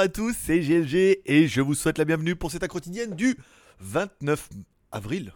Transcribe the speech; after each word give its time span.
à 0.00 0.08
tous, 0.08 0.34
c'est 0.34 0.60
GLG 0.60 1.20
et 1.26 1.46
je 1.46 1.60
vous 1.60 1.74
souhaite 1.74 1.98
la 1.98 2.06
bienvenue 2.06 2.34
pour 2.34 2.50
cette 2.50 2.66
quotidienne 2.68 3.14
du 3.14 3.36
29 3.80 4.48
avril. 4.92 5.34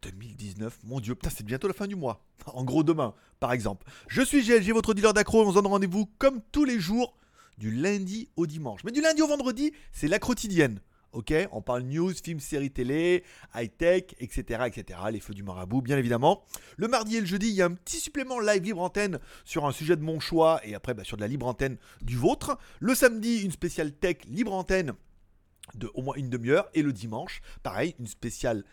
2019, 0.00 0.78
mon 0.84 0.98
dieu, 0.98 1.14
putain, 1.14 1.28
c'est 1.28 1.44
bientôt 1.44 1.68
la 1.68 1.74
fin 1.74 1.86
du 1.86 1.94
mois. 1.94 2.24
En 2.46 2.64
gros, 2.64 2.84
demain, 2.84 3.12
par 3.38 3.52
exemple. 3.52 3.86
Je 4.08 4.22
suis 4.22 4.42
GLG, 4.42 4.72
votre 4.72 4.94
dealer 4.94 5.12
d'accro, 5.12 5.44
on 5.44 5.50
se 5.50 5.54
donne 5.56 5.66
rendez-vous 5.66 6.06
comme 6.16 6.40
tous 6.52 6.64
les 6.64 6.80
jours, 6.80 7.14
du 7.58 7.70
lundi 7.70 8.30
au 8.36 8.46
dimanche. 8.46 8.82
Mais 8.84 8.92
du 8.92 9.02
lundi 9.02 9.20
au 9.20 9.28
vendredi, 9.28 9.74
c'est 9.92 10.08
la 10.08 10.18
quotidienne. 10.18 10.80
Ok, 11.12 11.34
on 11.52 11.60
parle 11.60 11.82
news, 11.82 12.12
films, 12.14 12.40
séries 12.40 12.70
télé, 12.70 13.22
high-tech, 13.54 14.14
etc., 14.18 14.64
etc. 14.66 14.98
Les 15.12 15.20
feux 15.20 15.34
du 15.34 15.42
marabout, 15.42 15.82
bien 15.82 15.98
évidemment. 15.98 16.44
Le 16.78 16.88
mardi 16.88 17.18
et 17.18 17.20
le 17.20 17.26
jeudi, 17.26 17.48
il 17.48 17.54
y 17.54 17.60
a 17.60 17.66
un 17.66 17.74
petit 17.74 18.00
supplément 18.00 18.40
live 18.40 18.62
libre 18.62 18.80
antenne 18.80 19.18
sur 19.44 19.66
un 19.66 19.72
sujet 19.72 19.96
de 19.96 20.02
mon 20.02 20.20
choix 20.20 20.60
et 20.64 20.74
après 20.74 20.94
bah, 20.94 21.04
sur 21.04 21.18
de 21.18 21.22
la 21.22 21.28
libre 21.28 21.46
antenne 21.46 21.76
du 22.00 22.16
vôtre. 22.16 22.58
Le 22.80 22.94
samedi, 22.94 23.42
une 23.42 23.50
spéciale 23.50 23.92
tech 23.92 24.24
libre 24.26 24.54
antenne 24.54 24.94
de 25.74 25.90
au 25.94 26.02
moins 26.02 26.14
une 26.16 26.30
demi-heure. 26.30 26.68
Et 26.72 26.82
le 26.82 26.92
dimanche, 26.92 27.42
pareil, 27.62 27.94
une 27.98 28.06
spéciale 28.06 28.64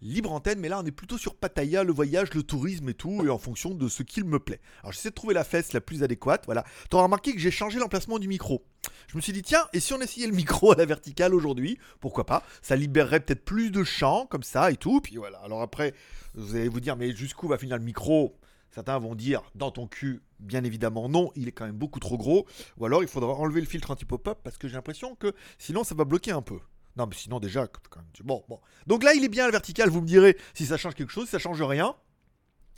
libre 0.00 0.32
antenne, 0.32 0.60
mais 0.60 0.68
là 0.68 0.80
on 0.80 0.86
est 0.86 0.90
plutôt 0.90 1.18
sur 1.18 1.34
Pattaya, 1.34 1.84
le 1.84 1.92
voyage, 1.92 2.32
le 2.34 2.42
tourisme 2.42 2.88
et 2.88 2.94
tout, 2.94 3.24
et 3.24 3.30
en 3.30 3.38
fonction 3.38 3.70
de 3.74 3.88
ce 3.88 4.02
qu'il 4.02 4.24
me 4.24 4.38
plaît. 4.38 4.60
Alors 4.82 4.92
j'essaie 4.92 5.10
de 5.10 5.14
trouver 5.14 5.34
la 5.34 5.44
fesse 5.44 5.72
la 5.72 5.80
plus 5.80 6.02
adéquate, 6.02 6.44
voilà. 6.46 6.64
Tu 6.90 6.96
auras 6.96 7.04
remarqué 7.04 7.32
que 7.32 7.38
j'ai 7.38 7.50
changé 7.50 7.78
l'emplacement 7.78 8.18
du 8.18 8.28
micro. 8.28 8.64
Je 9.08 9.16
me 9.16 9.22
suis 9.22 9.32
dit, 9.32 9.42
tiens, 9.42 9.66
et 9.72 9.80
si 9.80 9.92
on 9.94 10.00
essayait 10.00 10.26
le 10.26 10.34
micro 10.34 10.72
à 10.72 10.76
la 10.76 10.84
verticale 10.84 11.34
aujourd'hui 11.34 11.78
Pourquoi 12.00 12.26
pas? 12.26 12.42
Ça 12.62 12.76
libérerait 12.76 13.20
peut-être 13.20 13.44
plus 13.44 13.70
de 13.70 13.84
champ, 13.84 14.26
comme 14.26 14.42
ça 14.42 14.70
et 14.70 14.76
tout. 14.76 15.00
Puis 15.00 15.16
voilà, 15.16 15.38
alors 15.38 15.62
après, 15.62 15.94
vous 16.34 16.56
allez 16.56 16.68
vous 16.68 16.80
dire, 16.80 16.96
mais 16.96 17.14
jusqu'où 17.14 17.48
va 17.48 17.58
finir 17.58 17.76
le 17.78 17.84
micro? 17.84 18.36
Certains 18.74 18.98
vont 18.98 19.14
dire 19.14 19.42
dans 19.54 19.70
ton 19.70 19.86
cul, 19.86 20.20
bien 20.40 20.64
évidemment 20.64 21.08
non, 21.08 21.30
il 21.36 21.46
est 21.46 21.52
quand 21.52 21.64
même 21.64 21.76
beaucoup 21.76 22.00
trop 22.00 22.18
gros. 22.18 22.44
Ou 22.76 22.86
alors 22.86 23.02
il 23.02 23.08
faudra 23.08 23.32
enlever 23.32 23.60
le 23.60 23.68
filtre 23.68 23.92
anti-pop-up 23.92 24.40
parce 24.42 24.58
que 24.58 24.66
j'ai 24.66 24.74
l'impression 24.74 25.14
que 25.14 25.32
sinon 25.58 25.84
ça 25.84 25.94
va 25.94 26.04
bloquer 26.04 26.32
un 26.32 26.42
peu. 26.42 26.58
Non, 26.96 27.06
mais 27.06 27.16
sinon, 27.16 27.40
déjà, 27.40 27.66
quand 27.66 28.00
même. 28.00 28.08
Bon, 28.22 28.44
bon. 28.48 28.60
Donc 28.86 29.02
là, 29.02 29.14
il 29.14 29.24
est 29.24 29.28
bien 29.28 29.46
le 29.46 29.52
vertical. 29.52 29.88
Vous 29.88 30.00
me 30.00 30.06
direz 30.06 30.36
si 30.54 30.66
ça 30.66 30.76
change 30.76 30.94
quelque 30.94 31.10
chose, 31.10 31.24
si 31.24 31.32
ça 31.32 31.38
change 31.38 31.62
rien. 31.62 31.96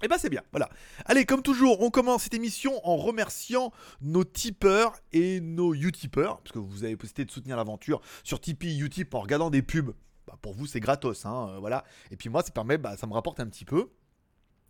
Eh 0.03 0.09
ben 0.09 0.19
c'est 0.19 0.29
bien, 0.29 0.43
voilà. 0.51 0.69
Allez, 1.07 1.25
comme 1.25 1.41
toujours, 1.41 1.81
on 1.81 1.89
commence 1.89 2.25
cette 2.25 2.35
émission 2.35 2.87
en 2.87 2.99
remerciant 2.99 3.73
nos 4.03 4.25
tipeurs 4.25 4.95
et 5.13 5.41
nos 5.41 5.73
utipeurs, 5.73 6.43
parce 6.43 6.53
que 6.53 6.59
vous 6.59 6.85
avez 6.85 6.97
possibilité 6.97 7.25
de 7.25 7.31
soutenir 7.31 7.57
l'aventure 7.57 8.03
sur 8.23 8.39
Tipeee, 8.39 8.79
Utip 8.79 9.15
en 9.15 9.21
regardant 9.21 9.49
des 9.49 9.63
pubs. 9.63 9.95
Bah, 10.27 10.37
pour 10.43 10.53
vous, 10.53 10.67
c'est 10.67 10.81
gratos, 10.81 11.25
hein, 11.25 11.49
euh, 11.49 11.59
voilà. 11.61 11.83
Et 12.11 12.17
puis 12.17 12.29
moi, 12.29 12.43
ça 12.43 12.51
permet, 12.51 12.77
bah, 12.77 12.99
ça 12.99 13.07
me 13.07 13.15
rapporte 13.15 13.41
un 13.41 13.47
petit 13.47 13.65
peu. 13.65 13.89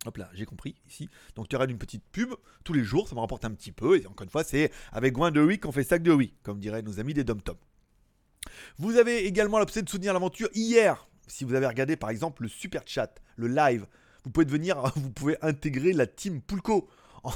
Hop 0.05 0.15
là, 0.15 0.29
j'ai 0.33 0.45
compris 0.45 0.75
ici. 0.87 1.09
Donc 1.35 1.49
tu 1.49 1.57
auras 1.57 1.67
une 1.67 1.77
petite 1.77 2.03
pub 2.11 2.33
tous 2.63 2.71
les 2.71 2.85
jours, 2.85 3.09
ça 3.09 3.15
me 3.15 3.19
rapporte 3.19 3.43
un 3.43 3.51
petit 3.51 3.73
peu. 3.73 3.99
Et 3.99 4.07
encore 4.07 4.23
une 4.23 4.29
fois, 4.29 4.45
c'est 4.45 4.71
avec 4.93 5.11
Gouin 5.11 5.31
de 5.31 5.41
oui 5.41 5.59
qu'on 5.59 5.73
fait 5.73 5.83
sac 5.83 6.03
de 6.03 6.13
oui, 6.13 6.35
comme 6.43 6.59
diraient 6.59 6.83
nos 6.83 7.01
amis 7.01 7.13
des 7.13 7.25
Dom 7.25 7.41
Tom. 7.41 7.57
Vous 8.77 8.97
avez 8.97 9.25
également 9.25 9.57
possibilité 9.59 9.85
de 9.85 9.89
soutenir 9.89 10.13
l'aventure 10.13 10.49
hier. 10.53 11.07
Si 11.27 11.43
vous 11.43 11.53
avez 11.53 11.67
regardé 11.67 11.95
par 11.95 12.09
exemple 12.09 12.43
le 12.43 12.49
super 12.49 12.83
chat, 12.85 13.15
le 13.35 13.47
live, 13.47 13.85
vous 14.23 14.31
pouvez 14.31 14.45
devenir, 14.45 14.81
vous 14.95 15.11
pouvez 15.11 15.37
intégrer 15.41 15.93
la 15.93 16.07
team 16.07 16.41
Pulco. 16.41 16.87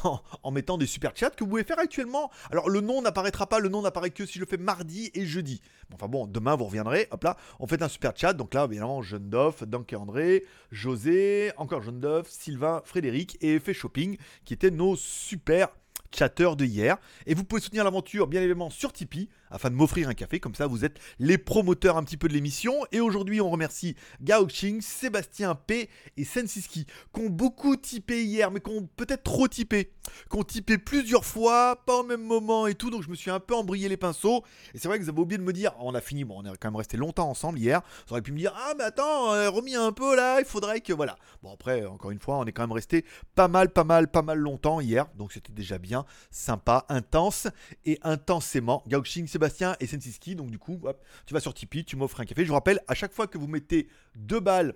En, 0.44 0.52
mettant 0.52 0.78
des 0.78 0.86
super 0.86 1.12
chats 1.16 1.32
que 1.32 1.44
vous 1.44 1.50
pouvez 1.50 1.64
faire 1.66 1.80
actuellement. 1.80 2.32
Alors 2.52 2.70
le 2.70 2.80
nom 2.80 3.02
n'apparaîtra 3.02 3.48
pas, 3.48 3.60
le 3.60 3.68
nom 3.68 3.82
n'apparaît 3.82 4.12
que 4.12 4.26
si 4.26 4.36
je 4.36 4.40
le 4.40 4.46
fais 4.46 4.56
mardi 4.56 5.12
et 5.14 5.26
jeudi. 5.26 5.60
Enfin 5.94 6.08
bon, 6.08 6.28
demain 6.28 6.56
vous 6.56 6.66
reviendrez, 6.66 7.08
hop 7.12 7.24
là, 7.26 7.36
on 7.60 7.68
fait 7.68 7.82
un 7.82 7.90
super 7.90 8.14
chat. 8.16 8.32
Donc 8.32 8.54
là, 8.54 8.66
évidemment, 8.66 9.02
Jeanne 9.02 9.30
Doff, 9.30 9.64
Danke 9.64 9.94
André, 9.94 10.46
José, 10.72 11.52
encore 11.58 11.82
Jeanne 11.82 12.00
Doff, 12.00 12.30
Sylvain, 12.30 12.82
Frédéric 12.86 13.38
et 13.42 13.56
Effet 13.56 13.74
Shopping, 13.74 14.18
qui 14.46 14.54
étaient 14.54 14.72
nos 14.72 14.96
super 14.96 15.70
chatteurs 16.16 16.56
de 16.56 16.66
hier. 16.66 16.98
Et 17.26 17.34
vous 17.34 17.44
pouvez 17.44 17.62
soutenir 17.62 17.84
l'aventure, 17.84 18.28
bien 18.28 18.42
évidemment, 18.42 18.70
sur 18.70 18.94
Tipeee 18.94 19.30
afin 19.52 19.70
de 19.70 19.76
m'offrir 19.76 20.10
un 20.10 20.14
café. 20.14 20.40
Comme 20.40 20.56
ça, 20.56 20.68
vous 20.68 20.86
êtes 20.86 20.98
les 21.20 21.38
promoteurs 21.38 21.98
un 21.98 22.04
petit 22.04 22.18
peu 22.18 22.28
de 22.28 22.34
l'émission. 22.34 22.74
Et 22.92 23.00
aujourd'hui, 23.00 23.42
on 23.42 23.50
remercie 23.50 23.96
Gao 24.22 24.46
Xing, 24.46 24.82
Sébastien 24.82 25.56
P 25.56 25.90
et 26.18 26.24
Sensiski, 26.24 26.86
qui 27.14 27.22
ont 27.22 27.30
beaucoup 27.30 27.76
typé 27.76 28.24
hier, 28.24 28.50
mais 28.52 28.62
qui 28.62 28.72
ont 28.72 28.88
peut-être 28.96 29.24
trop 29.24 29.48
typé, 29.48 29.92
qui 30.30 30.38
ont 30.38 30.44
typé 30.44 30.78
plusieurs 30.78 31.26
fois, 31.26 31.84
pas 31.86 31.98
au 31.98 32.04
même 32.04 32.24
moment 32.24 32.68
et 32.68 32.76
tout. 32.76 32.90
Donc, 32.90 33.04
je 33.04 33.10
me 33.10 33.16
suis 33.16 33.30
un 33.32 33.40
peu 33.40 33.56
embrayé 33.56 33.90
les 33.90 33.98
pinceaux. 33.98 34.44
Et 34.74 34.80
c'est 34.80 34.88
vrai 34.88 34.98
que 34.98 35.04
vous 35.04 35.10
avez 35.10 35.20
oublié 35.20 35.38
de 35.38 35.44
me 35.44 35.54
dire, 35.54 35.74
on 35.80 35.94
a 35.94 36.02
fini, 36.02 36.24
bon, 36.24 36.42
on 36.42 36.46
est 36.46 36.58
quand 36.58 36.70
même 36.70 36.78
resté 36.78 36.98
longtemps 36.98 37.30
ensemble 37.30 37.60
hier. 37.60 37.82
Vous 38.08 38.14
auriez 38.14 38.22
pu 38.22 38.32
me 38.32 38.38
dire, 38.38 38.54
ah, 38.56 38.74
mais 38.78 38.86
attends, 38.86 39.34
on 39.34 39.52
remis 39.52 39.76
un 39.76 39.92
peu 39.92 40.16
là, 40.16 40.40
il 40.40 40.46
faudrait 40.46 40.82
que. 40.82 40.94
Voilà. 40.94 41.18
Bon, 41.44 41.54
après, 41.54 41.86
encore 41.86 42.12
une 42.12 42.20
fois, 42.20 42.38
on 42.38 42.46
est 42.46 42.52
quand 42.52 42.64
même 42.64 42.72
resté 42.72 43.06
pas 43.36 43.48
mal, 43.48 43.70
pas 43.70 43.84
mal, 43.84 44.10
pas 44.10 44.22
mal 44.22 44.38
longtemps 44.38 44.80
hier. 44.80 45.08
Donc, 45.18 45.34
c'était 45.34 45.54
déjà 45.54 45.78
bien, 45.78 46.01
sympa, 46.30 46.86
intense 46.90 47.48
et 47.86 48.00
intensément. 48.04 48.84
Gao 48.88 49.02
Xing, 49.02 49.28
Sébastien 49.28 49.76
et 49.80 49.88
Sensiski. 49.88 50.36
Donc 50.36 50.52
du 50.52 50.60
coup, 50.60 50.82
tu 51.26 51.34
vas 51.34 51.40
sur 51.40 51.54
Tipeee, 51.54 51.86
tu 51.86 51.96
m'offres 51.96 52.20
un 52.20 52.26
café. 52.26 52.44
Je 52.44 52.48
vous 52.50 52.56
rappelle, 52.56 52.82
à 52.88 52.94
chaque 52.94 53.14
fois 53.14 53.28
que 53.28 53.38
vous 53.38 53.48
mettez 53.48 53.88
deux 54.16 54.40
balles 54.40 54.76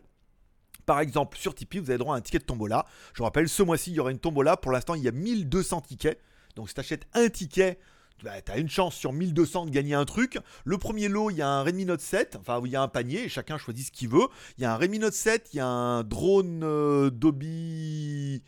par 0.85 0.99
exemple, 0.99 1.37
sur 1.37 1.55
Tipeee, 1.55 1.79
vous 1.79 1.89
avez 1.89 1.97
droit 1.97 2.15
à 2.15 2.17
un 2.17 2.21
ticket 2.21 2.39
de 2.39 2.43
tombola. 2.43 2.85
Je 3.13 3.19
vous 3.19 3.23
rappelle, 3.23 3.49
ce 3.49 3.63
mois-ci, 3.63 3.91
il 3.91 3.95
y 3.95 3.99
aura 3.99 4.11
une 4.11 4.19
tombola. 4.19 4.55
Pour 4.57 4.71
l'instant, 4.71 4.95
il 4.95 5.03
y 5.03 5.07
a 5.07 5.11
1200 5.11 5.81
tickets. 5.81 6.19
Donc, 6.55 6.69
si 6.69 6.75
tu 6.75 6.99
un 7.13 7.29
ticket, 7.29 7.79
bah, 8.23 8.41
tu 8.41 8.59
une 8.59 8.69
chance 8.69 8.95
sur 8.95 9.11
1200 9.11 9.65
de 9.65 9.71
gagner 9.71 9.95
un 9.95 10.05
truc. 10.05 10.37
Le 10.63 10.77
premier 10.77 11.07
lot, 11.09 11.31
il 11.31 11.37
y 11.37 11.41
a 11.41 11.49
un 11.49 11.63
Redmi 11.63 11.85
Note 11.85 12.01
7. 12.01 12.37
Enfin, 12.39 12.61
il 12.63 12.71
y 12.71 12.75
a 12.75 12.81
un 12.81 12.87
panier 12.87 13.23
et 13.23 13.29
chacun 13.29 13.57
choisit 13.57 13.87
ce 13.87 13.91
qu'il 13.91 14.09
veut. 14.09 14.27
Il 14.57 14.61
y 14.61 14.65
a 14.65 14.73
un 14.73 14.77
Redmi 14.77 14.99
Note 14.99 15.13
7, 15.13 15.49
il 15.53 15.57
y 15.57 15.59
a 15.59 15.67
un 15.67 16.03
drone 16.03 16.61
euh, 16.63 17.09
Dobby. 17.09 18.41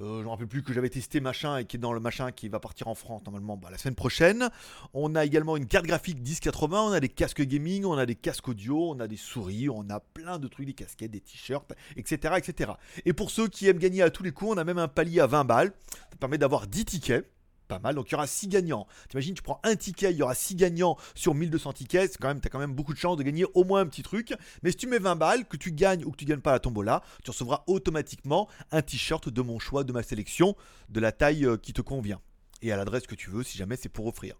Euh, 0.00 0.20
je 0.20 0.24
me 0.24 0.28
rappelle 0.28 0.46
plus 0.46 0.62
que 0.62 0.72
j'avais 0.72 0.88
testé 0.88 1.20
machin 1.20 1.58
et 1.58 1.64
qui 1.64 1.76
est 1.76 1.80
dans 1.80 1.92
le 1.92 2.00
machin 2.00 2.32
qui 2.32 2.48
va 2.48 2.60
partir 2.60 2.88
en 2.88 2.94
France 2.94 3.22
normalement 3.24 3.56
bah, 3.56 3.68
la 3.70 3.78
semaine 3.78 3.94
prochaine. 3.94 4.48
On 4.94 5.14
a 5.14 5.24
également 5.24 5.56
une 5.56 5.66
carte 5.66 5.86
graphique 5.86 6.18
1080, 6.18 6.82
on 6.82 6.92
a 6.92 7.00
des 7.00 7.08
casques 7.08 7.42
gaming, 7.42 7.84
on 7.84 7.94
a 7.94 8.06
des 8.06 8.14
casques 8.14 8.48
audio, 8.48 8.90
on 8.90 9.00
a 9.00 9.08
des 9.08 9.16
souris, 9.16 9.68
on 9.68 9.88
a 9.90 10.00
plein 10.00 10.38
de 10.38 10.48
trucs, 10.48 10.66
des 10.66 10.74
casquettes, 10.74 11.10
des 11.10 11.20
t-shirts, 11.20 11.72
etc., 11.96 12.34
etc. 12.38 12.72
Et 13.04 13.12
pour 13.12 13.30
ceux 13.30 13.48
qui 13.48 13.68
aiment 13.68 13.78
gagner 13.78 14.02
à 14.02 14.10
tous 14.10 14.22
les 14.22 14.32
coups, 14.32 14.52
on 14.54 14.58
a 14.58 14.64
même 14.64 14.78
un 14.78 14.88
palier 14.88 15.20
à 15.20 15.26
20 15.26 15.44
balles. 15.44 15.72
Ça 16.10 16.16
permet 16.18 16.38
d'avoir 16.38 16.66
10 16.66 16.84
tickets 16.84 17.28
pas 17.72 17.78
mal. 17.80 17.94
Donc 17.94 18.08
il 18.08 18.12
y 18.12 18.14
aura 18.14 18.26
6 18.26 18.48
gagnants. 18.48 18.86
T'imagines, 19.08 19.34
tu 19.34 19.42
prends 19.42 19.60
un 19.64 19.76
ticket, 19.76 20.12
il 20.12 20.18
y 20.18 20.22
aura 20.22 20.34
6 20.34 20.56
gagnants 20.56 20.96
sur 21.14 21.34
1200 21.34 21.72
tickets. 21.72 22.18
Quand 22.18 22.28
même, 22.28 22.40
t'as 22.40 22.48
quand 22.48 22.58
même 22.58 22.74
beaucoup 22.74 22.92
de 22.92 22.98
chance 22.98 23.16
de 23.16 23.22
gagner 23.22 23.44
au 23.54 23.64
moins 23.64 23.80
un 23.80 23.86
petit 23.86 24.02
truc. 24.02 24.34
Mais 24.62 24.70
si 24.70 24.76
tu 24.76 24.86
mets 24.86 24.98
20 24.98 25.16
balles, 25.16 25.46
que 25.46 25.56
tu 25.56 25.72
gagnes 25.72 26.04
ou 26.04 26.10
que 26.10 26.16
tu 26.16 26.24
gagnes 26.24 26.40
pas 26.40 26.52
la 26.52 26.60
tombola, 26.60 27.02
tu 27.24 27.30
recevras 27.30 27.64
automatiquement 27.66 28.48
un 28.70 28.82
t-shirt 28.82 29.28
de 29.28 29.42
mon 29.42 29.58
choix, 29.58 29.84
de 29.84 29.92
ma 29.92 30.02
sélection, 30.02 30.56
de 30.88 31.00
la 31.00 31.12
taille 31.12 31.46
euh, 31.46 31.56
qui 31.56 31.72
te 31.72 31.82
convient. 31.82 32.20
Et 32.60 32.72
à 32.72 32.76
l'adresse 32.76 33.06
que 33.06 33.14
tu 33.14 33.30
veux, 33.30 33.42
si 33.42 33.58
jamais 33.58 33.76
c'est 33.76 33.88
pour 33.88 34.06
offrir. 34.06 34.36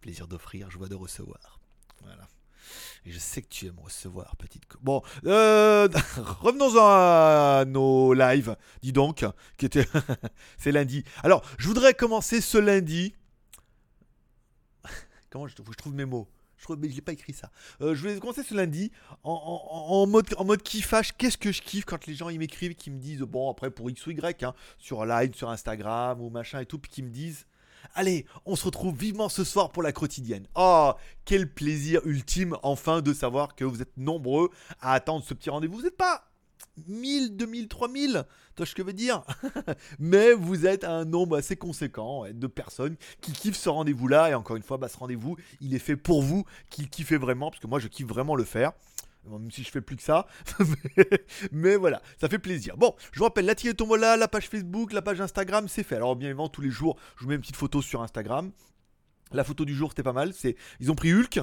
Plaisir 0.00 0.28
d'offrir, 0.28 0.70
joie 0.70 0.88
de 0.88 0.94
recevoir. 0.94 1.58
Voilà. 2.04 2.28
Et 3.08 3.10
je 3.10 3.18
sais 3.18 3.40
que 3.40 3.48
tu 3.48 3.64
aimes 3.64 3.78
recevoir, 3.82 4.36
petite. 4.36 4.64
Bon, 4.82 5.00
euh, 5.24 5.88
revenons 6.40 6.68
à 6.76 7.64
nos 7.66 8.12
lives, 8.12 8.54
dis 8.82 8.92
donc, 8.92 9.24
c'est 10.58 10.72
lundi. 10.72 11.04
Alors, 11.22 11.42
je 11.56 11.68
voudrais 11.68 11.94
commencer 11.94 12.42
ce 12.42 12.58
lundi. 12.58 13.14
Comment 15.30 15.48
je, 15.48 15.54
je 15.56 15.76
trouve 15.76 15.94
mes 15.94 16.04
mots 16.04 16.28
je 16.58 16.64
trouve, 16.64 16.76
mais 16.80 16.90
j'ai 16.90 17.00
pas 17.00 17.12
écrit 17.12 17.32
ça. 17.32 17.50
Euh, 17.80 17.94
je 17.94 18.06
vais 18.06 18.18
commencer 18.18 18.42
ce 18.42 18.52
lundi 18.52 18.90
en, 19.22 20.06
mode, 20.06 20.62
kiffage. 20.62 21.16
Qu'est-ce 21.16 21.38
que 21.38 21.52
je 21.52 21.62
kiffe 21.62 21.84
quand 21.84 22.04
les 22.06 22.14
gens 22.14 22.26
m'écrivent, 22.26 22.74
qui 22.74 22.90
me 22.90 22.98
disent, 22.98 23.20
bon, 23.20 23.48
après 23.48 23.70
pour 23.70 23.88
X 23.88 24.06
ou 24.06 24.10
Y, 24.10 24.42
hein, 24.42 24.54
sur 24.76 25.06
Line, 25.06 25.32
sur 25.32 25.48
Instagram 25.50 26.20
ou 26.20 26.30
machin 26.30 26.60
et 26.60 26.66
tout, 26.66 26.78
puis 26.78 26.90
qui 26.90 27.02
me 27.04 27.10
disent, 27.10 27.46
Allez, 27.94 28.26
on 28.44 28.56
se 28.56 28.64
retrouve 28.64 28.96
vivement 28.96 29.28
ce 29.28 29.44
soir 29.44 29.70
pour 29.70 29.82
la 29.82 29.92
quotidienne. 29.92 30.46
Oh, 30.54 30.92
quel 31.24 31.52
plaisir 31.52 32.00
ultime 32.04 32.56
enfin 32.62 33.02
de 33.02 33.12
savoir 33.12 33.54
que 33.54 33.64
vous 33.64 33.82
êtes 33.82 33.96
nombreux 33.96 34.50
à 34.80 34.92
attendre 34.92 35.24
ce 35.24 35.34
petit 35.34 35.50
rendez-vous. 35.50 35.78
Vous 35.78 35.82
n'êtes 35.82 35.96
pas 35.96 36.24
1000, 36.86 37.36
2000, 37.36 37.68
3000, 37.68 38.06
tu 38.10 38.56
vois 38.56 38.66
ce 38.66 38.74
que 38.74 38.82
je 38.82 38.86
veux 38.86 38.92
dire 38.92 39.22
Mais 39.98 40.32
vous 40.32 40.66
êtes 40.66 40.84
un 40.84 41.04
nombre 41.04 41.36
assez 41.36 41.56
conséquent 41.56 42.24
de 42.32 42.46
personnes 42.46 42.96
qui 43.20 43.32
kiffent 43.32 43.56
ce 43.56 43.68
rendez-vous-là. 43.68 44.30
Et 44.30 44.34
encore 44.34 44.56
une 44.56 44.62
fois, 44.62 44.76
bah, 44.76 44.88
ce 44.88 44.96
rendez-vous, 44.96 45.36
il 45.60 45.74
est 45.74 45.80
fait 45.80 45.96
pour 45.96 46.22
vous, 46.22 46.44
qui 46.70 46.88
kiffez 46.88 47.16
vraiment, 47.16 47.50
parce 47.50 47.60
que 47.60 47.66
moi, 47.66 47.80
je 47.80 47.88
kiffe 47.88 48.06
vraiment 48.06 48.36
le 48.36 48.44
faire 48.44 48.72
même 49.26 49.50
si 49.50 49.62
je 49.62 49.70
fais 49.70 49.80
plus 49.80 49.96
que 49.96 50.02
ça. 50.02 50.26
mais, 51.52 51.76
voilà, 51.76 52.02
ça 52.20 52.28
fait 52.28 52.38
plaisir. 52.38 52.76
Bon, 52.76 52.94
je 53.12 53.18
vous 53.18 53.24
rappelle, 53.24 53.46
la 53.46 53.54
tirée 53.54 53.74
tombola, 53.74 54.16
la 54.16 54.28
page 54.28 54.48
Facebook, 54.48 54.92
la 54.92 55.02
page 55.02 55.20
Instagram, 55.20 55.68
c'est 55.68 55.82
fait. 55.82 55.96
Alors 55.96 56.16
bien 56.16 56.28
évidemment, 56.28 56.48
tous 56.48 56.60
les 56.60 56.70
jours, 56.70 56.96
je 57.16 57.24
vous 57.24 57.28
mets 57.28 57.34
une 57.34 57.40
petite 57.40 57.56
photo 57.56 57.82
sur 57.82 58.02
Instagram. 58.02 58.52
La 59.32 59.44
photo 59.44 59.66
du 59.66 59.74
jour, 59.74 59.90
c'était 59.90 60.02
pas 60.02 60.14
mal. 60.14 60.32
C'est 60.32 60.56
ils 60.80 60.90
ont 60.90 60.94
pris 60.94 61.12
Hulk, 61.12 61.40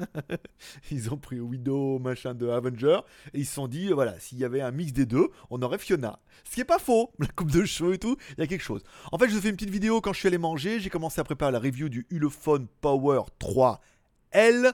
ils 0.90 1.10
ont 1.10 1.16
pris 1.16 1.40
Widow, 1.40 1.98
machin 1.98 2.34
de 2.34 2.46
Avenger, 2.48 3.00
et 3.32 3.40
ils 3.40 3.46
se 3.46 3.54
sont 3.54 3.66
dit 3.66 3.88
voilà, 3.88 4.18
s'il 4.20 4.38
y 4.38 4.44
avait 4.44 4.60
un 4.60 4.70
mix 4.70 4.92
des 4.92 5.06
deux, 5.06 5.28
on 5.48 5.62
aurait 5.62 5.78
Fiona. 5.78 6.18
Ce 6.44 6.54
qui 6.54 6.60
est 6.60 6.66
pas 6.66 6.78
faux. 6.78 7.12
La 7.18 7.28
coupe 7.28 7.50
de 7.50 7.64
cheveux 7.64 7.94
et 7.94 7.98
tout, 7.98 8.16
il 8.36 8.40
y 8.40 8.44
a 8.44 8.46
quelque 8.46 8.62
chose. 8.62 8.82
En 9.10 9.18
fait, 9.18 9.30
je 9.30 9.38
fais 9.38 9.48
une 9.48 9.56
petite 9.56 9.70
vidéo 9.70 10.02
quand 10.02 10.12
je 10.12 10.18
suis 10.18 10.28
allé 10.28 10.38
manger. 10.38 10.80
J'ai 10.80 10.90
commencé 10.90 11.20
à 11.20 11.24
préparer 11.24 11.52
la 11.52 11.58
review 11.58 11.88
du 11.88 12.06
Ulefone 12.10 12.66
Power 12.82 13.22
3 13.38 13.80
L. 14.32 14.72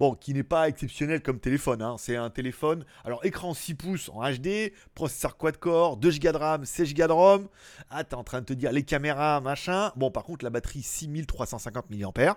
Bon, 0.00 0.14
qui 0.14 0.34
n'est 0.34 0.42
pas 0.42 0.68
exceptionnel 0.68 1.22
comme 1.22 1.38
téléphone. 1.38 1.80
hein. 1.80 1.96
C'est 1.98 2.16
un 2.16 2.28
téléphone. 2.30 2.84
Alors, 3.04 3.24
écran 3.24 3.54
6 3.54 3.74
pouces 3.74 4.10
en 4.12 4.28
HD, 4.28 4.72
processeur 4.94 5.36
quad-core, 5.36 5.96
2 5.98 6.10
Go 6.18 6.32
de 6.32 6.36
RAM, 6.36 6.64
16 6.64 6.94
Go 6.94 7.06
de 7.06 7.12
ROM. 7.12 7.48
Ah, 7.90 8.02
t'es 8.02 8.14
en 8.16 8.24
train 8.24 8.40
de 8.40 8.46
te 8.46 8.52
dire 8.52 8.72
les 8.72 8.82
caméras, 8.82 9.40
machin. 9.40 9.92
Bon, 9.94 10.10
par 10.10 10.24
contre, 10.24 10.44
la 10.44 10.50
batterie 10.50 10.82
6350 10.82 11.90
mAh. 11.90 12.36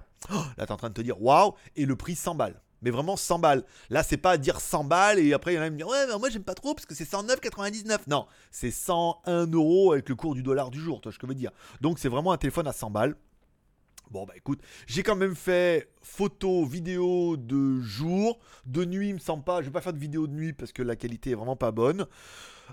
Là, 0.58 0.66
t'es 0.66 0.72
en 0.72 0.78
train 0.78 0.90
de 0.90 0.94
te 0.94 1.02
dire 1.02 1.20
waouh. 1.22 1.54
Et 1.76 1.86
le 1.86 1.96
prix 1.96 2.16
100 2.16 2.36
balles. 2.36 2.62
Mais 2.84 2.92
vraiment 2.92 3.18
100 3.18 3.40
balles. 3.40 3.64
Là, 3.90 4.04
c'est 4.04 4.18
pas 4.18 4.38
dire 4.38 4.60
100 4.62 4.84
balles 4.84 5.18
et 5.18 5.34
après 5.34 5.54
il 5.54 5.56
y 5.56 5.60
en 5.60 5.64
a 5.64 5.66
qui 5.66 5.72
me 5.72 5.78
disent 5.78 5.88
Ouais, 5.88 6.06
mais 6.08 6.20
moi 6.20 6.30
j'aime 6.30 6.44
pas 6.44 6.54
trop 6.54 6.76
parce 6.76 6.86
que 6.86 6.94
c'est 6.94 7.10
109,99. 7.10 8.02
Non, 8.06 8.28
c'est 8.52 8.70
101 8.70 9.48
euros 9.48 9.94
avec 9.94 10.08
le 10.10 10.14
cours 10.16 10.36
du 10.36 10.44
dollar 10.44 10.70
du 10.70 10.80
jour, 10.80 11.02
toi, 11.02 11.12
je 11.12 11.26
veux 11.26 11.34
dire. 11.34 11.50
Donc, 11.82 11.98
c'est 11.98 12.08
vraiment 12.08 12.32
un 12.34 12.38
téléphone 12.38 12.68
à 12.68 12.74
100 12.74 12.92
balles. 12.92 13.16
Bon 14.10 14.26
bah 14.26 14.34
écoute, 14.38 14.62
j'ai 14.86 15.04
quand 15.04 15.18
même 15.18 15.36
fait 15.36 15.90
photos, 16.08 16.68
vidéos 16.68 17.38
de 17.38 17.80
jour, 17.82 18.40
de 18.66 18.86
nuit, 18.86 19.10
il 19.10 19.16
me 19.16 19.20
semble 19.20 19.44
pas. 19.44 19.62
Je 19.62 19.68
vais 19.68 19.72
pas 19.72 19.82
faire 19.82 19.94
de 19.94 20.00
vidéo 20.00 20.26
de 20.28 20.34
nuit 20.34 20.54
parce 20.54 20.72
que 20.72 20.82
la 20.82 20.96
qualité 20.96 21.32
est 21.32 21.36
vraiment 21.36 21.56
pas 21.56 21.72
bonne. 21.72 22.08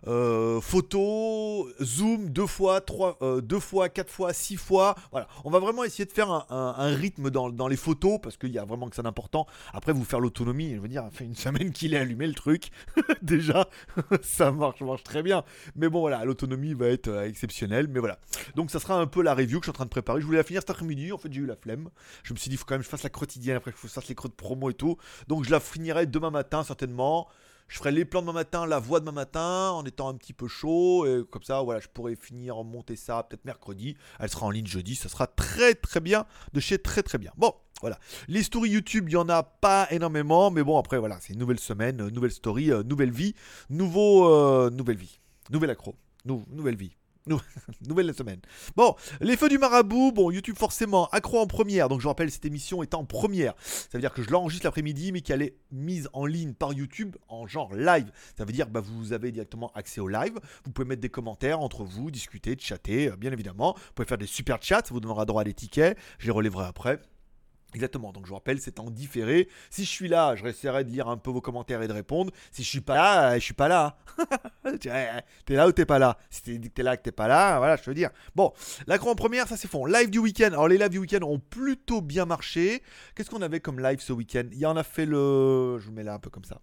Euh, 0.06 0.60
photo, 0.60 1.68
zoom 1.80 2.28
deux 2.30 2.46
fois, 2.46 2.80
trois, 2.80 3.16
euh, 3.22 3.40
deux 3.40 3.60
fois, 3.60 3.88
quatre 3.88 4.10
fois, 4.10 4.32
six 4.32 4.56
fois. 4.56 4.94
Voilà, 5.10 5.28
on 5.44 5.50
va 5.50 5.58
vraiment 5.58 5.84
essayer 5.84 6.04
de 6.04 6.12
faire 6.12 6.30
un, 6.30 6.94
rythme 6.94 7.30
dans, 7.30 7.68
les 7.68 7.76
photos 7.76 8.18
parce 8.22 8.36
qu'il 8.36 8.50
y 8.50 8.58
a 8.58 8.64
vraiment 8.64 8.88
que 8.88 8.96
ça 8.96 9.02
d'important. 9.02 9.46
Après, 9.72 9.92
vous 9.92 10.04
faire 10.04 10.20
l'autonomie, 10.20 10.74
je 10.74 10.80
veux 10.80 10.88
dire, 10.88 11.08
fait 11.12 11.24
une 11.24 11.34
semaine 11.34 11.72
qu'il 11.72 11.94
est 11.94 11.98
allumé 11.98 12.26
le 12.26 12.34
truc. 12.34 12.70
Déjà, 13.22 13.68
ça 14.22 14.50
marche, 14.50 14.80
marche 14.80 15.04
très 15.04 15.22
bien. 15.22 15.44
Mais 15.76 15.88
bon, 15.88 16.00
voilà, 16.00 16.24
l'autonomie 16.24 16.74
va 16.74 16.88
être 16.88 17.08
euh, 17.08 17.28
exceptionnelle. 17.28 17.88
Mais 17.88 18.00
voilà. 18.00 18.18
Donc, 18.54 18.70
ça 18.70 18.80
sera 18.80 18.98
un 18.98 19.06
peu 19.06 19.22
la 19.22 19.34
review 19.34 19.60
que 19.60 19.66
je 19.66 19.70
suis 19.70 19.70
en 19.70 19.74
train 19.74 19.84
de 19.84 19.90
préparer. 19.90 20.20
Je 20.20 20.26
voulais 20.26 20.38
la 20.38 20.44
finir 20.44 20.62
cet 20.62 20.70
après-midi. 20.70 21.12
En 21.12 21.18
fait, 21.18 21.32
j'ai 21.32 21.40
eu 21.40 21.46
la 21.46 21.56
flemme. 21.56 21.88
Je 22.22 22.34
me 22.34 22.38
suis 22.38 22.48
dit, 22.48 22.56
il 22.56 22.58
faut 22.58 22.64
quand 22.64 22.74
même 22.74 22.80
que 22.80 22.86
je 22.86 22.90
fasse 22.90 23.02
la 23.02 23.10
Après, 23.56 23.70
il 23.70 23.74
faut 23.74 23.82
que 23.82 23.88
je 23.88 23.92
fasse 23.92 24.08
les 24.08 24.14
creux 24.14 24.28
de 24.28 24.34
promo 24.34 24.70
et 24.70 24.74
tout. 24.74 24.96
Donc, 25.28 25.44
je 25.44 25.50
la 25.50 25.60
finirai 25.60 26.06
demain 26.06 26.30
matin, 26.30 26.62
certainement. 26.64 27.28
Je 27.66 27.78
ferai 27.78 27.92
les 27.92 28.04
plans 28.04 28.20
demain 28.20 28.34
matin, 28.34 28.66
la 28.66 28.78
voix 28.78 29.00
demain 29.00 29.12
matin, 29.12 29.70
en 29.70 29.84
étant 29.86 30.08
un 30.08 30.14
petit 30.14 30.34
peu 30.34 30.48
chaud. 30.48 31.06
Et 31.06 31.24
comme 31.30 31.42
ça, 31.42 31.62
voilà, 31.62 31.80
je 31.80 31.88
pourrai 31.88 32.14
finir, 32.14 32.62
monter 32.62 32.94
ça 32.94 33.22
peut-être 33.22 33.46
mercredi. 33.46 33.96
Elle 34.20 34.28
sera 34.28 34.46
en 34.46 34.50
ligne 34.50 34.66
jeudi. 34.66 34.94
Ça 34.94 35.08
sera 35.08 35.26
très, 35.26 35.74
très 35.74 36.00
bien. 36.00 36.26
De 36.52 36.60
chez 36.60 36.78
très, 36.78 37.02
très 37.02 37.16
bien. 37.16 37.32
Bon, 37.38 37.54
voilà. 37.80 37.98
Les 38.28 38.42
stories 38.42 38.68
YouTube, 38.70 39.06
il 39.08 39.12
n'y 39.12 39.16
en 39.16 39.28
a 39.30 39.42
pas 39.42 39.88
énormément. 39.90 40.50
Mais 40.50 40.62
bon, 40.62 40.78
après, 40.78 40.98
voilà, 40.98 41.18
c'est 41.20 41.32
une 41.32 41.38
nouvelle 41.38 41.58
semaine, 41.58 42.02
euh, 42.02 42.10
nouvelle 42.10 42.32
story, 42.32 42.70
euh, 42.70 42.82
nouvelle 42.82 43.10
vie, 43.10 43.34
nouveau, 43.70 44.28
euh, 44.28 44.68
nouvelle 44.70 44.98
vie, 44.98 45.18
nouvelle 45.50 45.70
accro, 45.70 45.94
nou- 46.26 46.44
nouvelle 46.50 46.76
vie. 46.76 46.94
Nou- 47.26 47.40
Nouvelle 47.88 48.12
semaine. 48.14 48.40
Bon, 48.76 48.94
les 49.20 49.36
feux 49.36 49.48
du 49.48 49.58
marabout, 49.58 50.12
bon, 50.12 50.30
YouTube 50.30 50.56
forcément, 50.58 51.08
accro 51.08 51.40
en 51.40 51.46
première, 51.46 51.88
donc 51.88 52.00
je 52.00 52.08
rappelle, 52.08 52.30
cette 52.30 52.44
émission 52.44 52.82
est 52.82 52.94
en 52.94 53.04
première. 53.04 53.54
Ça 53.62 53.88
veut 53.94 54.00
dire 54.00 54.12
que 54.12 54.22
je 54.22 54.30
l'enregistre 54.30 54.66
l'après-midi, 54.66 55.12
mais 55.12 55.20
qu'elle 55.22 55.42
est 55.42 55.56
mise 55.72 56.08
en 56.12 56.26
ligne 56.26 56.52
par 56.52 56.72
YouTube 56.72 57.16
en 57.28 57.46
genre 57.46 57.74
live. 57.74 58.10
Ça 58.36 58.44
veut 58.44 58.52
dire 58.52 58.66
que 58.66 58.72
bah, 58.72 58.80
vous 58.80 59.12
avez 59.12 59.32
directement 59.32 59.70
accès 59.74 60.00
au 60.00 60.08
live. 60.08 60.38
Vous 60.64 60.70
pouvez 60.72 60.86
mettre 60.86 61.00
des 61.00 61.08
commentaires 61.08 61.60
entre 61.60 61.84
vous, 61.84 62.10
discuter, 62.10 62.56
chatter, 62.58 63.08
euh, 63.08 63.16
bien 63.16 63.32
évidemment. 63.32 63.74
Vous 63.74 63.92
pouvez 63.94 64.06
faire 64.08 64.18
des 64.18 64.26
super 64.26 64.62
chats, 64.62 64.82
ça 64.84 64.92
vous 64.92 65.00
donnera 65.00 65.24
droit 65.24 65.42
à 65.42 65.44
des 65.44 65.54
tickets. 65.54 65.96
Je 66.18 66.26
les 66.26 66.32
relèverai 66.32 66.66
après. 66.66 67.00
Exactement, 67.74 68.12
donc 68.12 68.24
je 68.24 68.28
vous 68.28 68.36
rappelle, 68.36 68.60
c'est 68.60 68.78
en 68.78 68.88
différé. 68.88 69.48
Si 69.68 69.84
je 69.84 69.90
suis 69.90 70.06
là, 70.06 70.36
je 70.36 70.46
essaierai 70.46 70.84
de 70.84 70.90
lire 70.90 71.08
un 71.08 71.16
peu 71.16 71.30
vos 71.30 71.40
commentaires 71.40 71.82
et 71.82 71.88
de 71.88 71.92
répondre. 71.92 72.32
Si 72.52 72.62
je 72.62 72.68
suis 72.68 72.80
pas 72.80 72.94
là, 72.94 73.32
euh, 73.32 73.34
je 73.34 73.40
suis 73.40 73.54
pas 73.54 73.66
là. 73.66 73.96
T'es 74.80 75.54
là 75.54 75.66
ou 75.66 75.72
t'es 75.72 75.84
pas 75.84 75.98
là 75.98 76.16
Si 76.30 76.42
t'es 76.42 76.58
dit 76.58 76.68
que 76.68 76.74
t'es 76.74 76.82
là, 76.84 76.96
que 76.96 77.02
t'es 77.02 77.12
pas 77.12 77.26
là, 77.26 77.58
voilà, 77.58 77.76
je 77.76 77.82
veux 77.82 77.94
dire. 77.94 78.10
Bon, 78.36 78.52
l'accro 78.86 79.10
en 79.10 79.16
première, 79.16 79.48
ça 79.48 79.56
c'est 79.56 79.66
fond. 79.66 79.86
Live 79.86 80.08
du 80.08 80.20
week-end. 80.20 80.50
Alors 80.52 80.68
les 80.68 80.78
lives 80.78 80.90
du 80.90 80.98
week-end 80.98 81.22
ont 81.22 81.40
plutôt 81.40 82.00
bien 82.00 82.26
marché. 82.26 82.82
Qu'est-ce 83.16 83.28
qu'on 83.28 83.42
avait 83.42 83.58
comme 83.58 83.80
live 83.80 84.00
ce 84.00 84.12
week-end? 84.12 84.44
Il 84.52 84.58
y 84.58 84.66
en 84.66 84.76
a 84.76 84.84
fait 84.84 85.04
le. 85.04 85.78
Je 85.80 85.86
vous 85.86 85.92
mets 85.92 86.04
là 86.04 86.14
un 86.14 86.20
peu 86.20 86.30
comme 86.30 86.44
ça. 86.44 86.60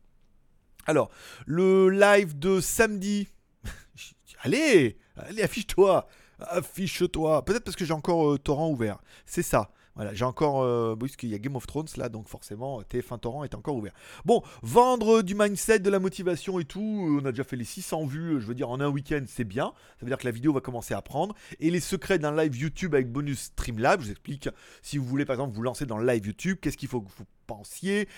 Alors, 0.85 1.11
le 1.45 1.89
live 1.89 2.39
de 2.39 2.61
samedi. 2.61 3.27
allez, 4.43 4.97
allez, 5.17 5.43
affiche-toi. 5.43 6.07
Affiche-toi. 6.39 7.43
Peut-être 7.43 7.65
parce 7.65 7.75
que 7.75 7.85
j'ai 7.85 7.93
encore 7.93 8.31
euh, 8.31 8.37
Torrent 8.37 8.69
ouvert. 8.69 8.99
C'est 9.25 9.43
ça. 9.43 9.71
Voilà, 9.95 10.13
j'ai 10.13 10.25
encore. 10.25 10.61
Euh, 10.61 10.93
oui, 10.93 11.07
parce 11.09 11.15
qu'il 11.17 11.29
y 11.29 11.35
a 11.35 11.39
Game 11.39 11.55
of 11.55 11.67
Thrones 11.67 11.87
là, 11.97 12.09
donc 12.09 12.27
forcément, 12.27 12.81
TF1 12.81 13.19
Torrent 13.19 13.43
est 13.43 13.55
encore 13.55 13.75
ouvert. 13.75 13.93
Bon, 14.25 14.41
vendre 14.61 15.21
du 15.21 15.35
mindset, 15.35 15.79
de 15.79 15.89
la 15.89 15.99
motivation 15.99 16.59
et 16.59 16.65
tout. 16.65 17.07
euh, 17.09 17.21
On 17.21 17.25
a 17.25 17.31
déjà 17.31 17.43
fait 17.43 17.55
les 17.57 17.65
600 17.65 18.05
vues, 18.05 18.39
je 18.39 18.45
veux 18.47 18.55
dire, 18.55 18.69
en 18.69 18.79
un 18.79 18.87
week-end, 18.87 19.23
c'est 19.27 19.43
bien. 19.43 19.73
Ça 19.99 20.05
veut 20.05 20.07
dire 20.07 20.17
que 20.17 20.25
la 20.25 20.31
vidéo 20.31 20.53
va 20.53 20.61
commencer 20.61 20.93
à 20.93 21.01
prendre. 21.01 21.35
Et 21.59 21.69
les 21.69 21.79
secrets 21.81 22.19
d'un 22.19 22.35
live 22.35 22.55
YouTube 22.55 22.95
avec 22.95 23.11
bonus 23.11 23.39
Streamlab, 23.39 23.99
je 24.01 24.05
vous 24.05 24.11
explique. 24.11 24.49
Si 24.81 24.97
vous 24.97 25.05
voulez, 25.05 25.25
par 25.25 25.33
exemple, 25.35 25.55
vous 25.55 25.61
lancer 25.63 25.85
dans 25.85 25.97
le 25.97 26.05
live 26.07 26.25
YouTube, 26.25 26.57
qu'est-ce 26.61 26.77
qu'il 26.77 26.87
faut 26.89 27.01
que 27.01 27.09
vous 27.17 27.25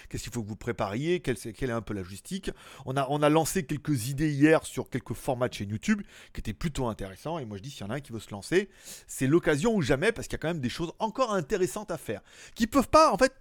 qu'est-ce 0.09 0.23
qu'il 0.23 0.31
faut 0.31 0.41
que 0.41 0.47
vous 0.47 0.55
prépariez, 0.55 1.19
quelle, 1.19 1.37
est 1.37 1.71
un 1.71 1.81
peu 1.81 1.93
la 1.93 2.01
logistique. 2.01 2.51
On 2.85 2.95
a, 2.95 3.29
lancé 3.29 3.63
quelques 3.65 4.09
idées 4.09 4.31
hier 4.31 4.65
sur 4.65 4.89
quelques 4.89 5.13
formats 5.13 5.47
de 5.47 5.53
chaîne 5.53 5.69
YouTube 5.69 6.01
qui 6.33 6.39
étaient 6.39 6.53
plutôt 6.53 6.87
intéressants. 6.87 7.39
Et 7.39 7.45
moi, 7.45 7.57
je 7.57 7.63
dis, 7.63 7.71
s'il 7.71 7.81
y 7.81 7.83
en 7.83 7.89
a 7.89 7.95
un 7.95 7.99
qui 7.99 8.11
veut 8.11 8.19
se 8.19 8.31
lancer, 8.31 8.69
c'est 9.07 9.27
l'occasion 9.27 9.75
ou 9.75 9.81
jamais, 9.81 10.11
parce 10.11 10.27
qu'il 10.27 10.33
y 10.33 10.39
a 10.39 10.39
quand 10.39 10.49
même 10.49 10.59
des 10.59 10.69
choses 10.69 10.91
encore 10.99 11.33
intéressantes 11.33 11.91
à 11.91 11.97
faire. 11.97 12.21
Qui 12.55 12.67
peuvent 12.67 12.89
pas, 12.89 13.11
en 13.11 13.17
fait, 13.17 13.33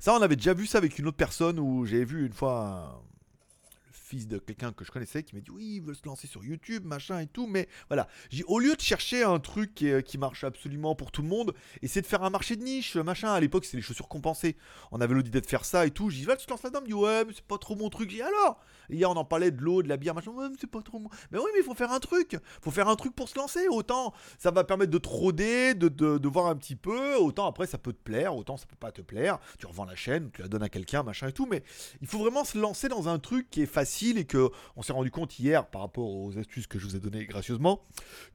ça, 0.00 0.14
on 0.14 0.22
avait 0.22 0.36
déjà 0.36 0.54
vu 0.54 0.66
ça 0.66 0.78
avec 0.78 0.98
une 0.98 1.06
autre 1.06 1.16
personne 1.16 1.58
où 1.58 1.86
j'avais 1.86 2.04
vu 2.04 2.26
une 2.26 2.32
fois 2.32 3.02
fils 4.08 4.26
de 4.26 4.38
quelqu'un 4.38 4.72
que 4.72 4.84
je 4.84 4.90
connaissais 4.90 5.22
qui 5.22 5.34
m'a 5.34 5.40
dit 5.40 5.50
oui, 5.50 5.74
il 5.76 5.82
veut 5.82 5.94
se 5.94 6.06
lancer 6.06 6.26
sur 6.26 6.44
YouTube, 6.44 6.84
machin 6.84 7.20
et 7.20 7.26
tout. 7.26 7.46
Mais 7.46 7.68
voilà, 7.88 8.08
j'ai 8.30 8.44
au 8.44 8.58
lieu 8.58 8.74
de 8.74 8.80
chercher 8.80 9.22
un 9.22 9.38
truc 9.38 9.74
qui, 9.74 9.88
est- 9.88 10.02
qui 10.02 10.18
marche 10.18 10.44
absolument 10.44 10.94
pour 10.94 11.12
tout 11.12 11.22
le 11.22 11.28
monde, 11.28 11.54
essayer 11.82 12.00
de 12.02 12.06
faire 12.06 12.22
un 12.22 12.30
marché 12.30 12.56
de 12.56 12.62
niche, 12.62 12.96
machin. 12.96 13.32
À 13.32 13.40
l'époque, 13.40 13.64
c'était 13.64 13.76
les 13.78 13.82
chaussures 13.82 14.08
compensées. 14.08 14.56
On 14.92 15.00
avait 15.00 15.14
l'idée 15.14 15.40
de 15.40 15.46
faire 15.46 15.64
ça 15.64 15.86
et 15.86 15.90
tout. 15.90 16.10
J'ai 16.10 16.20
dit, 16.20 16.24
va, 16.24 16.36
tu 16.36 16.46
te 16.46 16.50
lances 16.50 16.62
là-dedans. 16.62 16.80
Me 16.82 16.86
dit, 16.86 16.94
ouais, 16.94 17.24
mais 17.26 17.32
c'est 17.34 17.44
pas 17.44 17.58
trop 17.58 17.76
mon 17.76 17.90
truc. 17.90 18.10
J'ai 18.10 18.16
dit, 18.16 18.22
alors? 18.22 18.60
Hier, 18.90 19.10
on 19.10 19.16
en 19.16 19.24
parlait 19.24 19.50
de 19.50 19.60
l'eau, 19.60 19.82
de 19.82 19.88
la 19.88 19.96
bière, 19.96 20.14
machin. 20.14 20.32
C'est 20.60 20.70
pas 20.70 20.82
trop. 20.82 21.00
Mais 21.30 21.38
oui, 21.38 21.46
mais 21.52 21.60
il 21.60 21.64
faut 21.64 21.74
faire 21.74 21.92
un 21.92 22.00
truc. 22.00 22.36
faut 22.60 22.70
faire 22.70 22.88
un 22.88 22.96
truc 22.96 23.14
pour 23.14 23.28
se 23.28 23.38
lancer. 23.38 23.68
Autant 23.68 24.14
ça 24.38 24.50
va 24.50 24.64
permettre 24.64 24.90
de 24.90 24.98
te 24.98 25.08
roder, 25.08 25.74
de, 25.74 26.28
voir 26.28 26.46
un 26.46 26.56
petit 26.56 26.76
peu. 26.76 27.16
Autant 27.16 27.46
après, 27.46 27.66
ça 27.66 27.78
peut 27.78 27.92
te 27.92 28.02
plaire. 28.02 28.36
Autant 28.36 28.56
ça 28.56 28.66
peut 28.66 28.76
pas 28.76 28.92
te 28.92 29.02
plaire. 29.02 29.38
Tu 29.58 29.66
revends 29.66 29.84
la 29.84 29.96
chaîne, 29.96 30.30
tu 30.32 30.42
la 30.42 30.48
donnes 30.48 30.62
à 30.62 30.68
quelqu'un, 30.68 31.02
machin 31.02 31.28
et 31.28 31.32
tout. 31.32 31.46
Mais 31.46 31.62
il 32.00 32.06
faut 32.06 32.18
vraiment 32.18 32.44
se 32.44 32.58
lancer 32.58 32.88
dans 32.88 33.08
un 33.08 33.18
truc 33.18 33.50
qui 33.50 33.62
est 33.62 33.66
facile 33.66 34.18
et 34.18 34.24
que 34.24 34.50
on 34.76 34.82
s'est 34.82 34.92
rendu 34.92 35.10
compte 35.10 35.38
hier 35.38 35.66
par 35.66 35.82
rapport 35.82 36.08
aux 36.08 36.38
astuces 36.38 36.66
que 36.66 36.78
je 36.78 36.86
vous 36.86 36.96
ai 36.96 37.00
données 37.00 37.26
gracieusement 37.26 37.82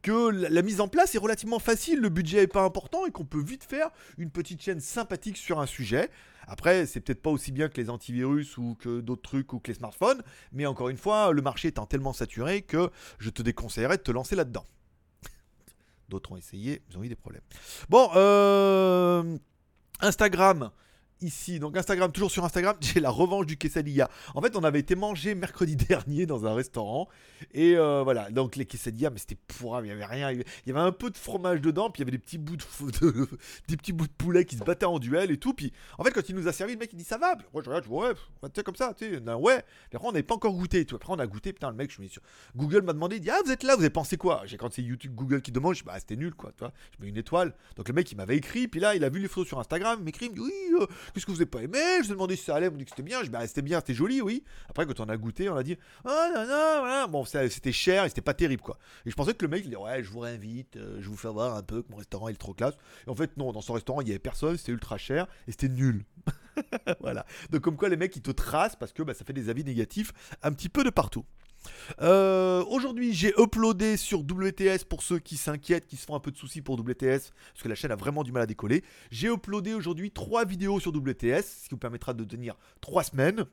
que 0.01 0.29
la, 0.29 0.49
la 0.49 0.61
mise 0.61 0.81
en 0.81 0.87
place 0.87 1.15
est 1.15 1.19
relativement 1.19 1.59
facile, 1.59 1.99
le 1.99 2.09
budget 2.09 2.43
est 2.43 2.47
pas 2.47 2.63
important 2.63 3.05
et 3.05 3.11
qu'on 3.11 3.25
peut 3.25 3.41
vite 3.41 3.63
faire 3.63 3.89
une 4.17 4.29
petite 4.29 4.61
chaîne 4.61 4.79
sympathique 4.79 5.37
sur 5.37 5.59
un 5.59 5.65
sujet. 5.65 6.09
Après, 6.47 6.85
c'est 6.85 6.99
peut-être 7.01 7.21
pas 7.21 7.29
aussi 7.29 7.51
bien 7.51 7.69
que 7.69 7.79
les 7.79 7.89
antivirus 7.89 8.57
ou 8.57 8.75
que 8.79 9.01
d'autres 9.01 9.21
trucs 9.21 9.53
ou 9.53 9.59
que 9.59 9.69
les 9.69 9.75
smartphones, 9.75 10.21
mais 10.51 10.65
encore 10.65 10.89
une 10.89 10.97
fois, 10.97 11.31
le 11.31 11.41
marché 11.41 11.69
étant 11.69 11.85
tellement 11.85 12.13
saturé 12.13 12.61
que 12.61 12.89
je 13.19 13.29
te 13.29 13.41
déconseillerais 13.41 13.97
de 13.97 14.03
te 14.03 14.11
lancer 14.11 14.35
là-dedans. 14.35 14.65
D'autres 16.09 16.31
ont 16.33 16.37
essayé, 16.37 16.81
ils 16.89 16.97
ont 16.97 17.03
eu 17.03 17.09
des 17.09 17.15
problèmes. 17.15 17.43
Bon, 17.89 18.09
euh, 18.15 19.37
Instagram. 20.01 20.71
Ici, 21.21 21.59
donc 21.59 21.77
Instagram, 21.77 22.11
toujours 22.11 22.31
sur 22.31 22.43
Instagram, 22.43 22.75
j'ai 22.81 22.99
la 22.99 23.09
revanche 23.09 23.45
du 23.45 23.55
quesadilla. 23.55 24.09
En 24.35 24.41
fait, 24.41 24.57
on 24.57 24.63
avait 24.63 24.79
été 24.79 24.95
mangé 24.95 25.35
mercredi 25.35 25.75
dernier 25.77 26.25
dans 26.25 26.45
un 26.45 26.53
restaurant. 26.53 27.07
Et 27.53 27.77
euh, 27.77 28.03
voilà, 28.03 28.29
donc 28.29 28.55
les 28.57 28.65
quesadillas, 28.65 29.09
mais 29.09 29.19
c'était 29.19 29.37
pourrave, 29.47 29.85
il 29.85 29.89
y 29.89 29.91
avait 29.91 30.05
rien. 30.05 30.31
Il 30.31 30.43
y 30.67 30.71
avait 30.71 30.79
un 30.81 30.91
peu 30.91 31.09
de 31.09 31.17
fromage 31.17 31.61
dedans, 31.61 31.89
puis 31.89 32.01
il 32.01 32.05
y 32.05 32.09
avait 32.09 32.17
des 32.17 32.21
petits 32.23 32.37
bouts 32.37 32.57
de, 32.57 32.63
de- 33.01 33.27
des 33.69 33.77
petits 33.77 33.93
bouts 33.93 34.07
de 34.07 34.11
poulet 34.11 34.43
qui 34.43 34.57
se 34.57 34.63
battaient 34.63 34.85
en 34.85 34.99
duel 34.99 35.31
et 35.31 35.37
tout. 35.37 35.53
Puis 35.53 35.71
en 35.97 36.03
fait, 36.03 36.11
quand 36.11 36.27
il 36.27 36.35
nous 36.35 36.47
a 36.47 36.51
servi, 36.53 36.73
le 36.73 36.79
mec 36.79 36.89
il 36.91 36.97
dit 36.97 37.03
ça 37.05 37.17
va? 37.17 37.35
Puis 37.37 37.45
moi 37.53 37.61
je 37.63 37.69
regarde, 37.69 37.85
je 37.85 37.89
dis, 37.89 37.95
ouais, 37.95 38.13
tu 38.13 38.49
sais, 38.55 38.63
comme 38.63 38.75
ça, 38.75 38.93
tu 38.97 39.05
sais, 39.09 39.33
ouais. 39.33 39.61
Puis 39.89 39.95
après, 39.95 40.07
on 40.07 40.11
n'avait 40.11 40.23
pas 40.23 40.35
encore 40.35 40.53
goûté. 40.53 40.85
Tout. 40.85 40.95
Après, 40.97 41.13
on 41.13 41.19
a 41.19 41.27
goûté, 41.27 41.53
putain, 41.53 41.69
le 41.69 41.75
mec, 41.77 41.91
je 41.95 42.01
me 42.01 42.07
dis, 42.07 42.15
Google 42.55 42.81
m'a 42.81 42.91
demandé, 42.93 43.15
il 43.17 43.21
dit, 43.21 43.29
ah, 43.29 43.39
vous 43.45 43.51
êtes 43.51 43.63
là, 43.63 43.75
vous 43.75 43.81
avez 43.81 43.89
pensé 43.89 44.17
quoi? 44.17 44.41
J'ai 44.45 44.57
quand 44.57 44.73
c'est 44.73 44.81
YouTube, 44.81 45.13
Google 45.15 45.41
qui 45.41 45.51
demande, 45.53 45.75
je 45.75 45.79
dis, 45.81 45.85
bah, 45.85 45.97
c'était 45.99 46.17
nul, 46.17 46.33
quoi, 46.35 46.51
tu 46.51 46.59
vois. 46.59 46.73
Je 46.97 47.01
mets 47.03 47.09
une 47.09 47.17
étoile. 47.17 47.53
Donc 47.77 47.87
le 47.87 47.93
mec, 47.93 48.11
il 48.11 48.15
m'avait 48.15 48.35
écrit, 48.37 48.67
puis 48.67 48.79
là, 48.81 48.95
il 48.95 49.03
a 49.03 49.09
vu 49.09 49.19
les 49.19 49.27
photos 49.27 49.47
sur 49.47 49.59
Instagram, 49.59 49.97
il 49.99 50.05
m'écrit, 50.05 50.29
oui, 50.37 50.51
euh, 50.79 50.85
qu'est-ce 51.13 51.25
que 51.25 51.31
vous 51.31 51.37
avez 51.37 51.45
pas 51.45 51.61
aimé 51.61 51.79
Je 51.97 52.01
lui 52.01 52.07
ai 52.07 52.13
demandé 52.13 52.35
si 52.35 52.43
ça 52.43 52.55
allait, 52.55 52.67
il 52.67 52.73
me 52.73 52.77
dit 52.77 52.85
que 52.85 52.91
c'était 52.91 53.03
bien. 53.03 53.19
Je 53.19 53.25
dis, 53.25 53.29
bah, 53.29 53.45
c'était 53.47 53.61
bien, 53.61 53.79
c'était 53.79 53.93
joli, 53.93 54.21
oui. 54.21 54.43
Après, 54.69 54.85
quand 54.85 54.99
on 54.99 55.09
a 55.09 55.17
goûté, 55.17 55.49
on 55.49 55.55
a 55.55 55.63
dit, 55.63 55.77
ah, 56.05 56.29
non, 56.33 56.41
non, 56.41 56.79
voilà. 56.79 57.07
Bon, 57.07 57.25
c'était 57.25 57.71
cher 57.71 58.05
et 58.05 58.09
c'était 58.09 58.21
pas 58.21 58.33
terrible, 58.33 58.61
quoi. 58.61 58.77
Et 59.05 59.11
je 59.11 59.15
pensais 59.15 59.33
que 59.33 59.45
le 59.45 59.49
mec, 59.49 59.63
il 59.65 59.69
dit, 59.69 59.75
ouais, 59.75 60.03
je 60.03 60.09
vous 60.09 60.19
réinvite, 60.19 60.77
euh, 60.77 60.97
je 60.99 61.09
vous 61.09 61.17
fais 61.17 61.29
voir 61.29 61.55
un 61.55 61.63
peu 61.63 61.83
que 61.83 61.91
mon 61.91 61.97
restaurant 61.97 62.29
est 62.29 62.33
trop 62.33 62.53
classe. 62.53 62.75
Et 63.07 63.09
en 63.09 63.15
fait, 63.15 63.37
non, 63.37 63.51
dans 63.51 63.61
son 63.61 63.73
restaurant, 63.73 64.01
il 64.01 64.07
y 64.07 64.11
avait 64.11 64.19
personne, 64.19 64.57
c'était 64.57 64.71
ultra 64.71 64.97
cher 64.97 65.27
et 65.47 65.51
c'était 65.51 65.69
nul. 65.69 66.05
voilà. 66.99 67.25
Donc, 67.51 67.61
comme 67.61 67.77
quoi, 67.77 67.89
les 67.89 67.97
mecs, 67.97 68.15
ils 68.15 68.21
te 68.21 68.31
tracent 68.31 68.75
parce 68.75 68.93
que 68.93 69.03
bah, 69.03 69.13
ça 69.13 69.25
fait 69.25 69.33
des 69.33 69.49
avis 69.49 69.63
négatifs 69.63 70.11
un 70.41 70.51
petit 70.51 70.69
peu 70.69 70.83
de 70.83 70.89
partout. 70.89 71.25
Euh, 72.01 72.63
Aujourd'hui, 72.65 73.13
j'ai 73.13 73.33
uploadé 73.37 73.97
sur 73.97 74.21
WTS 74.21 74.85
pour 74.87 75.03
ceux 75.03 75.19
qui 75.19 75.37
s'inquiètent, 75.37 75.85
qui 75.85 75.97
se 75.97 76.05
font 76.05 76.15
un 76.15 76.19
peu 76.19 76.31
de 76.31 76.37
soucis 76.37 76.61
pour 76.61 76.79
WTS, 76.79 77.31
parce 77.53 77.61
que 77.61 77.69
la 77.69 77.75
chaîne 77.75 77.91
a 77.91 77.95
vraiment 77.95 78.23
du 78.23 78.31
mal 78.31 78.43
à 78.43 78.45
décoller. 78.45 78.83
J'ai 79.11 79.27
uploadé 79.27 79.73
aujourd'hui 79.73 80.11
trois 80.11 80.45
vidéos 80.45 80.79
sur 80.79 80.91
WTS, 80.91 81.43
ce 81.43 81.63
qui 81.63 81.71
vous 81.71 81.77
permettra 81.77 82.13
de 82.13 82.23
tenir 82.23 82.55
trois 82.81 83.03
semaines. 83.03 83.45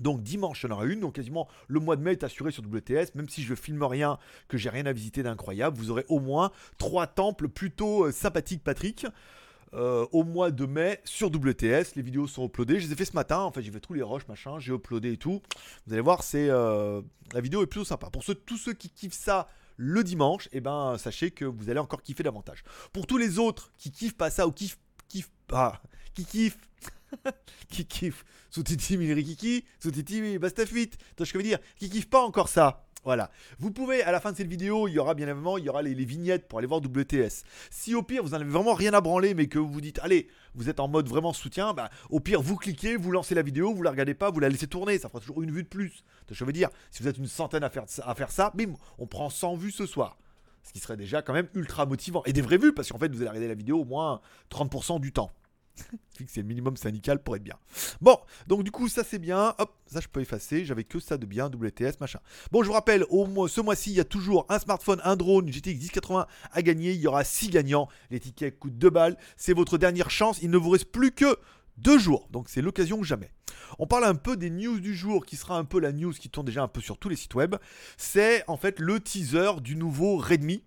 Donc 0.00 0.22
dimanche, 0.22 0.62
il 0.62 0.66
y 0.68 0.72
en 0.72 0.76
aura 0.76 0.84
une. 0.84 1.00
Donc 1.00 1.14
quasiment 1.14 1.48
le 1.68 1.80
mois 1.80 1.96
de 1.96 2.02
mai 2.02 2.12
est 2.12 2.24
assuré 2.24 2.50
sur 2.50 2.62
WTS. 2.62 3.14
Même 3.14 3.28
si 3.28 3.42
je 3.42 3.54
filme 3.54 3.82
rien, 3.82 4.18
que 4.48 4.58
j'ai 4.58 4.68
rien 4.68 4.86
à 4.86 4.92
visiter 4.92 5.22
d'incroyable, 5.22 5.76
vous 5.76 5.90
aurez 5.90 6.04
au 6.08 6.20
moins 6.20 6.50
trois 6.78 7.06
temples 7.06 7.48
plutôt 7.48 8.06
euh, 8.06 8.12
sympathiques, 8.12 8.62
Patrick. 8.62 9.06
Euh, 9.74 10.06
au 10.12 10.24
mois 10.24 10.50
de 10.50 10.66
mai 10.66 11.00
sur 11.04 11.28
WTS. 11.28 11.94
Les 11.96 12.02
vidéos 12.02 12.26
sont 12.26 12.46
uploadées. 12.46 12.80
Je 12.80 12.86
les 12.86 12.92
ai 12.92 12.96
fait 12.96 13.04
ce 13.04 13.14
matin. 13.14 13.40
En 13.40 13.52
fait, 13.52 13.62
j'ai 13.62 13.70
fait 13.70 13.80
tous 13.80 13.94
les 13.94 14.02
rushs, 14.02 14.26
machin. 14.28 14.58
J'ai 14.58 14.72
uploadé 14.72 15.12
et 15.12 15.16
tout. 15.16 15.42
Vous 15.86 15.92
allez 15.92 16.02
voir, 16.02 16.22
c'est 16.22 16.48
euh, 16.50 17.02
la 17.32 17.40
vidéo 17.40 17.62
est 17.62 17.66
plutôt 17.66 17.84
sympa. 17.84 18.10
Pour 18.10 18.24
ceux, 18.24 18.34
tous 18.34 18.58
ceux 18.58 18.72
qui 18.72 18.90
kiffent 18.90 19.12
ça 19.12 19.48
le 19.76 20.02
dimanche, 20.02 20.46
et 20.46 20.58
eh 20.58 20.60
ben 20.60 20.96
sachez 20.96 21.30
que 21.30 21.44
vous 21.44 21.68
allez 21.68 21.80
encore 21.80 22.00
kiffer 22.00 22.22
davantage. 22.22 22.64
Pour 22.94 23.06
tous 23.06 23.18
les 23.18 23.38
autres 23.38 23.72
qui 23.76 23.90
kiffent 23.90 24.16
pas 24.16 24.30
ça 24.30 24.46
ou 24.46 24.52
kiffent, 24.52 24.78
kiffent 25.08 25.32
pas, 25.46 25.82
qui 26.14 26.24
kiffent 26.24 26.58
qui 27.68 27.86
kiffe 27.86 28.24
sous 28.50 28.62
Titi 28.62 28.96
Kiki, 28.96 29.64
sous 29.80 29.90
Titi 29.90 30.38
Bastafit. 30.38 30.90
Tu 30.90 30.96
ce 31.18 31.22
que 31.24 31.24
je 31.24 31.36
veux 31.36 31.42
dire 31.42 31.58
Qui 31.76 31.90
kiffe 31.90 32.08
pas 32.08 32.22
encore 32.22 32.48
ça 32.48 32.85
voilà. 33.06 33.30
Vous 33.60 33.70
pouvez, 33.70 34.02
à 34.02 34.10
la 34.10 34.18
fin 34.18 34.32
de 34.32 34.36
cette 34.36 34.48
vidéo, 34.48 34.88
il 34.88 34.94
y 34.94 34.98
aura 34.98 35.14
bien 35.14 35.28
évidemment, 35.28 35.58
il 35.58 35.64
y 35.64 35.68
aura 35.68 35.80
les, 35.80 35.94
vignettes 35.94 36.48
pour 36.48 36.58
aller 36.58 36.66
voir 36.66 36.80
WTS. 36.80 37.44
Si 37.70 37.94
au 37.94 38.02
pire, 38.02 38.24
vous 38.24 38.30
n'en 38.30 38.40
avez 38.40 38.50
vraiment 38.50 38.74
rien 38.74 38.92
à 38.94 39.00
branler, 39.00 39.32
mais 39.32 39.46
que 39.46 39.60
vous 39.60 39.70
vous 39.70 39.80
dites, 39.80 40.00
allez, 40.00 40.26
vous 40.56 40.68
êtes 40.68 40.80
en 40.80 40.88
mode 40.88 41.08
vraiment 41.08 41.32
soutien, 41.32 41.72
bah, 41.72 41.88
au 42.10 42.18
pire, 42.18 42.42
vous 42.42 42.56
cliquez, 42.56 42.96
vous 42.96 43.12
lancez 43.12 43.36
la 43.36 43.42
vidéo, 43.42 43.72
vous 43.72 43.84
la 43.84 43.92
regardez 43.92 44.14
pas, 44.14 44.32
vous 44.32 44.40
la 44.40 44.48
laissez 44.48 44.66
tourner, 44.66 44.98
ça 44.98 45.08
fera 45.08 45.20
toujours 45.20 45.40
une 45.40 45.52
vue 45.52 45.62
de 45.62 45.68
plus. 45.68 46.02
Je 46.28 46.44
veux 46.44 46.52
dire, 46.52 46.68
si 46.90 47.04
vous 47.04 47.08
êtes 47.08 47.18
une 47.18 47.28
centaine 47.28 47.62
à 47.62 47.70
faire, 47.70 47.84
à 48.02 48.14
faire 48.16 48.32
ça, 48.32 48.50
bim, 48.56 48.74
on 48.98 49.06
prend 49.06 49.30
100 49.30 49.54
vues 49.54 49.70
ce 49.70 49.86
soir. 49.86 50.18
Ce 50.64 50.72
qui 50.72 50.80
serait 50.80 50.96
déjà 50.96 51.22
quand 51.22 51.32
même 51.32 51.46
ultra 51.54 51.86
motivant. 51.86 52.24
Et 52.26 52.32
des 52.32 52.42
vraies 52.42 52.58
vues, 52.58 52.72
parce 52.72 52.90
qu'en 52.90 52.98
fait, 52.98 53.06
vous 53.06 53.18
allez 53.18 53.28
regarder 53.28 53.46
la 53.46 53.54
vidéo 53.54 53.82
au 53.82 53.84
moins 53.84 54.20
30% 54.50 54.98
du 54.98 55.12
temps. 55.12 55.30
c'est 56.26 56.40
le 56.40 56.46
minimum 56.46 56.76
syndical 56.76 57.22
pour 57.22 57.36
être 57.36 57.42
bien. 57.42 57.58
Bon, 58.00 58.18
donc 58.46 58.64
du 58.64 58.70
coup, 58.70 58.88
ça 58.88 59.04
c'est 59.04 59.18
bien. 59.18 59.54
Hop, 59.58 59.74
ça 59.86 60.00
je 60.00 60.08
peux 60.08 60.20
effacer. 60.20 60.64
J'avais 60.64 60.84
que 60.84 61.00
ça 61.00 61.16
de 61.16 61.26
bien, 61.26 61.46
WTS, 61.48 62.00
machin. 62.00 62.20
Bon, 62.50 62.62
je 62.62 62.68
vous 62.68 62.74
rappelle, 62.74 63.04
au 63.10 63.26
mois, 63.26 63.48
ce 63.48 63.60
mois-ci, 63.60 63.90
il 63.90 63.96
y 63.96 64.00
a 64.00 64.04
toujours 64.04 64.46
un 64.48 64.58
smartphone, 64.58 65.00
un 65.04 65.16
drone, 65.16 65.50
GTX 65.50 65.78
1080 65.78 66.26
à 66.52 66.62
gagner. 66.62 66.92
Il 66.92 67.00
y 67.00 67.06
aura 67.06 67.24
6 67.24 67.50
gagnants. 67.50 67.88
Les 68.10 68.20
tickets 68.20 68.58
coûtent 68.58 68.78
2 68.78 68.90
balles. 68.90 69.16
C'est 69.36 69.52
votre 69.52 69.78
dernière 69.78 70.10
chance. 70.10 70.38
Il 70.42 70.50
ne 70.50 70.58
vous 70.58 70.70
reste 70.70 70.86
plus 70.86 71.12
que 71.12 71.36
2 71.78 71.98
jours. 71.98 72.28
Donc 72.30 72.48
c'est 72.48 72.62
l'occasion 72.62 73.02
jamais. 73.02 73.30
On 73.78 73.86
parle 73.86 74.04
un 74.04 74.14
peu 74.14 74.36
des 74.36 74.50
news 74.50 74.80
du 74.80 74.94
jour, 74.94 75.26
qui 75.26 75.36
sera 75.36 75.58
un 75.58 75.64
peu 75.64 75.80
la 75.80 75.92
news 75.92 76.12
qui 76.12 76.30
tourne 76.30 76.46
déjà 76.46 76.62
un 76.62 76.68
peu 76.68 76.80
sur 76.80 76.98
tous 76.98 77.08
les 77.08 77.16
sites 77.16 77.34
web. 77.34 77.56
C'est 77.96 78.44
en 78.48 78.56
fait 78.56 78.80
le 78.80 79.00
teaser 79.00 79.60
du 79.60 79.76
nouveau 79.76 80.16
Redmi. 80.16 80.62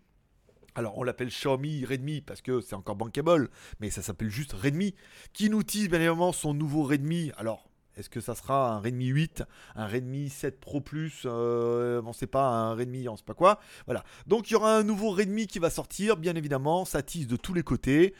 Alors 0.80 0.98
on 0.98 1.04
l'appelle 1.04 1.28
Xiaomi 1.28 1.84
Redmi 1.84 2.22
parce 2.22 2.42
que 2.42 2.62
c'est 2.62 2.74
encore 2.74 2.96
bankable, 2.96 3.50
mais 3.82 3.90
ça 3.90 4.02
s'appelle 4.02 4.30
juste 4.30 4.54
Redmi, 4.54 4.96
qui 5.34 5.50
nous 5.50 5.62
tease 5.62 5.90
bien 5.90 6.00
évidemment 6.00 6.32
son 6.32 6.54
nouveau 6.54 6.84
Redmi. 6.84 7.34
Alors 7.36 7.68
est-ce 7.98 8.10
que 8.10 8.22
ça 8.22 8.34
sera 8.34 8.76
un 8.76 8.80
Redmi 8.80 9.08
8, 9.08 9.44
un 9.76 9.88
Redmi 9.88 10.30
7 10.30 10.58
Pro 10.58 10.80
Plus, 10.80 11.24
euh, 11.26 12.02
on 12.06 12.14
sait 12.14 12.28
pas, 12.28 12.48
un 12.48 12.76
Redmi, 12.76 13.10
on 13.10 13.18
sait 13.18 13.26
pas 13.26 13.34
quoi. 13.34 13.60
Voilà. 13.88 14.06
Donc 14.26 14.50
il 14.50 14.54
y 14.54 14.56
aura 14.56 14.78
un 14.78 14.84
nouveau 14.84 15.10
Redmi 15.10 15.48
qui 15.48 15.60
va 15.60 15.70
sortir, 15.70 16.16
bien 16.16 16.38
évidemment, 16.38 16.86
ça 16.86 17.04
tease 17.04 17.28
de 17.28 17.36
tous 17.36 17.54
les 17.54 17.64
côtés. 17.64 18.16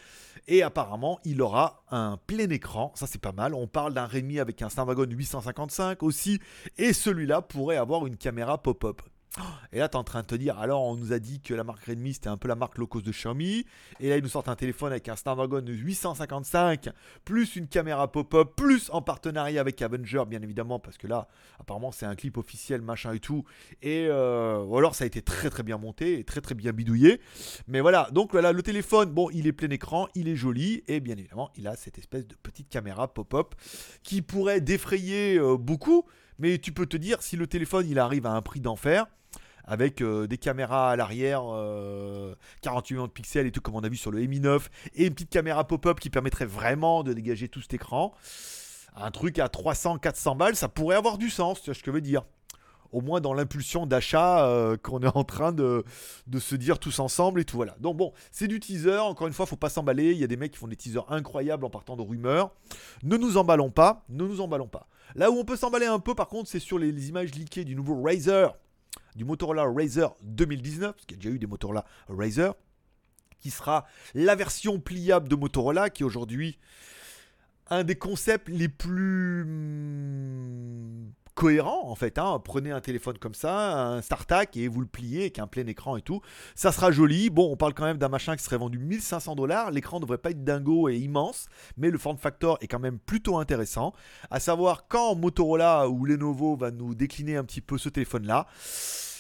Et 0.50 0.62
apparemment, 0.62 1.22
il 1.24 1.42
aura 1.42 1.86
un 1.92 2.18
plein 2.28 2.50
écran, 2.50 2.92
ça 2.94 3.08
c'est 3.08 3.22
pas 3.22 3.32
mal. 3.32 3.54
On 3.54 3.68
parle 3.68 3.94
d'un 3.94 4.06
Redmi 4.06 4.38
avec 4.38 4.62
un 4.62 4.68
Snapdragon 4.68 5.08
855 5.10 6.04
aussi, 6.04 6.42
et 6.78 6.92
celui-là 6.92 7.42
pourrait 7.42 7.78
avoir 7.78 8.06
une 8.06 8.18
caméra 8.18 8.62
pop-up. 8.62 9.02
Et 9.72 9.80
là, 9.80 9.88
tu 9.88 9.94
es 9.94 9.96
en 9.98 10.04
train 10.04 10.22
de 10.22 10.28
te 10.28 10.36
dire, 10.36 10.58
alors 10.58 10.84
on 10.84 10.96
nous 10.96 11.14
a 11.14 11.20
dit 11.20 11.40
que 11.40 11.54
la 11.54 11.64
marque 11.64 11.86
Redmi 11.86 12.14
c'était 12.14 12.30
un 12.30 12.38
peu 12.38 12.48
la 12.48 12.56
marque 12.56 12.78
low 12.78 12.90
de 13.02 13.12
Xiaomi. 13.12 13.66
Et 14.00 14.10
là, 14.10 14.18
ils 14.18 14.24
nous 14.24 14.30
sortent 14.30 14.50
un 14.50 14.56
téléphone 14.56 14.92
avec 14.92 15.08
un 15.08 15.16
Snapdragon 15.16 15.64
855, 15.66 16.90
plus 17.26 17.56
une 17.56 17.68
caméra 17.68 18.12
pop-up, 18.12 18.56
plus 18.56 18.90
en 18.92 19.02
partenariat 19.02 19.62
avec 19.62 19.82
Avenger, 19.82 20.24
bien 20.28 20.42
évidemment, 20.42 20.80
parce 20.80 20.98
que 20.98 21.08
là, 21.08 21.28
apparemment, 21.60 21.92
c'est 21.92 22.06
un 22.06 22.16
clip 22.16 22.38
officiel, 22.38 22.82
machin 22.82 23.14
et 23.14 23.20
tout. 23.20 23.44
Et 23.82 24.08
euh, 24.10 24.64
ou 24.64 24.78
alors, 24.78 24.96
ça 24.96 25.04
a 25.04 25.08
été 25.08 25.22
très 25.22 25.50
très 25.50 25.64
bien 25.64 25.78
monté 25.78 26.20
et 26.20 26.24
très 26.24 26.42
très 26.42 26.56
bien 26.56 26.72
bidouillé. 26.72 27.22
Mais 27.68 27.82
voilà, 27.82 28.10
donc 28.12 28.32
voilà, 28.32 28.52
le 28.52 28.64
téléphone, 28.64 29.12
bon, 29.12 29.30
il 29.32 29.46
est 29.46 29.54
plein 29.54 29.70
écran, 29.70 30.08
il 30.16 30.28
est 30.28 30.36
joli. 30.36 30.84
Et 30.88 31.00
bien 31.00 31.16
évidemment, 31.16 31.52
il 31.56 31.68
a 31.68 31.76
cette 31.76 32.00
espèce 32.00 32.28
de 32.28 32.36
petite 32.36 32.70
caméra 32.70 33.14
pop-up 33.14 33.54
qui 34.02 34.22
pourrait 34.22 34.62
défrayer 34.62 35.38
euh, 35.38 35.56
beaucoup. 35.58 36.06
Mais 36.40 36.58
tu 36.58 36.72
peux 36.72 36.86
te 36.86 36.98
dire, 36.98 37.22
si 37.22 37.36
le 37.36 37.48
téléphone 37.48 37.86
il 37.88 38.00
arrive 38.00 38.26
à 38.26 38.32
un 38.32 38.42
prix 38.42 38.62
d'enfer, 38.62 39.06
avec 39.66 40.02
euh, 40.02 40.26
des 40.26 40.38
caméras 40.38 40.92
à 40.92 40.96
l'arrière, 40.96 41.42
48 41.42 41.52
euh, 41.54 42.96
millions 42.96 43.08
de 43.08 43.12
pixels 43.12 43.46
et 43.46 43.52
tout 43.52 43.62
comme 43.62 43.76
on 43.76 43.84
a 43.84 43.90
vu 43.90 43.98
sur 43.98 44.10
le 44.10 44.20
Mi 44.26 44.40
9, 44.40 44.70
et 44.96 45.06
une 45.06 45.14
petite 45.14 45.30
caméra 45.30 45.68
pop-up 45.68 46.00
qui 46.00 46.10
permettrait 46.10 46.46
vraiment 46.46 47.04
de 47.04 47.14
dégager 47.14 47.50
tout 47.50 47.62
cet 47.62 47.76
écran. 47.76 48.14
Un 48.96 49.12
truc 49.12 49.38
à 49.38 49.48
300-400 49.48 50.38
balles, 50.38 50.56
ça 50.56 50.68
pourrait 50.68 50.96
avoir 50.96 51.20
du 51.20 51.30
sens, 51.30 51.62
tu 51.62 51.66
vois 51.66 51.76
ce 51.76 51.84
que 51.84 51.92
je 51.92 51.96
veux 51.96 52.02
dire 52.02 52.24
au 52.92 53.02
moins 53.02 53.22
dans 53.22 53.34
l'impulsion 53.34 53.86
d'achat 53.86 54.46
euh, 54.46 54.78
qu'on 54.78 55.02
est 55.02 55.16
en 55.16 55.24
train 55.24 55.52
de, 55.52 55.84
de, 56.28 56.40
se 56.40 56.56
dire 56.56 56.80
tous 56.80 57.00
ensemble 57.00 57.40
et 57.40 57.46
tout 57.46 57.56
voilà. 57.56 57.76
Donc 57.80 57.98
bon, 57.98 58.14
c'est 58.32 58.48
du 58.48 58.60
teaser, 58.60 58.98
encore 58.98 59.28
une 59.28 59.34
fois, 59.34 59.46
faut 59.46 59.56
pas 59.56 59.70
s'emballer, 59.70 60.12
il 60.12 60.18
y 60.18 60.24
a 60.24 60.28
des 60.28 60.38
mecs 60.38 60.54
qui 60.54 60.58
font 60.58 60.68
des 60.68 60.76
teasers 60.76 61.06
incroyables 61.12 61.66
en 61.66 61.70
partant 61.70 61.96
de 61.96 62.02
rumeurs. 62.02 62.52
Ne 63.04 63.18
nous 63.18 63.38
emballons 63.38 63.70
pas, 63.70 64.04
ne 64.10 64.26
nous 64.26 64.42
emballons 64.42 64.68
pas. 64.68 64.88
Là 65.16 65.32
où 65.32 65.36
on 65.36 65.46
peut 65.46 65.56
s'emballer 65.56 65.86
un 65.86 66.00
peu 66.00 66.16
par 66.16 66.28
contre, 66.28 66.50
c'est 66.50 66.60
sur 66.60 66.78
les, 66.80 67.10
images 67.10 67.34
leakées 67.36 67.66
du 67.66 67.76
nouveau 67.76 68.02
Razer 68.02 68.56
du 69.16 69.26
Motorola 69.26 69.66
Razer 69.66 70.16
2019, 70.22 70.94
parce 70.94 71.06
qu'il 71.06 71.18
y 71.18 71.20
a 71.20 71.22
déjà 71.22 71.36
eu 71.36 71.40
des 71.40 71.48
Motorola 71.48 71.86
Razer, 72.08 72.54
qui 73.40 73.50
sera 73.50 73.86
la 74.14 74.36
version 74.36 74.80
pliable 74.80 75.28
de 75.28 75.36
Motorola, 75.36 75.90
qui 75.90 76.04
est 76.04 76.06
aujourd'hui 76.06 76.58
un 77.70 77.84
des 77.84 77.96
concepts 77.96 78.50
les 78.50 78.70
plus 78.70 79.46
hmm, 79.46 81.12
cohérent 81.40 81.90
en 81.90 81.96
fait. 81.96 82.18
Hein. 82.18 82.42
Prenez 82.44 82.72
un 82.72 82.82
téléphone 82.82 83.18
comme 83.18 83.34
ça, 83.34 83.82
un 83.82 84.02
StarTAC 84.02 84.58
et 84.58 84.68
vous 84.68 84.82
le 84.82 84.88
pliez 84.88 85.22
avec 85.22 85.40
un 85.40 85.48
plein 85.48 85.66
écran 85.68 85.96
et 85.96 86.02
tout. 86.02 86.22
Ça 86.54 86.74
sera 86.74 86.92
joli. 86.92 87.30
Bon, 87.30 87.50
on 87.50 87.56
parle 87.56 87.74
quand 87.74 87.86
même 87.86 87.98
d'un 87.98 88.10
machin 88.10 88.36
qui 88.36 88.44
serait 88.44 88.58
vendu 88.58 88.78
1500 88.78 89.36
dollars. 89.36 89.72
L'écran 89.72 89.98
ne 89.98 90.02
devrait 90.02 90.18
pas 90.18 90.32
être 90.32 90.44
dingo 90.44 90.90
et 90.90 90.98
immense, 90.98 91.48
mais 91.78 91.92
le 91.92 91.98
form 91.98 92.18
factor 92.18 92.58
est 92.60 92.68
quand 92.68 92.80
même 92.80 93.00
plutôt 93.00 93.38
intéressant. 93.38 93.94
À 94.30 94.42
savoir 94.42 94.88
quand 94.90 95.16
Motorola 95.16 95.88
ou 95.88 96.04
Lenovo 96.04 96.58
va 96.58 96.72
nous 96.72 96.94
décliner 96.94 97.38
un 97.38 97.46
petit 97.46 97.62
peu 97.62 97.78
ce 97.78 97.88
téléphone 97.88 98.28
là 98.28 98.46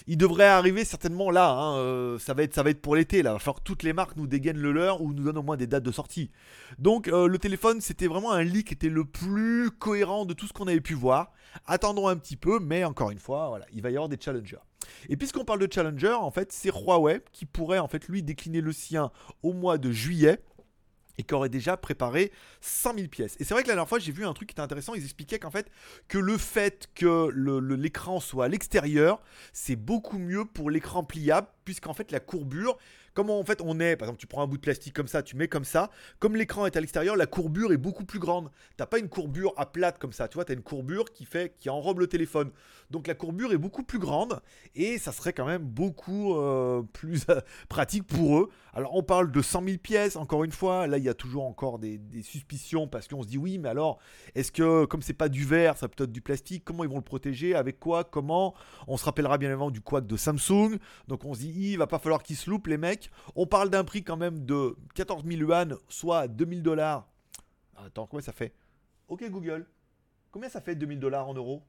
il 0.09 0.17
devrait 0.17 0.47
arriver 0.47 0.85
certainement 0.85 1.29
là. 1.29 1.51
Hein, 1.51 1.77
euh, 1.77 2.17
ça, 2.17 2.33
va 2.33 2.41
être, 2.41 2.81
pour 2.81 2.95
l'été. 2.95 3.21
Là, 3.21 3.29
il 3.29 3.33
va 3.33 3.39
falloir 3.39 3.57
que 3.57 3.63
toutes 3.63 3.83
les 3.83 3.93
marques 3.93 4.17
nous 4.17 4.25
dégainent 4.25 4.57
le 4.57 4.71
leur 4.71 5.03
ou 5.03 5.13
nous 5.13 5.23
donnent 5.23 5.37
au 5.37 5.43
moins 5.43 5.55
des 5.55 5.67
dates 5.67 5.83
de 5.83 5.91
sortie. 5.91 6.31
Donc, 6.79 7.07
euh, 7.07 7.27
le 7.27 7.37
téléphone, 7.37 7.79
c'était 7.79 8.07
vraiment 8.07 8.31
un 8.31 8.41
leak 8.41 8.69
qui 8.69 8.73
était 8.73 8.89
le 8.89 9.05
plus 9.05 9.69
cohérent 9.69 10.25
de 10.25 10.33
tout 10.33 10.47
ce 10.47 10.53
qu'on 10.53 10.65
avait 10.65 10.81
pu 10.81 10.95
voir. 10.95 11.31
Attendons 11.67 12.07
un 12.07 12.15
petit 12.15 12.37
peu, 12.37 12.59
mais 12.59 12.83
encore 12.83 13.11
une 13.11 13.19
fois, 13.19 13.59
il 13.71 13.83
va 13.83 13.91
y 13.91 13.95
avoir 13.97 14.09
des 14.09 14.17
challengers. 14.19 14.57
Et 15.09 15.15
puisqu'on 15.15 15.45
parle 15.45 15.59
de 15.59 15.71
challenger, 15.71 16.13
en 16.13 16.31
fait, 16.31 16.51
c'est 16.51 16.71
Huawei 16.71 17.21
qui 17.31 17.45
pourrait 17.45 17.77
en 17.77 17.87
fait 17.87 18.07
lui 18.07 18.23
décliner 18.23 18.61
le 18.61 18.71
sien 18.71 19.11
au 19.43 19.53
mois 19.53 19.77
de 19.77 19.91
juillet 19.91 20.41
et 21.19 21.23
qui 21.23 21.33
aurait 21.33 21.49
déjà 21.49 21.75
préparé 21.75 22.31
100 22.61 22.95
000 22.95 23.07
pièces. 23.09 23.35
Et 23.39 23.43
c'est 23.43 23.53
vrai 23.53 23.61
que 23.61 23.67
la 23.67 23.73
dernière 23.75 23.89
fois, 23.89 23.99
j'ai 23.99 24.13
vu 24.13 24.25
un 24.25 24.33
truc 24.33 24.47
qui 24.47 24.53
était 24.53 24.61
intéressant. 24.61 24.93
Ils 24.95 25.03
expliquaient 25.03 25.37
qu'en 25.37 25.51
fait, 25.51 25.69
que 26.07 26.17
le 26.17 26.37
fait 26.37 26.89
que 26.95 27.29
l'écran 27.75 28.21
soit 28.21 28.45
à 28.45 28.47
l'extérieur, 28.47 29.21
c'est 29.51 29.75
beaucoup 29.75 30.17
mieux 30.17 30.45
pour 30.45 30.71
l'écran 30.71 31.03
pliable, 31.03 31.47
puisqu'en 31.65 31.93
fait, 31.93 32.13
la 32.13 32.21
courbure, 32.21 32.77
Comment 33.19 33.37
en 33.37 33.43
fait 33.43 33.61
on 33.61 33.81
est, 33.81 33.97
par 33.97 34.07
exemple, 34.07 34.21
tu 34.21 34.27
prends 34.27 34.43
un 34.43 34.47
bout 34.47 34.55
de 34.55 34.61
plastique 34.61 34.93
comme 34.93 35.09
ça, 35.09 35.21
tu 35.21 35.35
mets 35.35 35.49
comme 35.49 35.65
ça. 35.65 35.89
Comme 36.19 36.37
l'écran 36.37 36.65
est 36.65 36.77
à 36.77 36.79
l'extérieur, 36.79 37.17
la 37.17 37.25
courbure 37.25 37.73
est 37.73 37.77
beaucoup 37.77 38.05
plus 38.05 38.17
grande. 38.17 38.49
T'as 38.77 38.85
pas 38.85 38.97
une 38.97 39.09
courbure 39.09 39.51
à 39.57 39.65
plate 39.65 39.99
comme 39.99 40.13
ça, 40.13 40.29
tu 40.29 40.35
vois, 40.35 40.45
t'as 40.45 40.53
une 40.53 40.61
courbure 40.61 41.11
qui 41.11 41.25
fait, 41.25 41.53
qui 41.59 41.69
enrobe 41.69 41.99
le 41.99 42.07
téléphone. 42.07 42.49
Donc 42.91 43.07
la 43.07 43.15
courbure 43.15 43.51
est 43.51 43.57
beaucoup 43.57 43.83
plus 43.83 43.99
grande 43.99 44.39
et 44.73 44.97
ça 44.99 45.11
serait 45.11 45.33
quand 45.33 45.45
même 45.45 45.63
beaucoup 45.63 46.33
euh, 46.37 46.81
plus 46.93 47.25
pratique 47.67 48.07
pour 48.07 48.39
eux. 48.39 48.49
Alors 48.73 48.95
on 48.95 49.03
parle 49.03 49.31
de 49.31 49.41
100 49.41 49.65
000 49.65 49.77
pièces, 49.79 50.15
encore 50.15 50.45
une 50.45 50.53
fois, 50.53 50.87
là 50.87 50.97
il 50.97 51.03
y 51.03 51.09
a 51.09 51.13
toujours 51.13 51.43
encore 51.43 51.77
des, 51.77 51.99
suspicions 52.23 52.87
parce 52.87 53.09
qu'on 53.09 53.21
se 53.21 53.27
dit 53.27 53.37
oui, 53.37 53.57
mais 53.57 53.67
alors 53.67 53.99
est-ce 54.33 54.53
que 54.53 54.85
comme 54.85 55.01
c'est 55.01 55.13
pas 55.13 55.27
du 55.27 55.43
verre, 55.43 55.77
ça 55.77 55.89
peut 55.89 56.05
être 56.05 56.11
du 56.13 56.21
plastique, 56.21 56.63
comment 56.63 56.85
ils 56.85 56.89
vont 56.89 56.95
le 56.95 57.01
protéger, 57.01 57.53
avec 57.53 57.81
quoi, 57.81 58.05
comment? 58.05 58.55
On 58.87 58.95
se 58.95 59.03
rappellera 59.03 59.37
bien 59.37 59.49
évidemment 59.49 59.71
du 59.71 59.81
quad 59.81 60.07
de 60.07 60.15
Samsung, 60.15 60.77
donc 61.09 61.25
on 61.25 61.33
se 61.33 61.39
dit 61.39 61.71
il 61.71 61.77
va 61.77 61.87
pas 61.87 61.99
falloir 61.99 62.23
qu'ils 62.23 62.37
se 62.37 62.49
loupent 62.49 62.67
les 62.67 62.77
mecs. 62.77 63.08
On 63.35 63.45
parle 63.45 63.69
d'un 63.69 63.83
prix 63.83 64.03
quand 64.03 64.17
même 64.17 64.45
de 64.45 64.75
14 64.95 65.23
000 65.25 65.41
yuan, 65.41 65.75
soit 65.87 66.27
2000 66.27 66.63
dollars. 66.63 67.07
Attends, 67.75 68.07
combien 68.07 68.23
ça 68.23 68.33
fait? 68.33 68.53
Ok 69.07 69.27
Google, 69.29 69.65
combien 70.31 70.49
ça 70.49 70.61
fait 70.61 70.75
2000 70.75 70.99
dollars 70.99 71.27
en 71.27 71.33
euros? 71.33 71.63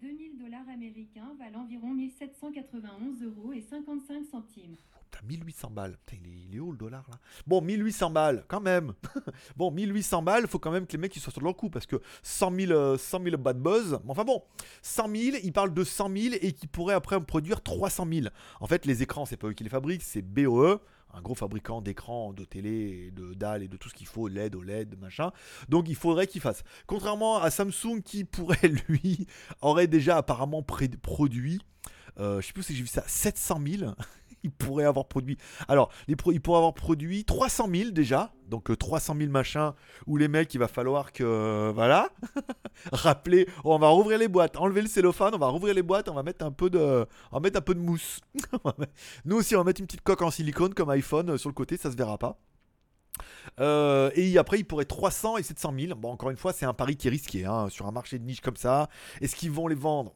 2000 0.00 0.38
dollars 0.38 0.68
américains 0.68 1.34
valent 1.38 1.60
environ 1.60 1.92
1791 1.92 3.22
euros 3.22 3.52
et 3.52 3.60
55 3.60 4.24
centimes. 4.24 4.76
Putain, 5.10 5.26
1800 5.26 5.70
balles. 5.70 5.96
Putain, 6.06 6.22
il, 6.24 6.54
est, 6.54 6.60
où 6.60 6.72
le 6.72 6.78
dollar 6.78 7.04
là 7.10 7.18
Bon, 7.46 7.60
1800 7.60 8.10
balles, 8.10 8.44
quand 8.48 8.60
même. 8.60 8.92
bon, 9.56 9.70
1800 9.70 10.22
balles, 10.22 10.46
faut 10.46 10.58
quand 10.58 10.70
même 10.70 10.86
que 10.86 10.92
les 10.92 10.98
mecs 10.98 11.14
ils 11.16 11.20
soient 11.20 11.32
sur 11.32 11.42
leur 11.42 11.56
coup 11.56 11.70
parce 11.70 11.86
que 11.86 11.96
100 12.22 12.54
000, 12.54 12.96
100 12.96 13.22
000 13.22 13.36
bad 13.36 13.58
buzz. 13.58 13.98
Enfin 14.08 14.24
bon, 14.24 14.42
100 14.82 15.02
000, 15.14 15.36
ils 15.42 15.52
parlent 15.52 15.74
de 15.74 15.84
100 15.84 16.16
000 16.16 16.34
et 16.40 16.52
qui 16.52 16.66
pourraient 16.66 16.94
après 16.94 17.20
produire 17.20 17.62
300 17.62 18.06
000. 18.12 18.26
En 18.60 18.66
fait, 18.66 18.86
les 18.86 19.02
écrans, 19.02 19.24
c'est 19.26 19.36
pas 19.36 19.48
eux 19.48 19.52
qui 19.52 19.64
les 19.64 19.70
fabriquent, 19.70 20.02
c'est 20.02 20.22
BOE 20.22 20.80
un 21.14 21.22
gros 21.22 21.34
fabricant 21.34 21.80
d'écrans, 21.80 22.32
de 22.32 22.44
télé, 22.44 23.10
de 23.10 23.34
dalles 23.34 23.62
et 23.62 23.68
de 23.68 23.76
tout 23.76 23.88
ce 23.88 23.94
qu'il 23.94 24.06
faut, 24.06 24.28
LED, 24.28 24.54
OLED, 24.54 24.98
machin. 24.98 25.32
Donc 25.68 25.88
il 25.88 25.96
faudrait 25.96 26.26
qu'il 26.26 26.40
fasse. 26.40 26.62
Contrairement 26.86 27.38
à 27.38 27.50
Samsung 27.50 28.00
qui 28.04 28.24
pourrait 28.24 28.68
lui 28.88 29.26
aurait 29.60 29.86
déjà 29.86 30.16
apparemment 30.16 30.62
produit, 30.62 31.60
euh, 32.18 32.40
je 32.40 32.46
sais 32.46 32.52
plus 32.52 32.62
si 32.62 32.74
j'ai 32.74 32.82
vu 32.82 32.88
ça, 32.88 33.04
700 33.06 33.60
000 33.78 33.92
il 34.42 34.50
pourrait 34.50 34.84
avoir 34.84 35.06
produit. 35.06 35.36
Alors, 35.68 35.90
il 36.08 36.16
pourrait 36.16 36.56
avoir 36.56 36.74
produit 36.74 37.24
300 37.24 37.68
000 37.72 37.90
déjà. 37.90 38.32
Donc 38.48 38.70
euh, 38.70 38.76
300 38.76 39.14
000 39.16 39.30
machins 39.30 39.72
où 40.06 40.16
les 40.16 40.28
mecs, 40.28 40.52
il 40.54 40.58
va 40.58 40.68
falloir 40.68 41.12
que. 41.12 41.22
euh, 41.22 41.72
voilà. 41.74 42.10
Rappeler. 42.92 43.46
on 43.64 43.78
va 43.78 43.88
rouvrir 43.88 44.18
les 44.18 44.28
boîtes. 44.28 44.56
Enlever 44.56 44.82
le 44.82 44.88
cellophane. 44.88 45.34
On 45.34 45.38
va 45.38 45.46
rouvrir 45.48 45.74
les 45.74 45.82
boîtes. 45.82 46.08
On 46.08 46.14
va 46.14 46.22
mettre 46.22 46.44
un 46.44 46.50
peu 46.52 46.68
de. 46.70 47.06
On 47.30 47.36
va 47.36 47.40
mettre 47.40 47.58
un 47.58 47.62
peu 47.62 47.74
de 47.74 47.80
mousse. 47.80 48.20
Nous 49.24 49.36
aussi, 49.36 49.54
on 49.54 49.58
va 49.58 49.64
mettre 49.64 49.80
une 49.80 49.86
petite 49.86 50.02
coque 50.02 50.22
en 50.22 50.30
silicone 50.30 50.74
comme 50.74 50.90
iPhone 50.90 51.30
euh, 51.30 51.38
sur 51.38 51.48
le 51.48 51.54
côté. 51.54 51.76
Ça 51.76 51.90
se 51.90 51.96
verra 51.96 52.18
pas. 52.18 52.40
Euh, 53.60 54.10
et 54.14 54.38
après, 54.38 54.58
il 54.58 54.64
pourrait 54.64 54.84
300 54.84 55.36
et 55.36 55.42
700 55.42 55.74
000. 55.78 55.94
Bon, 55.98 56.10
encore 56.10 56.30
une 56.30 56.36
fois, 56.36 56.52
c'est 56.52 56.66
un 56.66 56.74
pari 56.74 56.96
qui 56.96 57.08
est 57.08 57.10
risqué 57.10 57.44
hein, 57.44 57.68
sur 57.68 57.86
un 57.86 57.92
marché 57.92 58.18
de 58.18 58.24
niche 58.24 58.40
comme 58.40 58.56
ça. 58.56 58.88
Est-ce 59.20 59.36
qu'ils 59.36 59.50
vont 59.50 59.68
les 59.68 59.74
vendre? 59.74 60.14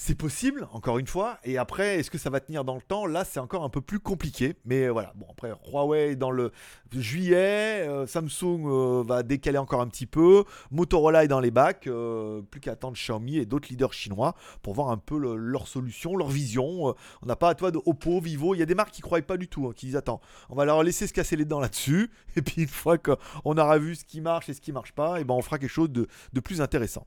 C'est 0.00 0.14
possible, 0.14 0.68
encore 0.72 0.98
une 0.98 1.08
fois. 1.08 1.40
Et 1.42 1.58
après, 1.58 1.98
est-ce 1.98 2.08
que 2.08 2.18
ça 2.18 2.30
va 2.30 2.38
tenir 2.38 2.64
dans 2.64 2.76
le 2.76 2.80
temps? 2.80 3.04
Là, 3.04 3.24
c'est 3.24 3.40
encore 3.40 3.64
un 3.64 3.68
peu 3.68 3.80
plus 3.80 3.98
compliqué. 3.98 4.54
Mais 4.64 4.84
euh, 4.84 4.92
voilà, 4.92 5.12
bon, 5.16 5.26
après, 5.28 5.52
Huawei 5.72 6.14
dans 6.14 6.30
le 6.30 6.52
juillet, 6.92 7.84
euh, 7.84 8.06
Samsung 8.06 8.62
euh, 8.68 9.02
va 9.04 9.24
décaler 9.24 9.58
encore 9.58 9.80
un 9.80 9.88
petit 9.88 10.06
peu, 10.06 10.44
Motorola 10.70 11.24
est 11.24 11.28
dans 11.28 11.40
les 11.40 11.50
bacs, 11.50 11.88
plus 12.50 12.60
qu'à 12.60 12.72
attendre 12.72 12.96
Xiaomi 12.96 13.38
et 13.38 13.44
d'autres 13.44 13.66
leaders 13.70 13.92
chinois 13.92 14.36
pour 14.62 14.72
voir 14.72 14.90
un 14.90 14.98
peu 14.98 15.18
le- 15.18 15.34
leur 15.34 15.66
solution, 15.66 16.16
leur 16.16 16.28
vision. 16.28 16.94
On 17.20 17.26
n'a 17.26 17.34
pas 17.34 17.48
à 17.48 17.54
toi 17.56 17.72
de 17.72 17.80
Oppo, 17.84 18.20
Vivo, 18.20 18.54
il 18.54 18.58
y 18.58 18.62
a 18.62 18.66
des 18.66 18.76
marques 18.76 18.92
qui 18.92 19.00
ne 19.00 19.06
croient 19.06 19.20
pas 19.20 19.36
du 19.36 19.48
tout, 19.48 19.66
hein, 19.66 19.72
qui 19.74 19.86
disent 19.86 19.96
attends, 19.96 20.20
on 20.48 20.54
va 20.54 20.64
leur 20.64 20.84
laisser 20.84 21.08
se 21.08 21.12
casser 21.12 21.34
les 21.34 21.44
dents 21.44 21.58
là-dessus. 21.58 22.08
Et 22.36 22.42
puis 22.42 22.62
une 22.62 22.68
fois 22.68 22.98
qu'on 22.98 23.16
aura 23.58 23.78
vu 23.78 23.96
ce 23.96 24.04
qui 24.04 24.20
marche 24.20 24.48
et 24.48 24.54
ce 24.54 24.60
qui 24.60 24.70
marche 24.70 24.92
pas, 24.92 25.20
et 25.20 25.24
ben 25.24 25.34
on 25.34 25.42
fera 25.42 25.58
quelque 25.58 25.68
chose 25.68 25.90
de 25.90 26.40
plus 26.40 26.60
intéressant. 26.60 27.04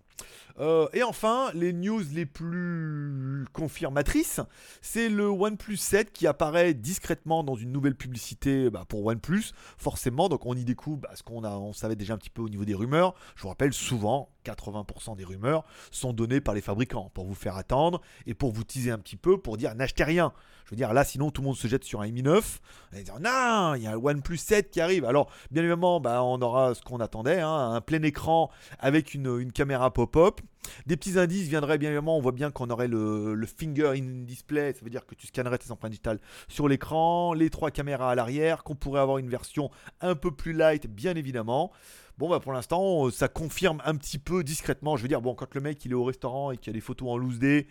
Euh, 0.60 0.88
et 0.94 1.04
enfin, 1.04 1.50
les 1.54 1.74
news 1.74 2.02
les 2.14 2.26
plus 2.26 3.46
confirmatrices, 3.54 4.42
c'est 4.82 5.10
le 5.10 5.28
OnePlus 5.28 5.78
7 5.78 6.12
qui 6.12 6.28
apparaît 6.28 6.74
discrètement 6.74 7.44
dans 7.44 7.56
une 7.56 7.72
nouvelle 7.72 7.96
publicité 7.96 8.70
bah, 8.70 8.86
pour 8.88 9.06
OnePlus, 9.06 9.54
forcément. 9.78 10.30
Donc 10.30 10.46
on 10.46 10.54
y 10.54 10.64
découvre 10.64 11.02
bah, 11.02 11.12
ce 11.16 11.24
qu'on 11.24 11.74
savait 11.74 11.96
déjà 11.96 12.14
un 12.14 12.18
petit 12.18 12.30
peu 12.30 12.42
au 12.42 12.50
niveau 12.50 12.66
des 12.66 12.76
rumeurs. 12.76 13.16
Je 13.36 13.44
vous 13.44 13.50
rappelle, 13.50 13.74
souvent, 13.74 14.30
80% 14.46 15.16
des 15.16 15.24
rumeurs 15.24 15.64
sont 15.92 16.14
données 16.14 16.42
par 16.42 16.54
les 16.54 16.62
fabricants 16.62 17.12
pour 17.14 17.26
vous 17.26 17.36
faire 17.36 17.58
attendre 17.58 18.02
et 18.26 18.34
pour 18.34 18.52
vous 18.52 18.64
teaser 18.64 18.92
un 18.92 19.00
petit 19.00 19.18
peu, 19.18 19.38
pour 19.38 19.58
dire 19.58 19.76
n'achetez 19.76 20.04
rien. 20.04 20.34
Je 20.66 20.72
veux 20.72 20.78
dire, 20.78 20.94
là, 20.94 21.04
sinon 21.04 21.32
tout 21.32 21.42
le 21.42 21.48
monde 21.48 21.58
se 21.58 21.68
jette 21.68 21.84
sur 21.84 22.02
un 22.02 22.10
Mi 22.10 22.24
9 22.24 22.62
et 22.96 23.04
dire 23.04 23.20
non, 23.20 23.74
il 23.76 23.84
y 23.84 23.88
a 23.88 23.92
un 23.92 23.98
OnePlus 23.98 24.38
7 24.38 24.72
qui 24.72 24.80
arrive. 24.80 25.04
Alors, 25.04 25.30
bien 25.52 25.64
évidemment, 25.64 26.00
bah, 26.00 26.24
on 26.24 26.42
aura 26.42 26.74
ce 26.76 26.82
qu'on 26.82 27.00
attendait, 27.02 27.42
hein, 27.42 27.74
un 27.74 27.82
plein 27.82 28.02
écran 28.04 28.50
avec 28.80 29.14
une, 29.14 29.52
caméra 29.52 29.92
pop-up. 29.92 30.40
Des 30.86 30.96
petits 30.96 31.20
indices 31.20 31.48
viendraient 31.48 31.78
bien 31.78 31.90
évidemment, 31.90 32.18
on 32.18 32.22
voit 32.22 32.32
bien 32.32 32.52
qu'on 32.52 32.70
aurait 32.70 32.88
le, 32.88 33.34
le 33.34 33.48
finger 33.48 33.94
in 33.98 34.24
display, 34.24 34.74
ça 34.74 34.80
veut 34.84 34.92
dire 34.92 35.06
que 35.06 35.16
tu 35.16 35.28
scannerais 35.28 35.58
tes 35.58 35.72
empreintes 35.72 35.92
digitales 35.92 36.20
sur 36.48 36.68
l'écran, 36.68 37.34
les 37.34 37.50
trois 37.50 37.72
caméras 37.72 38.12
à 38.12 38.16
l'arrière, 38.16 38.64
qu'on 38.64 38.76
pourrait 38.76 39.02
avoir 39.02 39.18
une 39.18 39.30
version 39.30 39.72
un 40.00 40.16
peu 40.16 40.32
plus 40.32 40.54
light, 40.54 40.88
bien 40.88 41.16
évidemment. 41.16 41.72
Bon, 42.18 42.30
bah 42.30 42.40
pour 42.40 42.54
l'instant, 42.54 43.10
ça 43.10 43.28
confirme 43.28 43.82
un 43.86 43.96
petit 43.96 44.20
peu 44.20 44.44
discrètement. 44.44 44.98
Je 44.98 45.02
veux 45.02 45.08
dire, 45.08 45.22
bon, 45.22 45.34
quand 45.34 45.54
le 45.56 45.62
mec 45.62 45.84
il 45.86 45.92
est 45.92 45.96
au 45.96 46.04
restaurant 46.04 46.52
et 46.52 46.58
qu'il 46.58 46.68
y 46.68 46.70
a 46.70 46.74
des 46.74 46.82
photos 46.82 47.10
en 47.10 47.18
loose 47.18 47.40
day 47.40 47.68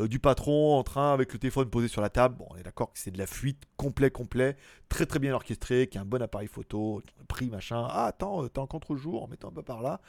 euh, 0.00 0.08
du 0.08 0.18
patron 0.18 0.76
en 0.76 0.82
train 0.82 1.12
avec 1.12 1.32
le 1.32 1.38
téléphone 1.38 1.68
posé 1.70 1.88
sur 1.88 2.00
la 2.00 2.10
table, 2.10 2.36
on 2.50 2.56
est 2.56 2.62
d'accord 2.62 2.92
que 2.92 2.98
c'est 2.98 3.10
de 3.10 3.18
la 3.18 3.26
fuite 3.26 3.64
complet, 3.76 4.10
complet, 4.10 4.56
très 4.88 5.06
très 5.06 5.18
bien 5.18 5.34
orchestré, 5.34 5.86
qui 5.86 5.98
a 5.98 6.00
un 6.00 6.04
bon 6.04 6.22
appareil 6.22 6.48
photo, 6.48 7.02
prix 7.28 7.48
machin. 7.48 7.86
Ah, 7.88 8.06
attends, 8.06 8.44
euh, 8.44 8.48
t'es 8.48 8.58
en 8.58 8.66
contre-jour, 8.66 9.28
mets-toi 9.28 9.50
un 9.50 9.52
peu 9.54 9.62
par 9.62 9.82
là. 9.82 10.00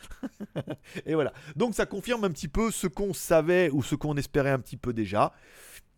et 1.05 1.13
voilà. 1.13 1.33
Donc 1.55 1.75
ça 1.75 1.85
confirme 1.85 2.23
un 2.23 2.31
petit 2.31 2.47
peu 2.47 2.71
ce 2.71 2.87
qu'on 2.87 3.13
savait 3.13 3.69
ou 3.69 3.83
ce 3.83 3.95
qu'on 3.95 4.15
espérait 4.17 4.51
un 4.51 4.59
petit 4.59 4.77
peu 4.77 4.93
déjà. 4.93 5.33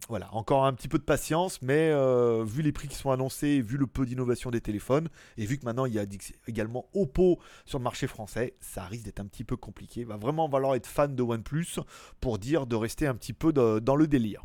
Voilà, 0.07 0.29
encore 0.33 0.65
un 0.65 0.73
petit 0.73 0.87
peu 0.87 0.99
de 0.99 1.03
patience, 1.03 1.61
mais 1.63 1.89
euh, 1.89 2.43
vu 2.45 2.61
les 2.61 2.71
prix 2.71 2.87
qui 2.87 2.95
sont 2.95 3.09
annoncés, 3.09 3.59
vu 3.61 3.77
le 3.77 3.87
peu 3.87 4.05
d'innovation 4.05 4.51
des 4.51 4.61
téléphones, 4.61 5.09
et 5.37 5.47
vu 5.47 5.57
que 5.57 5.65
maintenant 5.65 5.85
il 5.85 5.93
y 5.93 5.99
a 5.99 6.05
également 6.47 6.87
Oppo 6.93 7.39
sur 7.65 7.79
le 7.79 7.83
marché 7.83 8.05
français, 8.05 8.55
ça 8.59 8.83
risque 8.83 9.05
d'être 9.05 9.19
un 9.19 9.25
petit 9.25 9.43
peu 9.43 9.57
compliqué. 9.57 10.03
Va 10.03 10.17
vraiment 10.17 10.47
falloir 10.47 10.75
être 10.75 10.85
fan 10.85 11.15
de 11.15 11.23
OnePlus 11.23 11.79
pour 12.21 12.37
dire 12.37 12.67
de 12.67 12.75
rester 12.75 13.07
un 13.07 13.15
petit 13.15 13.33
peu 13.33 13.51
dans 13.51 13.95
le 13.95 14.07
délire. 14.07 14.43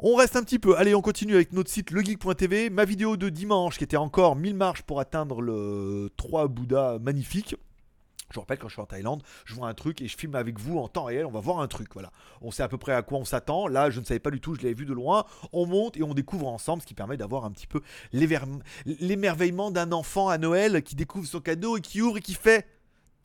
On 0.00 0.16
reste 0.16 0.34
un 0.34 0.42
petit 0.42 0.58
peu. 0.58 0.76
Allez, 0.76 0.94
on 0.94 1.02
continue 1.02 1.34
avec 1.34 1.52
notre 1.52 1.70
site 1.70 1.90
legeek.tv. 1.90 2.70
Ma 2.70 2.86
vidéo 2.86 3.16
de 3.16 3.28
dimanche 3.28 3.76
qui 3.76 3.84
était 3.84 3.98
encore 3.98 4.34
1000 4.34 4.54
marches 4.54 4.82
pour 4.82 4.98
atteindre 4.98 5.42
le 5.42 6.10
3 6.16 6.48
Bouddha 6.48 6.98
magnifique. 6.98 7.54
Je 8.30 8.36
vous 8.36 8.40
rappelle, 8.42 8.58
quand 8.58 8.68
je 8.68 8.74
suis 8.74 8.82
en 8.82 8.86
Thaïlande, 8.86 9.22
je 9.44 9.54
vois 9.54 9.68
un 9.68 9.74
truc 9.74 10.00
et 10.00 10.08
je 10.08 10.16
filme 10.16 10.36
avec 10.36 10.58
vous 10.58 10.78
en 10.78 10.88
temps 10.88 11.04
réel. 11.04 11.26
On 11.26 11.30
va 11.30 11.40
voir 11.40 11.60
un 11.60 11.68
truc. 11.68 11.88
Voilà. 11.92 12.10
On 12.40 12.50
sait 12.50 12.62
à 12.62 12.68
peu 12.68 12.78
près 12.78 12.92
à 12.92 13.02
quoi 13.02 13.18
on 13.18 13.24
s'attend. 13.24 13.66
Là, 13.66 13.90
je 13.90 14.00
ne 14.00 14.04
savais 14.04 14.20
pas 14.20 14.30
du 14.30 14.40
tout. 14.40 14.54
Je 14.54 14.62
l'avais 14.62 14.74
vu 14.74 14.86
de 14.86 14.92
loin. 14.92 15.24
On 15.52 15.66
monte 15.66 15.96
et 15.96 16.02
on 16.02 16.14
découvre 16.14 16.46
ensemble, 16.46 16.82
ce 16.82 16.86
qui 16.86 16.94
permet 16.94 17.16
d'avoir 17.16 17.44
un 17.44 17.50
petit 17.50 17.66
peu 17.66 17.80
l'émerveillement 18.12 19.70
d'un 19.70 19.92
enfant 19.92 20.28
à 20.28 20.38
Noël 20.38 20.82
qui 20.82 20.94
découvre 20.94 21.26
son 21.26 21.40
cadeau 21.40 21.76
et 21.76 21.80
qui 21.80 22.02
ouvre 22.02 22.18
et 22.18 22.20
qui 22.20 22.34
fait. 22.34 22.66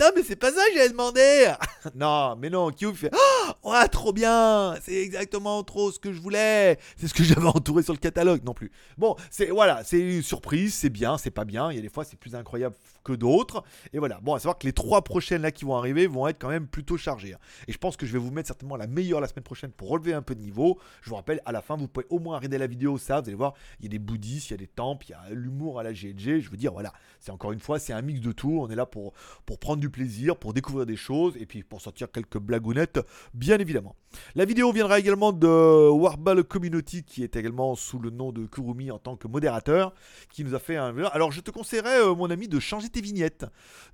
Non, 0.02 0.08
mais 0.13 0.24
c'est 0.24 0.36
pas 0.36 0.52
ça 0.52 0.62
que 0.68 0.74
j'avais 0.76 0.89
demandé! 0.89 1.54
non, 1.96 2.36
mais 2.36 2.50
non, 2.50 2.70
qui 2.70 2.86
ouvre, 2.86 2.98
il 2.98 3.10
fait. 3.10 3.15
Oh, 3.63 3.72
ouais, 3.72 3.88
trop 3.88 4.12
bien! 4.12 4.76
C'est 4.82 4.96
exactement 4.96 5.63
trop 5.63 5.89
ce 5.89 6.00
que 6.00 6.12
je 6.12 6.20
voulais! 6.20 6.78
C'est 6.98 7.08
ce 7.08 7.13
que 7.13 7.24
j'avais 7.24 7.48
entouré 7.48 7.82
sur 7.82 7.94
le 7.94 8.00
catalogue, 8.00 8.44
non 8.44 8.54
plus. 8.54 8.74
Bon, 8.98 9.15
c'est 9.32 9.46
voilà, 9.52 9.86
c'est 9.86 10.00
une 10.00 10.22
surprise, 10.22 10.74
c'est 10.74 10.89
bien, 10.89 11.18
c'est 11.18 11.32
pas 11.32 11.46
bien. 11.46 11.72
Il 11.72 11.76
y 11.76 11.80
a 11.80 11.82
des 11.82 11.88
fois, 11.88 12.04
c'est 12.04 12.20
plus 12.20 12.36
incroyable 12.36 12.76
que 13.06 13.13
d'autres. 13.13 13.63
Et 13.94 14.00
voilà. 14.00 14.20
Bon, 14.22 14.34
à 14.34 14.39
savoir 14.39 14.58
que 14.58 14.68
les 14.68 14.74
trois 14.74 15.04
prochaines 15.04 15.44
là 15.44 15.52
qui 15.52 15.63
vont 15.63 15.78
arriver 15.78 16.08
vont 16.08 16.28
être 16.28 16.39
quand 16.39 16.50
même 16.50 16.68
plutôt 16.68 16.98
chargées. 16.98 17.34
hein. 17.36 17.39
Et 17.70 17.72
je 17.72 17.78
pense 17.78 17.96
que 17.96 18.06
je 18.06 18.12
vais 18.12 18.20
vous 18.20 18.32
mettre 18.32 18.48
certainement 18.48 18.76
la 18.76 18.88
meilleure 18.88 19.22
la 19.22 19.28
semaine 19.28 19.44
prochaine 19.44 19.72
pour 19.72 19.89
relever 19.89 20.13
un 20.13 20.22
peu 20.22 20.36
de 20.36 20.41
niveau. 20.41 20.80
Je 21.02 21.10
vous 21.10 21.15
rappelle, 21.15 21.41
à 21.46 21.54
la 21.54 21.62
fin, 21.62 21.78
vous 21.78 21.88
pouvez 21.88 22.06
au 22.10 22.20
moins 22.20 22.36
regarder 22.36 22.58
la 22.58 22.68
vidéo, 22.68 22.98
ça, 22.98 23.22
vous 23.22 23.28
allez 23.28 23.36
voir, 23.36 23.54
il 23.80 23.86
y 23.86 23.88
a 23.88 23.89
des 23.89 24.00
bouddhistes, 24.00 24.50
il 24.50 24.52
y 24.52 24.54
a 24.56 24.58
des 24.58 24.68
temples, 24.68 25.06
il 25.08 25.12
y 25.12 25.13
a 25.13 25.30
l'humour 25.32 25.80
à 25.80 25.84
la 25.84 25.94
GLG. 25.94 26.41
Je 26.41 26.50
veux 26.50 26.58
dire, 26.58 26.74
voilà, 26.74 26.91
c'est 27.20 27.32
encore 27.32 27.52
une 27.52 27.60
fois, 27.60 27.80
c'est 27.80 27.94
un 27.94 28.02
mix 28.02 28.20
de 28.20 28.32
tout. 28.32 28.58
On 28.60 28.70
est 28.70 28.76
là 28.76 28.86
pour, 28.86 29.13
pour 29.46 29.60
prendre 29.60 29.80
du 29.80 29.89
plaisir, 29.89 30.36
pour 30.38 30.54
découvrir 30.54 30.86
des 30.86 30.98
choses 30.98 31.38
et 31.38 31.46
puis 31.46 31.63
pour 31.63 31.82
sortir 31.82 32.12
quelques 32.12 32.39
blagounettes, 32.39 33.00
bien 33.34 33.60
évidemment. 33.60 33.96
La 34.34 34.46
vidéo 34.46 34.72
viendra 34.72 35.00
également 35.00 35.34
de 35.34 35.48
Warball 35.89 36.44
Community 36.44 37.04
qui 37.04 37.24
est 37.24 37.36
également 37.36 37.76
sous 37.76 38.00
le 38.00 38.10
nom 38.10 38.32
de 38.32 38.46
Kurumi 38.46 38.89
en 38.89 38.98
tant 38.98 39.15
que 39.15 39.28
modérateur 39.28 39.94
qui 40.30 40.44
nous 40.44 40.56
a 40.56 40.60
fait 40.60 40.78
un. 40.78 40.96
Alors 41.12 41.32
je 41.32 41.41
te 41.41 41.52
conseillerais, 41.52 42.00
euh, 42.00 42.15
mon 42.15 42.30
ami, 42.30 42.48
de 42.48 42.60
changer 42.60 42.89
tes 42.95 43.01
vignettes. 43.01 43.45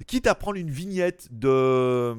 Quitte 0.08 0.28
à 0.28 0.36
prendre 0.36 0.58
une 0.58 0.70
vignette 0.70 1.28
de. 1.32 2.14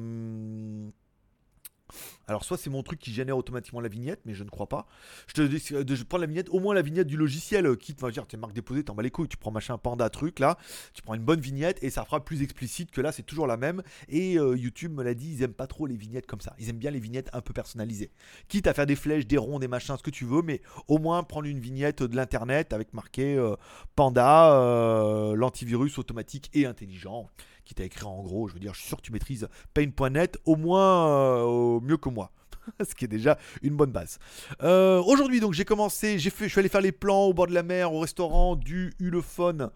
Alors, 2.27 2.43
soit 2.43 2.57
c'est 2.57 2.69
mon 2.69 2.83
truc 2.83 2.99
qui 2.99 3.11
génère 3.11 3.37
automatiquement 3.37 3.81
la 3.81 3.89
vignette, 3.89 4.21
mais 4.25 4.33
je 4.33 4.43
ne 4.43 4.49
crois 4.49 4.67
pas. 4.67 4.87
Je 5.27 5.43
te 5.43 5.95
je 5.95 6.03
prends 6.03 6.17
la 6.17 6.25
vignette, 6.25 6.49
au 6.49 6.59
moins 6.59 6.73
la 6.73 6.81
vignette 6.81 7.07
du 7.07 7.17
logiciel, 7.17 7.65
euh, 7.65 7.75
quitte, 7.75 8.01
va 8.01 8.11
dire, 8.11 8.25
tu 8.27 8.37
marque 8.37 8.53
déposée, 8.53 8.83
t'en 8.83 8.95
bats 8.95 9.03
les 9.03 9.11
couilles, 9.11 9.27
tu 9.27 9.37
prends 9.37 9.51
machin 9.51 9.77
panda 9.77 10.09
truc 10.09 10.39
là, 10.39 10.57
tu 10.93 11.01
prends 11.01 11.13
une 11.13 11.23
bonne 11.23 11.39
vignette 11.39 11.83
et 11.83 11.89
ça 11.89 12.05
fera 12.05 12.23
plus 12.23 12.41
explicite 12.41 12.91
que 12.91 13.01
là, 13.01 13.11
c'est 13.11 13.23
toujours 13.23 13.47
la 13.47 13.57
même. 13.57 13.81
Et 14.09 14.37
euh, 14.37 14.55
YouTube 14.55 14.93
me 14.93 15.03
l'a 15.03 15.13
dit, 15.13 15.33
ils 15.33 15.43
aiment 15.43 15.53
pas 15.53 15.67
trop 15.67 15.85
les 15.85 15.95
vignettes 15.95 16.27
comme 16.27 16.41
ça. 16.41 16.55
Ils 16.59 16.69
aiment 16.69 16.77
bien 16.77 16.91
les 16.91 16.99
vignettes 16.99 17.29
un 17.33 17.41
peu 17.41 17.53
personnalisées. 17.53 18.11
Quitte 18.47 18.67
à 18.67 18.73
faire 18.73 18.85
des 18.85 18.95
flèches, 18.95 19.27
des 19.27 19.37
ronds, 19.37 19.59
des 19.59 19.67
machins, 19.67 19.95
ce 19.97 20.03
que 20.03 20.11
tu 20.11 20.25
veux, 20.25 20.41
mais 20.41 20.61
au 20.87 20.97
moins 20.97 21.23
prendre 21.23 21.47
une 21.47 21.59
vignette 21.59 22.03
de 22.03 22.15
l'internet 22.15 22.73
avec 22.73 22.93
marqué 22.93 23.35
euh, 23.35 23.55
Panda, 23.95 24.53
euh, 24.53 25.35
l'antivirus 25.35 25.97
automatique 25.97 26.49
et 26.53 26.65
intelligent, 26.65 27.29
qui 27.65 27.73
t'a 27.73 27.83
écrit 27.83 28.05
en 28.05 28.21
gros, 28.21 28.47
je 28.47 28.53
veux 28.53 28.59
dire, 28.59 28.73
je 28.73 28.79
suis 28.79 28.87
sûr 28.87 28.97
que 28.97 29.03
tu 29.03 29.11
maîtrises 29.11 29.47
paint.net 29.73 30.37
au 30.45 30.55
moins 30.55 31.07
euh, 31.07 31.79
mieux 31.81 31.97
que 31.97 32.09
moi. 32.09 32.31
Ce 32.87 32.95
qui 32.95 33.05
est 33.05 33.09
déjà 33.09 33.37
une 33.61 33.75
bonne 33.75 33.91
base. 33.91 34.19
Euh, 34.61 35.01
Aujourd'hui, 35.03 35.39
donc, 35.39 35.53
j'ai 35.53 35.65
commencé, 35.65 36.19
j'ai 36.19 36.29
fait, 36.29 36.45
je 36.45 36.49
suis 36.49 36.59
allé 36.59 36.69
faire 36.69 36.81
les 36.81 36.91
plans 36.91 37.23
au 37.23 37.33
bord 37.33 37.47
de 37.47 37.53
la 37.53 37.63
mer, 37.63 37.93
au 37.93 37.99
restaurant 37.99 38.55
du 38.55 38.93
Ulefone 38.99 39.69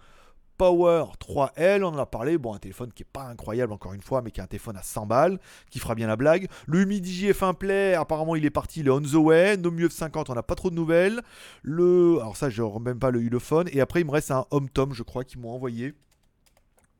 Power 0.57 1.05
3L. 1.19 1.83
On 1.83 1.87
en 1.87 1.97
a 1.97 2.05
parlé. 2.05 2.37
Bon, 2.37 2.53
un 2.53 2.59
téléphone 2.59 2.91
qui 2.91 3.03
est 3.03 3.11
pas 3.11 3.23
incroyable, 3.23 3.73
encore 3.73 3.93
une 3.93 4.01
fois, 4.01 4.21
mais 4.21 4.31
qui 4.31 4.39
est 4.39 4.43
un 4.43 4.47
téléphone 4.47 4.77
à 4.77 4.83
100 4.83 5.05
balles, 5.05 5.39
qui 5.69 5.79
fera 5.79 5.95
bien 5.95 6.07
la 6.07 6.15
blague. 6.15 6.47
Le 6.65 6.81
Humidigi 6.81 7.29
F1 7.31 7.55
Play, 7.55 7.93
apparemment, 7.93 8.35
il 8.35 8.45
est 8.45 8.49
parti, 8.51 8.79
il 8.81 8.87
est 8.87 8.91
on 8.91 9.01
the 9.01 9.13
way. 9.13 9.57
Nomu 9.57 9.87
F50, 9.87 10.25
on 10.29 10.33
n'a 10.33 10.43
pas 10.43 10.55
trop 10.55 10.69
de 10.69 10.75
nouvelles. 10.75 11.21
Le, 11.61 12.17
alors, 12.19 12.37
ça, 12.37 12.49
je 12.49 12.61
ne 12.61 12.79
même 12.79 12.99
pas 12.99 13.11
le 13.11 13.21
Ulefone. 13.21 13.67
Et 13.71 13.81
après, 13.81 14.01
il 14.01 14.05
me 14.05 14.11
reste 14.11 14.31
un 14.31 14.45
Home 14.51 14.69
Tom, 14.69 14.93
je 14.93 15.03
crois, 15.03 15.23
qu'ils 15.23 15.39
m'ont 15.39 15.51
envoyé, 15.51 15.93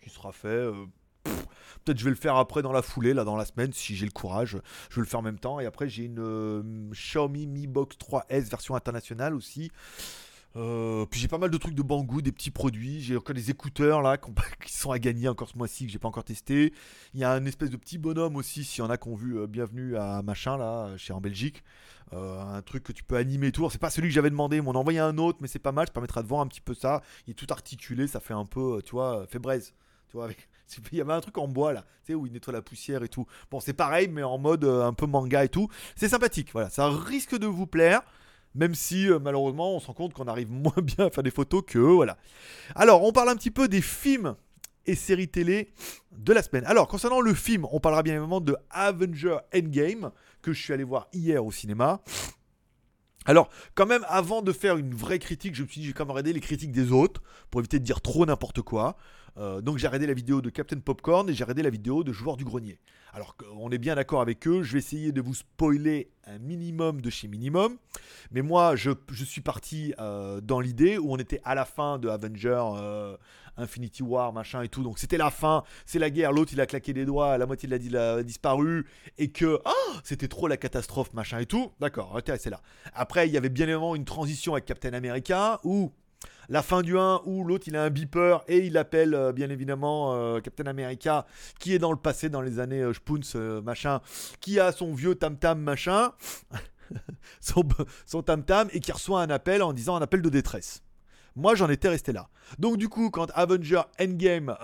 sera 0.09 0.31
fait. 0.31 0.47
euh, 0.47 0.85
Peut-être 1.83 1.97
je 1.99 2.03
vais 2.05 2.09
le 2.09 2.15
faire 2.15 2.35
après 2.37 2.61
dans 2.61 2.71
la 2.71 2.81
foulée, 2.81 3.13
là 3.13 3.23
dans 3.23 3.35
la 3.35 3.45
semaine, 3.45 3.71
si 3.73 3.95
j'ai 3.95 4.05
le 4.05 4.11
courage. 4.11 4.57
Je 4.89 4.95
vais 4.95 5.01
le 5.01 5.07
faire 5.07 5.19
en 5.19 5.23
même 5.23 5.39
temps. 5.39 5.59
Et 5.59 5.65
après, 5.65 5.89
j'ai 5.89 6.05
une 6.05 6.19
euh, 6.19 6.61
Xiaomi 6.91 7.47
Mi 7.47 7.67
Box 7.67 7.97
3S 7.97 8.49
version 8.49 8.75
internationale 8.75 9.33
aussi. 9.35 9.71
Euh, 10.55 11.05
puis 11.05 11.19
j'ai 11.19 11.27
pas 11.27 11.37
mal 11.37 11.51
de 11.51 11.57
trucs 11.57 11.75
de 11.75 11.83
Banggood, 11.83 12.23
des 12.23 12.31
petits 12.31 12.49
produits. 12.51 13.01
J'ai 13.01 13.17
encore 13.17 13.35
des 13.35 13.51
écouteurs 13.51 14.01
là 14.01 14.17
qui 14.65 14.73
sont 14.73 14.91
à 14.91 14.97
gagner 14.99 15.27
encore 15.27 15.49
ce 15.49 15.57
mois-ci 15.57 15.85
que 15.85 15.91
j'ai 15.91 15.99
pas 15.99 16.07
encore 16.07 16.23
testé. 16.23 16.73
Il 17.13 17.19
y 17.19 17.23
a 17.23 17.31
un 17.31 17.45
espèce 17.45 17.69
de 17.69 17.77
petit 17.77 17.97
bonhomme 17.97 18.35
aussi, 18.37 18.63
s'il 18.63 18.83
y 18.83 18.87
en 18.87 18.89
a 18.89 18.97
qui 18.97 19.07
ont 19.09 19.15
vu 19.15 19.45
Bienvenue 19.47 19.95
à 19.97 20.21
machin 20.23 20.57
là, 20.57 20.95
chez 20.97 21.13
en 21.13 21.21
Belgique. 21.21 21.63
Un 22.13 22.61
truc 22.61 22.83
que 22.83 22.93
tu 22.93 23.03
peux 23.03 23.17
animer 23.17 23.51
tout. 23.51 23.69
C'est 23.69 23.77
pas 23.81 23.89
celui 23.89 24.07
que 24.07 24.13
j'avais 24.13 24.29
demandé, 24.29 24.57
ils 24.57 24.63
m'en 24.63 24.71
ont 24.71 24.75
envoyé 24.75 24.99
un 24.99 25.17
autre, 25.17 25.39
mais 25.41 25.47
c'est 25.49 25.59
pas 25.59 25.73
mal. 25.73 25.87
Ça 25.87 25.93
permettra 25.93 26.23
de 26.23 26.27
voir 26.27 26.41
un 26.41 26.47
petit 26.47 26.61
peu 26.61 26.73
ça. 26.73 27.01
Il 27.27 27.31
est 27.31 27.33
tout 27.33 27.47
articulé, 27.49 28.07
ça 28.07 28.19
fait 28.21 28.33
un 28.33 28.45
peu, 28.45 28.81
tu 28.83 28.91
vois, 28.91 29.27
fait 29.27 29.39
braise. 29.39 29.73
Il 30.91 30.97
y 30.97 31.01
avait 31.01 31.13
un 31.13 31.21
truc 31.21 31.37
en 31.37 31.47
bois 31.47 31.73
là, 31.73 31.85
tu 32.03 32.11
sais, 32.11 32.13
où 32.13 32.25
il 32.25 32.33
nettoie 32.33 32.53
la 32.53 32.61
poussière 32.61 33.03
et 33.03 33.07
tout. 33.07 33.25
Bon, 33.49 33.59
c'est 33.59 33.73
pareil, 33.73 34.09
mais 34.09 34.23
en 34.23 34.37
mode 34.37 34.65
euh, 34.65 34.85
un 34.85 34.93
peu 34.93 35.05
manga 35.05 35.43
et 35.43 35.49
tout. 35.49 35.69
C'est 35.95 36.09
sympathique, 36.09 36.49
voilà. 36.51 36.69
Ça 36.69 36.89
risque 36.89 37.37
de 37.37 37.47
vous 37.47 37.67
plaire. 37.67 38.01
Même 38.55 38.73
si 38.73 39.09
euh, 39.09 39.19
malheureusement 39.19 39.75
on 39.75 39.79
se 39.79 39.87
rend 39.87 39.93
compte 39.93 40.13
qu'on 40.13 40.27
arrive 40.27 40.51
moins 40.51 40.73
bien 40.81 41.07
à 41.07 41.09
faire 41.09 41.23
des 41.23 41.31
photos 41.31 41.63
que 41.65 41.77
voilà. 41.77 42.17
Alors 42.75 43.03
on 43.03 43.11
parle 43.11 43.29
un 43.29 43.35
petit 43.35 43.51
peu 43.51 43.67
des 43.67 43.81
films 43.81 44.35
et 44.85 44.95
séries 44.95 45.27
télé 45.27 45.71
de 46.17 46.33
la 46.33 46.41
semaine. 46.41 46.63
Alors 46.65 46.87
concernant 46.87 47.21
le 47.21 47.33
film, 47.33 47.67
on 47.71 47.79
parlera 47.79 48.03
bien 48.03 48.13
évidemment 48.13 48.41
de 48.41 48.55
Avenger 48.71 49.37
Endgame 49.53 50.11
que 50.41 50.53
je 50.53 50.61
suis 50.61 50.73
allé 50.73 50.83
voir 50.83 51.07
hier 51.13 51.45
au 51.45 51.51
cinéma. 51.51 52.01
Alors, 53.27 53.49
quand 53.75 53.85
même, 53.85 54.05
avant 54.07 54.41
de 54.41 54.53
faire 54.53 54.77
une 54.77 54.93
vraie 54.93 55.19
critique, 55.19 55.53
je 55.53 55.63
me 55.63 55.67
suis 55.67 55.81
dit, 55.81 55.87
j'ai 55.87 55.93
quand 55.93 56.05
même 56.05 56.11
regarder 56.11 56.31
les 56.31 56.39
critiques 56.39 56.71
des 56.71 56.93
autres 56.93 57.21
pour 57.51 57.59
éviter 57.59 57.77
de 57.77 57.83
dire 57.83 57.99
trop 57.99 58.25
n'importe 58.25 58.61
quoi. 58.61 58.95
Euh, 59.37 59.59
donc, 59.59 59.77
j'ai 59.77 59.85
regardé 59.85 60.07
la 60.07 60.13
vidéo 60.13 60.41
de 60.41 60.49
Captain 60.49 60.79
Popcorn 60.79 61.29
et 61.29 61.33
j'ai 61.33 61.43
regardé 61.43 61.61
la 61.61 61.69
vidéo 61.69 62.05
de 62.05 62.13
Joueur 62.13 62.37
du 62.37 62.45
Grenier. 62.45 62.79
Alors, 63.13 63.35
on 63.59 63.69
est 63.69 63.77
bien 63.77 63.95
d'accord 63.95 64.21
avec 64.21 64.47
eux, 64.47 64.63
je 64.63 64.73
vais 64.73 64.79
essayer 64.79 65.11
de 65.11 65.21
vous 65.21 65.33
spoiler 65.33 66.09
un 66.25 66.39
minimum 66.39 67.01
de 67.01 67.09
chez 67.09 67.27
minimum. 67.27 67.77
Mais 68.31 68.41
moi, 68.41 68.77
je, 68.77 68.91
je 69.11 69.25
suis 69.25 69.41
parti 69.41 69.93
euh, 69.99 70.39
dans 70.39 70.61
l'idée 70.61 70.97
où 70.97 71.11
on 71.11 71.17
était 71.17 71.41
à 71.43 71.53
la 71.53 71.65
fin 71.65 71.99
de 71.99 72.07
Avenger 72.07 72.61
euh, 72.75 73.17
Infinity 73.57 74.03
War, 74.03 74.33
machin 74.33 74.61
et 74.61 74.69
tout. 74.69 74.83
Donc, 74.83 74.99
c'était 74.99 75.17
la 75.17 75.29
fin, 75.29 75.63
c'est 75.85 75.99
la 75.99 76.09
guerre. 76.09 76.31
L'autre, 76.31 76.51
il 76.53 76.61
a 76.61 76.65
claqué 76.65 76.93
des 76.93 77.05
doigts, 77.05 77.37
la 77.37 77.45
moitié 77.45 77.69
la 77.69 77.77
il 77.77 77.95
a 77.95 78.23
disparu. 78.23 78.85
Et 79.17 79.31
que 79.31 79.59
oh, 79.63 79.93
c'était 80.03 80.27
trop 80.27 80.47
la 80.47 80.57
catastrophe, 80.57 81.13
machin 81.13 81.39
et 81.39 81.45
tout. 81.45 81.71
D'accord, 81.79 82.19
c'est 82.25 82.49
là. 82.49 82.61
Après, 82.93 83.27
il 83.27 83.33
y 83.33 83.37
avait 83.37 83.49
bien 83.49 83.65
évidemment 83.65 83.95
une 83.95 84.05
transition 84.05 84.53
avec 84.53 84.65
Captain 84.65 84.93
America 84.93 85.59
où 85.63 85.91
la 86.49 86.61
fin 86.61 86.81
du 86.81 86.97
1 86.97 87.21
où 87.25 87.43
l'autre 87.43 87.65
il 87.67 87.75
a 87.75 87.83
un 87.83 87.89
beeper 87.89 88.43
et 88.47 88.65
il 88.65 88.77
appelle 88.77 89.13
euh, 89.13 89.33
bien 89.33 89.49
évidemment 89.49 90.15
euh, 90.15 90.39
Captain 90.39 90.65
America 90.65 91.25
qui 91.59 91.73
est 91.73 91.79
dans 91.79 91.91
le 91.91 91.97
passé 91.97 92.29
dans 92.29 92.41
les 92.41 92.59
années 92.59 92.81
euh, 92.81 93.61
machin 93.61 94.01
qui 94.39 94.59
a 94.59 94.71
son 94.71 94.93
vieux 94.93 95.15
tam 95.15 95.37
tam 95.37 95.59
machin 95.59 96.13
son, 97.41 98.23
tam 98.23 98.43
tam 98.43 98.69
et 98.71 98.79
qui 98.79 98.91
reçoit 98.91 99.21
un 99.21 99.29
appel 99.29 99.61
en 99.61 99.73
disant 99.73 99.95
un 99.95 100.01
appel 100.01 100.21
de 100.21 100.29
détresse. 100.29 100.83
Moi 101.37 101.55
j'en 101.55 101.69
étais 101.69 101.87
resté 101.87 102.11
là. 102.11 102.29
Donc 102.59 102.75
du 102.77 102.89
coup 102.89 103.09
quand 103.09 103.31
Avenger 103.33 103.81
Endgame 104.01 104.55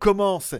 commence 0.00 0.56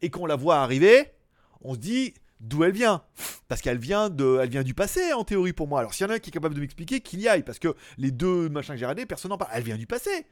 et 0.00 0.08
qu'on 0.08 0.24
la 0.24 0.36
voit 0.36 0.56
arriver, 0.60 1.12
on 1.60 1.74
se 1.74 1.78
dit 1.78 2.14
d'où 2.40 2.64
elle 2.64 2.72
vient? 2.72 3.02
Parce 3.48 3.60
qu'elle 3.60 3.78
vient, 3.78 4.10
de, 4.10 4.46
vient 4.46 4.62
du 4.62 4.74
passé, 4.74 5.12
en 5.12 5.24
théorie, 5.24 5.52
pour 5.52 5.68
moi. 5.68 5.80
Alors, 5.80 5.94
s'il 5.94 6.06
y 6.06 6.08
en 6.08 6.12
a 6.12 6.16
un 6.16 6.18
qui 6.18 6.30
est 6.30 6.32
capable 6.32 6.54
de 6.54 6.60
m'expliquer, 6.60 7.00
qu'il 7.00 7.20
y 7.20 7.28
aille. 7.28 7.42
Parce 7.42 7.58
que 7.58 7.74
les 7.96 8.10
deux 8.10 8.48
machins 8.48 8.74
que 8.74 8.78
j'ai 8.78 8.86
regardés, 8.86 9.06
personne 9.06 9.30
n'en 9.30 9.38
parle. 9.38 9.50
Elle 9.54 9.64
vient 9.64 9.76
du 9.76 9.86
passé. 9.86 10.26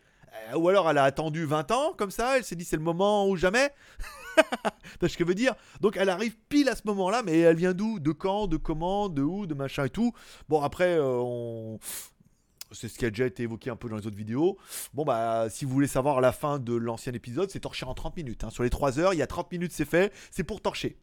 Euh, 0.52 0.56
ou 0.56 0.68
alors, 0.68 0.90
elle 0.90 0.98
a 0.98 1.04
attendu 1.04 1.44
20 1.44 1.70
ans, 1.72 1.94
comme 1.96 2.10
ça. 2.10 2.36
Elle 2.36 2.44
s'est 2.44 2.56
dit, 2.56 2.64
c'est 2.64 2.76
le 2.76 2.82
moment 2.82 3.28
ou 3.28 3.36
jamais. 3.36 3.70
tu 5.00 5.08
ce 5.08 5.16
que 5.16 5.24
je 5.24 5.28
veux 5.28 5.34
dire? 5.34 5.54
Donc, 5.80 5.96
elle 5.96 6.10
arrive 6.10 6.36
pile 6.48 6.68
à 6.68 6.76
ce 6.76 6.82
moment-là. 6.86 7.22
Mais 7.22 7.38
elle 7.40 7.56
vient 7.56 7.72
d'où? 7.72 7.98
De 7.98 8.12
quand? 8.12 8.46
De 8.46 8.56
comment? 8.56 9.08
De 9.08 9.22
où? 9.22 9.46
De 9.46 9.54
machin 9.54 9.86
et 9.86 9.90
tout. 9.90 10.12
Bon, 10.48 10.60
après, 10.62 10.96
euh, 10.98 11.20
on 11.20 11.78
c'est 12.76 12.88
ce 12.88 12.98
qui 12.98 13.04
a 13.06 13.10
déjà 13.10 13.26
été 13.26 13.42
évoqué 13.42 13.70
un 13.70 13.76
peu 13.76 13.88
dans 13.88 13.96
les 13.96 14.06
autres 14.06 14.16
vidéos. 14.16 14.58
Bon, 14.94 15.04
bah, 15.04 15.46
si 15.50 15.64
vous 15.64 15.72
voulez 15.72 15.86
savoir 15.86 16.20
la 16.20 16.32
fin 16.32 16.58
de 16.58 16.74
l'ancien 16.74 17.12
épisode, 17.12 17.50
c'est 17.50 17.60
torché 17.60 17.86
en 17.86 17.94
30 17.94 18.16
minutes. 18.16 18.44
Hein. 18.44 18.50
Sur 18.50 18.62
les 18.62 18.70
3 18.70 18.98
heures, 18.98 19.14
il 19.14 19.18
y 19.18 19.22
a 19.22 19.26
30 19.26 19.50
minutes, 19.52 19.72
c'est 19.72 19.84
fait. 19.84 20.12
C'est 20.30 20.44
pour 20.44 20.60
torcher. 20.60 20.96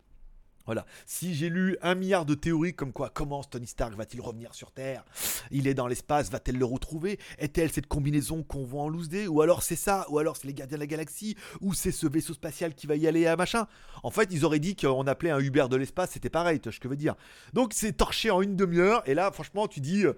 Voilà. 0.65 0.86
Si 1.06 1.36
j'ai 1.36 1.49
lu 1.49 1.78
un 1.82 1.93
milliard 1.93 2.26
de 2.26 2.36
théories 2.36 2.73
comme 2.73 2.93
quoi, 2.93 3.10
comment 3.13 3.43
Tony 3.43 3.67
Stark 3.67 3.95
va-t-il 3.95 4.21
revenir 4.21 4.54
sur 4.54 4.71
Terre? 4.71 5.04
Il 5.52 5.67
est 5.67 5.73
dans 5.73 5.88
l'espace, 5.88 6.32
va-t-elle 6.32 6.58
le 6.58 6.65
retrouver? 6.65 7.19
Est-elle 7.38 7.71
cette 7.71 7.88
combinaison 7.88 8.43
qu'on 8.43 8.63
voit 8.63 8.84
en 8.84 8.88
loose 8.88 9.10
day? 9.10 9.28
Ou 9.28 9.41
alors 9.41 9.62
c'est 9.62 9.76
ça? 9.76 10.06
Ou 10.10 10.19
alors 10.19 10.38
c'est 10.38 10.47
les 10.47 10.54
gardiens 10.54 10.78
de 10.78 10.82
la 10.82 10.88
galaxie? 10.88 11.36
Ou 11.62 11.73
c'est 11.73 11.91
ce 11.91 12.08
vaisseau 12.08 12.34
spatial 12.34 12.76
qui 12.76 12.88
va 12.88 12.95
y 12.95 13.08
aller 13.08 13.28
à 13.28 13.36
machin? 13.36 13.67
En 14.04 14.12
fait, 14.12 14.30
ils 14.32 14.45
auraient 14.45 14.60
dit 14.60 14.76
qu'on 14.76 15.06
appelait 15.06 15.32
un 15.32 15.39
Uber 15.39 15.65
de 15.69 15.76
l'espace, 15.76 16.12
c'était 16.12 16.30
pareil, 16.30 16.60
tu 16.60 16.69
vois 16.69 16.73
ce 16.73 16.80
que 16.80 16.88
je 16.88 16.91
veux 16.91 16.97
dire. 16.97 17.15
Donc 17.52 17.73
c'est 17.73 17.93
torché 17.93 18.32
en 18.32 18.41
une 18.41 18.56
demi-heure, 18.56 19.04
et 19.06 19.13
là, 19.13 19.32
franchement, 19.32 19.67
tu 19.67 19.82
dis. 19.82 20.06
Euh, 20.06 20.13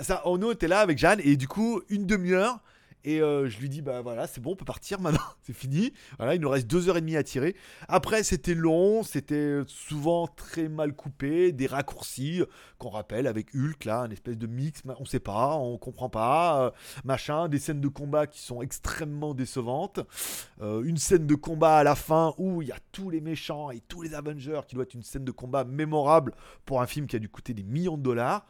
ça, 0.00 0.26
Ono 0.26 0.52
était 0.52 0.68
là 0.68 0.80
avec 0.80 0.98
Jeanne, 0.98 1.20
et 1.22 1.36
du 1.36 1.48
coup, 1.48 1.82
une 1.88 2.06
demi-heure. 2.06 2.60
Et 3.04 3.20
euh, 3.22 3.48
je 3.48 3.58
lui 3.58 3.68
dis, 3.68 3.82
bah 3.82 4.02
voilà, 4.02 4.26
c'est 4.26 4.40
bon, 4.40 4.52
on 4.52 4.56
peut 4.56 4.64
partir 4.64 5.00
maintenant, 5.00 5.20
c'est 5.42 5.52
fini. 5.52 5.92
Voilà, 6.18 6.34
il 6.34 6.40
nous 6.40 6.48
reste 6.48 6.66
deux 6.66 6.88
heures 6.88 6.96
et 6.96 7.00
demie 7.00 7.16
à 7.16 7.22
tirer. 7.22 7.56
Après, 7.88 8.22
c'était 8.22 8.54
long, 8.54 9.02
c'était 9.02 9.60
souvent 9.66 10.26
très 10.26 10.68
mal 10.68 10.94
coupé, 10.94 11.52
des 11.52 11.66
raccourcis 11.66 12.42
qu'on 12.78 12.90
rappelle 12.90 13.26
avec 13.26 13.54
Hulk, 13.54 13.84
là, 13.84 14.00
un 14.00 14.10
espèce 14.10 14.38
de 14.38 14.46
mix, 14.46 14.82
on 14.98 15.04
sait 15.04 15.20
pas, 15.20 15.54
on 15.56 15.78
comprend 15.78 16.08
pas, 16.08 16.66
euh, 16.66 16.70
machin, 17.04 17.48
des 17.48 17.58
scènes 17.58 17.80
de 17.80 17.88
combat 17.88 18.26
qui 18.26 18.40
sont 18.40 18.62
extrêmement 18.62 19.34
décevantes. 19.34 20.00
Euh, 20.60 20.82
une 20.82 20.96
scène 20.96 21.26
de 21.26 21.34
combat 21.34 21.78
à 21.78 21.84
la 21.84 21.94
fin 21.94 22.34
où 22.38 22.62
il 22.62 22.68
y 22.68 22.72
a 22.72 22.78
tous 22.92 23.10
les 23.10 23.20
méchants 23.20 23.70
et 23.70 23.80
tous 23.80 24.02
les 24.02 24.14
Avengers 24.14 24.60
qui 24.66 24.74
doit 24.74 24.84
être 24.84 24.94
une 24.94 25.02
scène 25.02 25.24
de 25.24 25.32
combat 25.32 25.64
mémorable 25.64 26.34
pour 26.64 26.80
un 26.80 26.86
film 26.86 27.06
qui 27.06 27.16
a 27.16 27.18
dû 27.18 27.28
coûter 27.28 27.54
des 27.54 27.62
millions 27.62 27.96
de 27.96 28.02
dollars. 28.02 28.46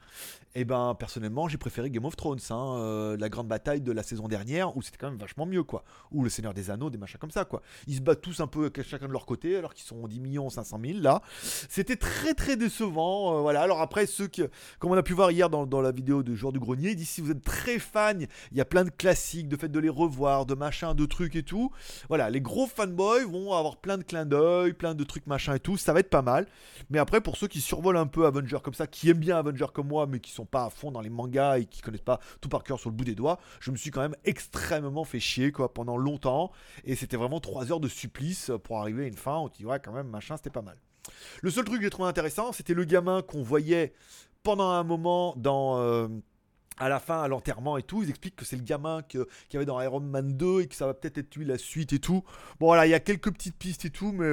Et 0.56 0.62
eh 0.62 0.64
ben 0.64 0.96
personnellement, 0.98 1.46
j'ai 1.46 1.58
préféré 1.58 1.90
Game 1.90 2.04
of 2.04 2.16
Thrones, 2.16 2.40
hein, 2.50 2.74
euh, 2.78 3.16
la 3.16 3.28
grande 3.28 3.46
bataille 3.46 3.80
de 3.80 3.92
la 3.92 4.02
saison 4.02 4.26
dernière, 4.26 4.39
où 4.76 4.82
c'était 4.82 4.98
quand 4.98 5.10
même 5.10 5.18
vachement 5.18 5.46
mieux, 5.46 5.62
quoi. 5.62 5.84
Ou 6.10 6.24
le 6.24 6.30
Seigneur 6.30 6.54
des 6.54 6.70
Anneaux, 6.70 6.90
des 6.90 6.98
machins 6.98 7.18
comme 7.18 7.30
ça, 7.30 7.44
quoi. 7.44 7.62
Ils 7.86 7.96
se 7.96 8.00
battent 8.00 8.20
tous 8.20 8.40
un 8.40 8.46
peu 8.46 8.70
chacun 8.82 9.06
de 9.06 9.12
leur 9.12 9.26
côté, 9.26 9.56
alors 9.56 9.74
qu'ils 9.74 9.86
sont 9.86 10.06
10 10.06 10.20
millions 10.20 10.50
500 10.50 10.80
000 10.84 10.98
là. 11.00 11.22
C'était 11.42 11.96
très 11.96 12.34
très 12.34 12.56
décevant, 12.56 13.36
euh, 13.36 13.40
voilà. 13.40 13.62
Alors 13.62 13.80
après, 13.80 14.06
ceux 14.06 14.26
qui, 14.26 14.42
comme 14.78 14.92
on 14.92 14.96
a 14.96 15.02
pu 15.02 15.12
voir 15.12 15.30
hier 15.30 15.50
dans, 15.50 15.80
la 15.80 15.92
vidéo 15.92 16.22
de 16.22 16.34
Jour 16.34 16.52
du 16.52 16.58
Grenier, 16.58 16.94
dit 16.94 17.04
si 17.04 17.20
vous 17.20 17.30
êtes 17.30 17.42
très 17.42 17.78
fan, 17.78 18.26
il 18.52 18.58
y 18.58 18.60
a 18.60 18.64
plein 18.64 18.84
de 18.84 18.90
classiques, 18.90 19.48
de 19.48 19.56
fait 19.56 19.68
de 19.68 19.78
les 19.78 19.88
revoir, 19.88 20.46
de 20.46 20.54
machins, 20.54 20.94
de 20.94 21.06
trucs 21.06 21.36
et 21.36 21.42
tout. 21.42 21.70
Voilà, 22.08 22.30
les 22.30 22.40
gros 22.40 22.66
fanboys 22.66 23.24
vont 23.24 23.52
avoir 23.52 23.76
plein 23.76 23.98
de 23.98 24.02
clins 24.02 24.26
d'œil, 24.26 24.72
plein 24.72 24.94
de 24.94 25.04
trucs 25.04 25.26
machin 25.26 25.54
et 25.54 25.60
tout, 25.60 25.76
ça 25.76 25.92
va 25.92 26.00
être 26.00 26.10
pas 26.10 26.22
mal. 26.22 26.46
Mais 26.90 26.98
après, 26.98 27.20
pour 27.20 27.36
ceux 27.36 27.48
qui 27.48 27.60
survolent 27.60 27.98
un 27.98 28.06
peu 28.06 28.26
Avenger 28.26 28.58
comme 28.62 28.74
ça, 28.74 28.86
qui 28.86 29.10
aiment 29.10 29.18
bien 29.18 29.38
Avenger 29.38 29.66
comme 29.72 29.88
moi, 29.88 30.06
mais 30.06 30.20
qui 30.20 30.30
sont 30.30 30.46
pas 30.46 30.64
à 30.64 30.70
fond 30.70 30.90
dans 30.90 31.00
les 31.00 31.10
mangas 31.10 31.58
et 31.58 31.66
qui 31.66 31.80
connaissent 31.80 32.00
pas 32.00 32.20
tout 32.40 32.48
par 32.48 32.62
cœur 32.64 32.78
sur 32.78 32.90
le 32.90 32.96
bout 32.96 33.04
des 33.04 33.14
doigts, 33.14 33.38
je 33.60 33.70
me 33.70 33.76
suis 33.76 33.90
quand 33.90 34.00
même 34.00 34.16
extrêmement 34.30 35.04
fait 35.04 35.20
chier 35.20 35.52
quoi 35.52 35.74
pendant 35.74 35.96
longtemps 35.96 36.50
et 36.84 36.96
c'était 36.96 37.16
vraiment 37.16 37.40
trois 37.40 37.70
heures 37.70 37.80
de 37.80 37.88
supplice 37.88 38.50
pour 38.64 38.78
arriver 38.78 39.04
à 39.04 39.08
une 39.08 39.16
fin 39.16 39.40
où 39.40 39.50
tu 39.50 39.58
dis 39.58 39.66
ouais 39.66 39.80
quand 39.80 39.92
même 39.92 40.08
machin 40.08 40.36
c'était 40.36 40.50
pas 40.50 40.62
mal. 40.62 40.78
Le 41.42 41.50
seul 41.50 41.64
truc 41.64 41.78
que 41.78 41.84
j'ai 41.84 41.90
trouvé 41.90 42.08
intéressant 42.08 42.52
c'était 42.52 42.74
le 42.74 42.84
gamin 42.84 43.22
qu'on 43.22 43.42
voyait 43.42 43.92
pendant 44.42 44.70
un 44.70 44.84
moment 44.84 45.34
dans 45.36 45.78
euh, 45.78 46.08
à 46.78 46.88
la 46.88 46.98
fin, 46.98 47.22
à 47.22 47.28
l'enterrement 47.28 47.76
et 47.76 47.82
tout, 47.82 48.02
ils 48.02 48.08
expliquent 48.08 48.36
que 48.36 48.46
c'est 48.46 48.56
le 48.56 48.62
gamin 48.62 49.02
qu'il 49.02 49.26
y 49.52 49.56
avait 49.56 49.66
dans 49.66 49.80
Iron 49.80 50.00
Man 50.00 50.36
2 50.36 50.62
et 50.62 50.66
que 50.66 50.74
ça 50.74 50.86
va 50.86 50.94
peut-être 50.94 51.18
être 51.18 51.36
lui 51.36 51.44
la 51.44 51.58
suite 51.58 51.92
et 51.92 51.98
tout. 51.98 52.24
Bon 52.58 52.66
voilà, 52.66 52.86
il 52.86 52.90
y 52.90 52.94
a 52.94 53.00
quelques 53.00 53.30
petites 53.30 53.56
pistes 53.56 53.84
et 53.84 53.90
tout, 53.90 54.12
mais 54.12 54.32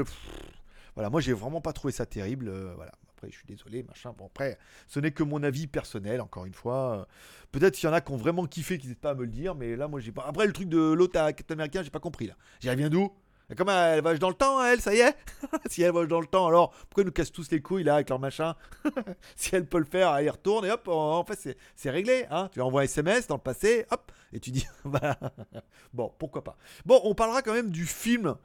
voilà, 0.96 1.10
moi 1.10 1.20
j'ai 1.20 1.34
vraiment 1.34 1.60
pas 1.60 1.74
trouvé 1.74 1.92
ça 1.92 2.06
terrible. 2.06 2.48
Euh, 2.48 2.74
voilà. 2.76 2.94
Après, 3.18 3.32
je 3.32 3.38
suis 3.38 3.48
désolé, 3.48 3.82
machin. 3.82 4.14
Bon, 4.16 4.28
après, 4.28 4.60
ce 4.88 5.00
n'est 5.00 5.10
que 5.10 5.24
mon 5.24 5.42
avis 5.42 5.66
personnel, 5.66 6.22
encore 6.22 6.46
une 6.46 6.54
fois. 6.54 7.08
Peut-être 7.52 7.74
qu'il 7.74 7.90
y 7.90 7.92
en 7.92 7.94
a 7.94 8.02
qui 8.02 8.12
ont 8.12 8.18
vraiment 8.18 8.46
kiffé, 8.46 8.78
qui 8.78 8.86
n'hésitent 8.86 9.02
pas 9.02 9.12
à 9.12 9.16
me 9.16 9.24
le 9.24 9.32
dire, 9.32 9.56
mais 9.56 9.76
là, 9.76 9.88
moi, 9.88 10.00
j'ai 10.00 10.12
pas. 10.12 10.26
Après, 10.28 10.46
le 10.46 10.54
truc 10.54 10.70
de 10.70 10.96
Captain 11.08 11.56
Américain, 11.56 11.82
j'ai 11.82 11.90
pas 11.90 12.00
compris, 12.00 12.28
là. 12.28 12.36
J'y 12.60 12.70
reviens 12.70 12.90
d'où? 12.90 13.12
Comment 13.56 13.72
elle 13.72 14.02
voyage 14.02 14.20
dans 14.20 14.28
le 14.28 14.36
temps, 14.36 14.64
elle, 14.64 14.82
ça 14.82 14.94
y 14.94 15.00
est? 15.00 15.16
Si 15.70 15.82
elle 15.82 15.92
voyage 15.92 16.10
dans 16.10 16.20
le 16.20 16.28
temps, 16.28 16.48
alors 16.48 16.72
pourquoi 16.72 17.06
nous 17.06 17.14
cassent 17.14 17.32
tous 17.32 17.50
les 17.50 17.62
couilles 17.62 17.86
là 17.86 17.96
avec 17.96 18.10
leur 18.10 18.20
machin? 18.20 18.56
Si 19.38 19.56
elle 19.56 19.66
peut 19.66 19.80
le 19.80 19.86
faire, 19.86 20.14
elle 20.18 20.26
y 20.26 20.30
retourne 20.30 20.66
et 20.66 20.72
hop, 20.72 20.90
en 20.90 21.24
fait 21.24 21.58
c'est 21.76 21.90
réglé. 21.90 22.26
Hein 22.30 22.50
tu 22.52 22.60
envoies 22.60 22.82
un 22.82 22.84
SMS 22.84 23.26
dans 23.28 23.36
le 23.36 23.42
passé, 23.42 23.86
hop, 23.90 24.12
et 24.34 24.42
tu 24.42 24.52
dis, 24.52 24.68
bon, 25.94 26.14
pourquoi 26.20 26.44
pas. 26.44 26.58
Bon, 26.86 27.00
on 27.06 27.16
parlera 27.16 27.42
quand 27.42 27.54
même 27.54 27.72
du 27.72 27.86
film 27.86 28.36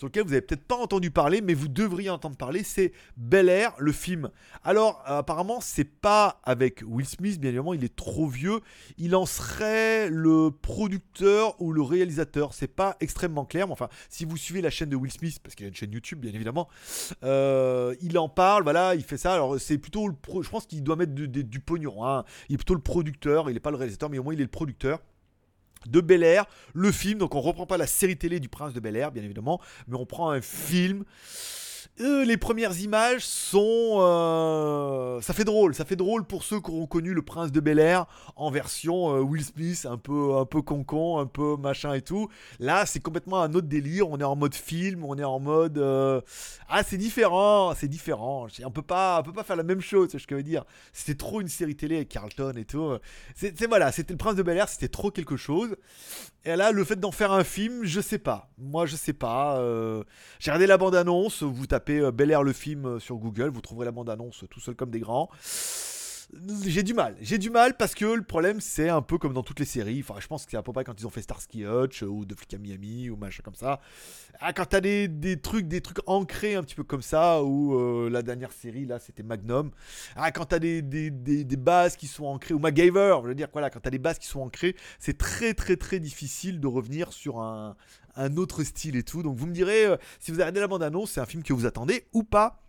sur 0.00 0.06
lequel 0.06 0.24
vous 0.24 0.32
avez 0.32 0.40
peut-être 0.40 0.64
pas 0.64 0.76
entendu 0.76 1.10
parler, 1.10 1.42
mais 1.42 1.52
vous 1.52 1.68
devriez 1.68 2.08
entendre 2.08 2.34
parler, 2.34 2.62
c'est 2.62 2.92
Bel 3.18 3.50
Air, 3.50 3.74
le 3.78 3.92
film. 3.92 4.30
Alors, 4.64 5.04
euh, 5.06 5.18
apparemment, 5.18 5.60
c'est 5.60 5.84
pas 5.84 6.40
avec 6.42 6.82
Will 6.86 7.06
Smith, 7.06 7.38
bien 7.38 7.50
évidemment, 7.50 7.74
il 7.74 7.84
est 7.84 7.94
trop 7.94 8.26
vieux. 8.26 8.60
Il 8.96 9.14
en 9.14 9.26
serait 9.26 10.08
le 10.08 10.50
producteur 10.50 11.60
ou 11.60 11.74
le 11.74 11.82
réalisateur. 11.82 12.54
C'est 12.54 12.66
pas 12.66 12.96
extrêmement 13.00 13.44
clair, 13.44 13.66
mais 13.66 13.74
enfin, 13.74 13.90
si 14.08 14.24
vous 14.24 14.38
suivez 14.38 14.62
la 14.62 14.70
chaîne 14.70 14.88
de 14.88 14.96
Will 14.96 15.12
Smith, 15.12 15.38
parce 15.42 15.54
qu'il 15.54 15.64
y 15.64 15.66
a 15.66 15.68
une 15.68 15.76
chaîne 15.76 15.92
YouTube, 15.92 16.20
bien 16.20 16.32
évidemment, 16.32 16.70
euh, 17.22 17.94
il 18.00 18.16
en 18.16 18.30
parle, 18.30 18.62
voilà, 18.62 18.94
il 18.94 19.04
fait 19.04 19.18
ça. 19.18 19.34
Alors, 19.34 19.60
c'est 19.60 19.76
plutôt 19.76 20.08
le 20.08 20.14
je 20.42 20.48
pense 20.48 20.64
qu'il 20.64 20.82
doit 20.82 20.96
mettre 20.96 21.12
du 21.12 21.60
pognon. 21.60 22.06
Hein. 22.06 22.24
Il 22.48 22.54
est 22.54 22.56
plutôt 22.56 22.72
le 22.72 22.80
producteur, 22.80 23.50
il 23.50 23.52
n'est 23.52 23.60
pas 23.60 23.70
le 23.70 23.76
réalisateur, 23.76 24.08
mais 24.08 24.16
au 24.16 24.22
moins 24.22 24.32
il 24.32 24.40
est 24.40 24.44
le 24.44 24.48
producteur 24.48 25.00
de 25.86 26.00
Bel 26.00 26.22
Air, 26.22 26.46
le 26.74 26.92
film. 26.92 27.18
Donc 27.18 27.34
on 27.34 27.40
reprend 27.40 27.66
pas 27.66 27.76
la 27.76 27.86
série 27.86 28.16
télé 28.16 28.40
du 28.40 28.48
Prince 28.48 28.72
de 28.72 28.80
Bel 28.80 28.96
Air, 28.96 29.12
bien 29.12 29.22
évidemment, 29.22 29.60
mais 29.88 29.96
on 29.96 30.06
prend 30.06 30.30
un 30.30 30.40
film 30.40 31.04
euh, 32.00 32.24
les 32.24 32.38
premières 32.38 32.78
images 32.80 33.26
sont. 33.26 33.98
Euh, 34.00 35.20
ça 35.20 35.34
fait 35.34 35.44
drôle, 35.44 35.74
ça 35.74 35.84
fait 35.84 35.96
drôle 35.96 36.24
pour 36.24 36.44
ceux 36.44 36.58
qui 36.60 36.70
auront 36.70 36.86
connu 36.86 37.12
le 37.12 37.20
prince 37.20 37.52
de 37.52 37.60
Bel 37.60 37.78
Air 37.78 38.06
en 38.36 38.50
version 38.50 39.14
euh, 39.14 39.20
Will 39.20 39.44
Smith, 39.44 39.86
un 39.88 39.98
peu, 39.98 40.36
un 40.36 40.46
peu 40.46 40.62
concon, 40.62 41.18
un 41.18 41.26
peu 41.26 41.56
machin 41.58 41.92
et 41.92 42.00
tout. 42.00 42.28
Là, 42.58 42.86
c'est 42.86 43.00
complètement 43.00 43.42
un 43.42 43.52
autre 43.52 43.66
délire. 43.66 44.08
On 44.08 44.18
est 44.18 44.24
en 44.24 44.36
mode 44.36 44.54
film, 44.54 45.04
on 45.04 45.18
est 45.18 45.24
en 45.24 45.40
mode. 45.40 45.78
Ah, 46.68 46.82
c'est 46.82 46.96
différent, 46.96 47.74
c'est 47.74 47.88
différent. 47.88 48.46
On 48.64 48.70
peut 48.70 48.82
pas, 48.82 49.22
peut 49.22 49.32
pas 49.32 49.44
faire 49.44 49.56
la 49.56 49.62
même 49.62 49.82
chose, 49.82 50.08
c'est 50.10 50.18
ce 50.18 50.26
que 50.26 50.36
je 50.36 50.38
veux 50.38 50.42
dire. 50.42 50.64
C'était 50.92 51.18
trop 51.18 51.40
une 51.40 51.48
série 51.48 51.76
télé 51.76 51.96
avec 51.96 52.08
Carlton 52.08 52.54
et 52.56 52.64
tout. 52.64 52.96
C'est 53.34 53.66
voilà, 53.66 53.92
c'était 53.92 54.14
le 54.14 54.18
prince 54.18 54.36
de 54.36 54.42
Bel 54.42 54.56
Air, 54.56 54.68
c'était 54.68 54.88
trop 54.88 55.10
quelque 55.10 55.36
chose. 55.36 55.76
Et 56.46 56.56
là, 56.56 56.72
le 56.72 56.84
fait 56.84 56.98
d'en 56.98 57.12
faire 57.12 57.32
un 57.32 57.44
film, 57.44 57.84
je 57.84 58.00
sais 58.00 58.18
pas. 58.18 58.48
Moi, 58.56 58.86
je 58.86 58.96
sais 58.96 59.12
pas. 59.12 59.60
J'ai 60.38 60.50
regardé 60.50 60.66
la 60.66 60.78
bande-annonce, 60.78 61.42
vous 61.42 61.66
tapez 61.66 61.89
euh, 61.98 62.12
Bel 62.12 62.30
Air 62.30 62.42
le 62.42 62.52
film 62.52 62.86
euh, 62.86 62.98
sur 63.00 63.16
Google, 63.16 63.48
vous 63.48 63.60
trouverez 63.60 63.84
la 63.84 63.92
bande-annonce 63.92 64.44
tout 64.50 64.60
seul 64.60 64.74
comme 64.74 64.90
des 64.90 65.00
grands. 65.00 65.28
j'ai 66.64 66.82
du 66.82 66.94
mal. 66.94 67.16
J'ai 67.20 67.38
du 67.38 67.50
mal 67.50 67.76
parce 67.76 67.94
que 67.94 68.04
le 68.04 68.22
problème, 68.22 68.60
c'est 68.60 68.88
un 68.88 69.02
peu 69.02 69.18
comme 69.18 69.32
dans 69.32 69.42
toutes 69.42 69.58
les 69.58 69.66
séries. 69.66 70.04
Enfin, 70.06 70.20
je 70.20 70.26
pense 70.26 70.44
que 70.44 70.52
c'est 70.52 70.56
à 70.56 70.62
peu 70.62 70.72
près 70.72 70.84
quand 70.84 70.98
ils 71.00 71.06
ont 71.06 71.10
fait 71.10 71.22
Starsky 71.22 71.64
Hutch 71.64 72.02
ou 72.02 72.24
De 72.24 72.34
Flic 72.34 72.54
à 72.54 72.58
Miami 72.58 73.10
ou 73.10 73.16
machin 73.16 73.42
comme 73.44 73.54
ça. 73.54 73.80
Ah, 74.40 74.52
quand 74.52 74.64
t'as 74.66 74.80
des, 74.80 75.08
des 75.08 75.40
trucs, 75.40 75.66
des 75.66 75.80
trucs 75.80 75.98
ancrés 76.06 76.54
un 76.54 76.62
petit 76.62 76.74
peu 76.76 76.84
comme 76.84 77.02
ça, 77.02 77.42
ou 77.42 77.74
euh, 77.74 78.08
la 78.08 78.22
dernière 78.22 78.52
série 78.52 78.86
là, 78.86 78.98
c'était 78.98 79.22
Magnum. 79.22 79.70
Ah, 80.16 80.30
quand 80.30 80.46
t'as 80.46 80.58
des, 80.58 80.82
des, 80.82 81.10
des, 81.10 81.44
des 81.44 81.56
bases 81.56 81.96
qui 81.96 82.06
sont 82.06 82.24
ancrées, 82.26 82.54
ou 82.54 82.58
MacGyver, 82.58 83.18
je 83.22 83.28
veux 83.28 83.34
dire, 83.34 83.48
voilà, 83.52 83.68
quand 83.68 83.80
t'as 83.80 83.90
des 83.90 83.98
bases 83.98 84.18
qui 84.18 84.26
sont 84.26 84.40
ancrées, 84.40 84.76
c'est 84.98 85.18
très 85.18 85.52
très 85.52 85.76
très 85.76 86.00
difficile 86.00 86.60
de 86.60 86.66
revenir 86.66 87.12
sur 87.12 87.40
un, 87.40 87.76
un 88.16 88.36
autre 88.36 88.62
style 88.64 88.96
et 88.96 89.02
tout. 89.02 89.22
Donc 89.22 89.36
vous 89.36 89.46
me 89.46 89.52
direz, 89.52 89.86
euh, 89.86 89.96
si 90.18 90.30
vous 90.30 90.36
avez 90.36 90.44
regardé 90.44 90.60
la 90.60 90.68
bande-annonce, 90.68 91.12
c'est 91.12 91.20
un 91.20 91.26
film 91.26 91.42
que 91.42 91.52
vous 91.52 91.66
attendez 91.66 92.06
ou 92.12 92.22
pas 92.22 92.62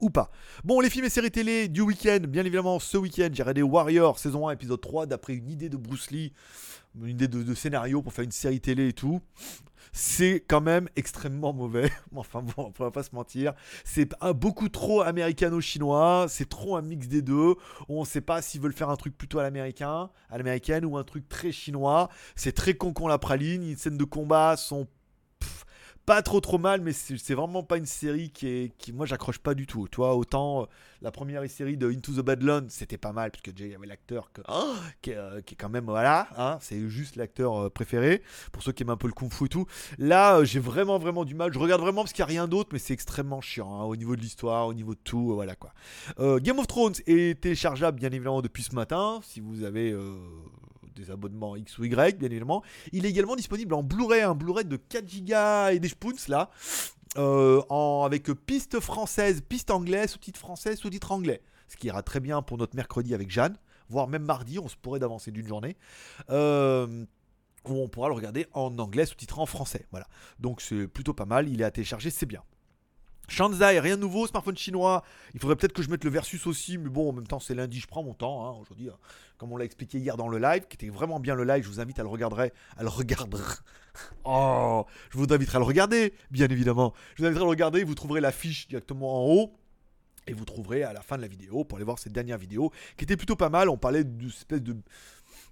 ou 0.00 0.10
pas. 0.10 0.30
Bon, 0.64 0.80
les 0.80 0.90
films 0.90 1.06
et 1.06 1.10
séries 1.10 1.30
télé 1.30 1.68
du 1.68 1.80
week-end, 1.80 2.18
bien 2.28 2.44
évidemment, 2.44 2.78
ce 2.78 2.98
week-end, 2.98 3.28
j'ai 3.32 3.42
regardé 3.42 3.62
Warrior 3.62 4.18
saison 4.18 4.48
1, 4.48 4.52
épisode 4.52 4.80
3, 4.80 5.06
d'après 5.06 5.34
une 5.34 5.48
idée 5.50 5.68
de 5.70 5.76
Bruce 5.76 6.10
Lee, 6.10 6.32
une 7.02 7.10
idée 7.10 7.28
de, 7.28 7.54
scénario 7.54 8.02
pour 8.02 8.12
faire 8.12 8.24
une 8.24 8.32
série 8.32 8.60
télé 8.60 8.88
et 8.88 8.92
tout. 8.92 9.20
C'est 9.92 10.44
quand 10.46 10.60
même 10.60 10.88
extrêmement 10.96 11.52
mauvais. 11.52 11.90
enfin 12.16 12.42
bon, 12.42 12.72
on 12.78 12.84
va 12.84 12.90
pas 12.90 13.02
se 13.02 13.14
mentir. 13.14 13.54
C'est 13.84 14.10
beaucoup 14.34 14.68
trop 14.68 15.00
américano-chinois. 15.02 16.26
C'est 16.28 16.48
trop 16.48 16.76
un 16.76 16.82
mix 16.82 17.08
des 17.08 17.22
deux. 17.22 17.54
On 17.88 18.04
sait 18.04 18.20
pas 18.20 18.42
s'ils 18.42 18.60
veulent 18.60 18.74
faire 18.74 18.90
un 18.90 18.96
truc 18.96 19.16
plutôt 19.16 19.38
à 19.38 19.42
l'américain, 19.42 20.10
à 20.28 20.38
l'américaine 20.38 20.84
ou 20.84 20.98
un 20.98 21.04
truc 21.04 21.28
très 21.28 21.52
chinois. 21.52 22.10
C'est 22.34 22.52
très 22.52 22.74
con 22.74 22.92
la 23.06 23.18
praline. 23.18 23.62
Les 23.62 23.76
scènes 23.76 23.96
de 23.96 24.04
combat 24.04 24.56
sont 24.56 24.86
pas 26.06 26.22
trop 26.22 26.40
trop 26.40 26.56
mal, 26.58 26.80
mais 26.80 26.92
c'est 26.92 27.34
vraiment 27.34 27.64
pas 27.64 27.76
une 27.76 27.84
série 27.86 28.30
qui 28.30 28.46
est 28.46 28.72
qui 28.78 28.92
moi 28.92 29.06
j'accroche 29.06 29.38
pas 29.40 29.54
du 29.54 29.66
tout. 29.66 29.88
Toi 29.88 30.14
autant 30.14 30.62
euh, 30.62 30.66
la 31.02 31.10
première 31.10 31.48
série 31.50 31.76
de 31.76 31.90
Into 31.90 32.12
the 32.12 32.24
Badlands 32.24 32.66
c'était 32.68 32.96
pas 32.96 33.12
mal 33.12 33.32
parce 33.32 33.42
que 33.42 33.50
déjà 33.50 33.66
il 33.66 33.72
y 33.72 33.74
avait 33.74 33.88
l'acteur 33.88 34.30
que- 34.32 34.40
oh, 34.48 34.74
qui, 35.02 35.10
est, 35.10 35.16
euh, 35.16 35.40
qui 35.42 35.54
est 35.54 35.56
quand 35.56 35.68
même 35.68 35.86
voilà, 35.86 36.28
hein, 36.38 36.58
c'est 36.60 36.88
juste 36.88 37.16
l'acteur 37.16 37.56
euh, 37.60 37.70
préféré 37.70 38.22
pour 38.52 38.62
ceux 38.62 38.70
qui 38.70 38.84
aiment 38.84 38.90
un 38.90 38.96
peu 38.96 39.08
le 39.08 39.12
kung-fu 39.12 39.46
et 39.46 39.48
tout. 39.48 39.66
Là 39.98 40.44
j'ai 40.44 40.60
vraiment 40.60 40.98
vraiment 41.00 41.24
du 41.24 41.34
mal. 41.34 41.52
Je 41.52 41.58
regarde 41.58 41.80
vraiment 41.80 42.02
parce 42.02 42.12
qu'il 42.12 42.22
n'y 42.24 42.30
a 42.30 42.32
rien 42.40 42.46
d'autre, 42.48 42.70
mais 42.72 42.78
c'est 42.78 42.94
extrêmement 42.94 43.40
chiant 43.40 43.74
hein, 43.80 43.84
au 43.84 43.96
niveau 43.96 44.14
de 44.14 44.20
l'histoire, 44.20 44.68
au 44.68 44.74
niveau 44.74 44.94
de 44.94 45.00
tout, 45.02 45.34
voilà 45.34 45.56
quoi. 45.56 45.72
Game 46.40 46.58
of 46.60 46.68
Thrones 46.68 46.94
est 47.08 47.40
téléchargeable 47.40 47.98
bien 47.98 48.10
évidemment 48.10 48.42
depuis 48.42 48.62
ce 48.62 48.74
matin 48.76 49.18
si 49.22 49.40
vous 49.40 49.64
avez 49.64 49.92
des 50.96 51.10
abonnements 51.10 51.56
X 51.56 51.78
ou 51.78 51.84
Y, 51.84 52.18
bien 52.18 52.28
évidemment. 52.30 52.62
Il 52.92 53.06
est 53.06 53.10
également 53.10 53.36
disponible 53.36 53.74
en 53.74 53.82
Blu-ray, 53.82 54.22
un 54.22 54.34
Blu-ray 54.34 54.64
de 54.64 54.76
4 54.76 55.04
Go 55.24 55.74
et 55.74 55.78
des 55.78 55.88
spoons 55.88 56.12
là, 56.28 56.50
euh, 57.16 57.62
avec 58.04 58.30
piste 58.32 58.80
française, 58.80 59.42
piste 59.46 59.70
anglaise, 59.70 60.10
sous-titre 60.10 60.40
français, 60.40 60.76
sous-titre 60.76 61.12
anglais. 61.12 61.42
Ce 61.68 61.76
qui 61.76 61.88
ira 61.88 62.02
très 62.02 62.20
bien 62.20 62.42
pour 62.42 62.58
notre 62.58 62.76
mercredi 62.76 63.14
avec 63.14 63.30
Jeanne, 63.30 63.56
voire 63.88 64.08
même 64.08 64.24
mardi, 64.24 64.58
on 64.58 64.68
se 64.68 64.76
pourrait 64.76 65.00
d'avancer 65.00 65.30
d'une 65.30 65.46
journée. 65.46 65.76
Euh, 66.30 67.04
on 67.64 67.88
pourra 67.88 68.08
le 68.08 68.14
regarder 68.14 68.46
en 68.52 68.78
anglais, 68.78 69.06
sous-titré 69.06 69.40
en 69.40 69.46
français. 69.46 69.86
Voilà. 69.90 70.06
Donc 70.38 70.60
c'est 70.60 70.86
plutôt 70.86 71.14
pas 71.14 71.26
mal, 71.26 71.48
il 71.48 71.60
est 71.60 71.64
à 71.64 71.70
télécharger, 71.70 72.10
c'est 72.10 72.26
bien. 72.26 72.42
Shanzai, 73.28 73.80
rien 73.80 73.96
de 73.96 74.02
nouveau, 74.02 74.26
smartphone 74.26 74.56
chinois. 74.56 75.02
Il 75.34 75.40
faudrait 75.40 75.56
peut-être 75.56 75.72
que 75.72 75.82
je 75.82 75.90
mette 75.90 76.04
le 76.04 76.10
versus 76.10 76.46
aussi, 76.46 76.78
mais 76.78 76.88
bon, 76.88 77.10
en 77.10 77.12
même 77.12 77.26
temps, 77.26 77.40
c'est 77.40 77.54
lundi, 77.54 77.80
je 77.80 77.86
prends 77.86 78.02
mon 78.02 78.14
temps. 78.14 78.46
hein, 78.46 78.58
Aujourd'hui, 78.60 78.88
hein, 78.88 78.96
comme 79.38 79.52
on 79.52 79.56
l'a 79.56 79.64
expliqué 79.64 79.98
hier 79.98 80.16
dans 80.16 80.28
le 80.28 80.38
live, 80.38 80.66
qui 80.68 80.74
était 80.76 80.88
vraiment 80.88 81.20
bien 81.20 81.34
le 81.34 81.44
live, 81.44 81.64
je 81.64 81.68
vous 81.68 81.80
invite 81.80 81.98
à 81.98 82.02
le 82.02 82.08
regarder. 82.08 82.52
À 82.76 82.82
le 82.82 82.88
regarder. 82.88 83.38
Oh, 84.24 84.84
je 85.10 85.16
vous 85.16 85.24
inviterai 85.30 85.56
à 85.56 85.60
le 85.60 85.64
regarder, 85.64 86.12
bien 86.30 86.48
évidemment. 86.48 86.92
Je 87.14 87.22
vous 87.22 87.26
inviterai 87.28 87.44
à 87.44 87.46
le 87.46 87.50
regarder, 87.50 87.82
vous 87.82 87.94
trouverez 87.94 88.20
la 88.20 88.30
fiche 88.30 88.68
directement 88.68 89.24
en 89.24 89.26
haut. 89.34 89.52
Et 90.26 90.34
vous 90.34 90.44
trouverez 90.44 90.82
à 90.82 90.92
la 90.92 91.00
fin 91.00 91.16
de 91.16 91.22
la 91.22 91.28
vidéo 91.28 91.64
pour 91.64 91.78
aller 91.78 91.84
voir 91.86 91.98
cette 91.98 92.12
dernière 92.12 92.36
vidéo 92.36 92.72
qui 92.98 93.04
était 93.04 93.16
plutôt 93.16 93.36
pas 93.36 93.48
mal. 93.48 93.70
On 93.70 93.78
parlait 93.78 94.04
d'une 94.04 94.28
espèce 94.28 94.60
de 94.60 94.76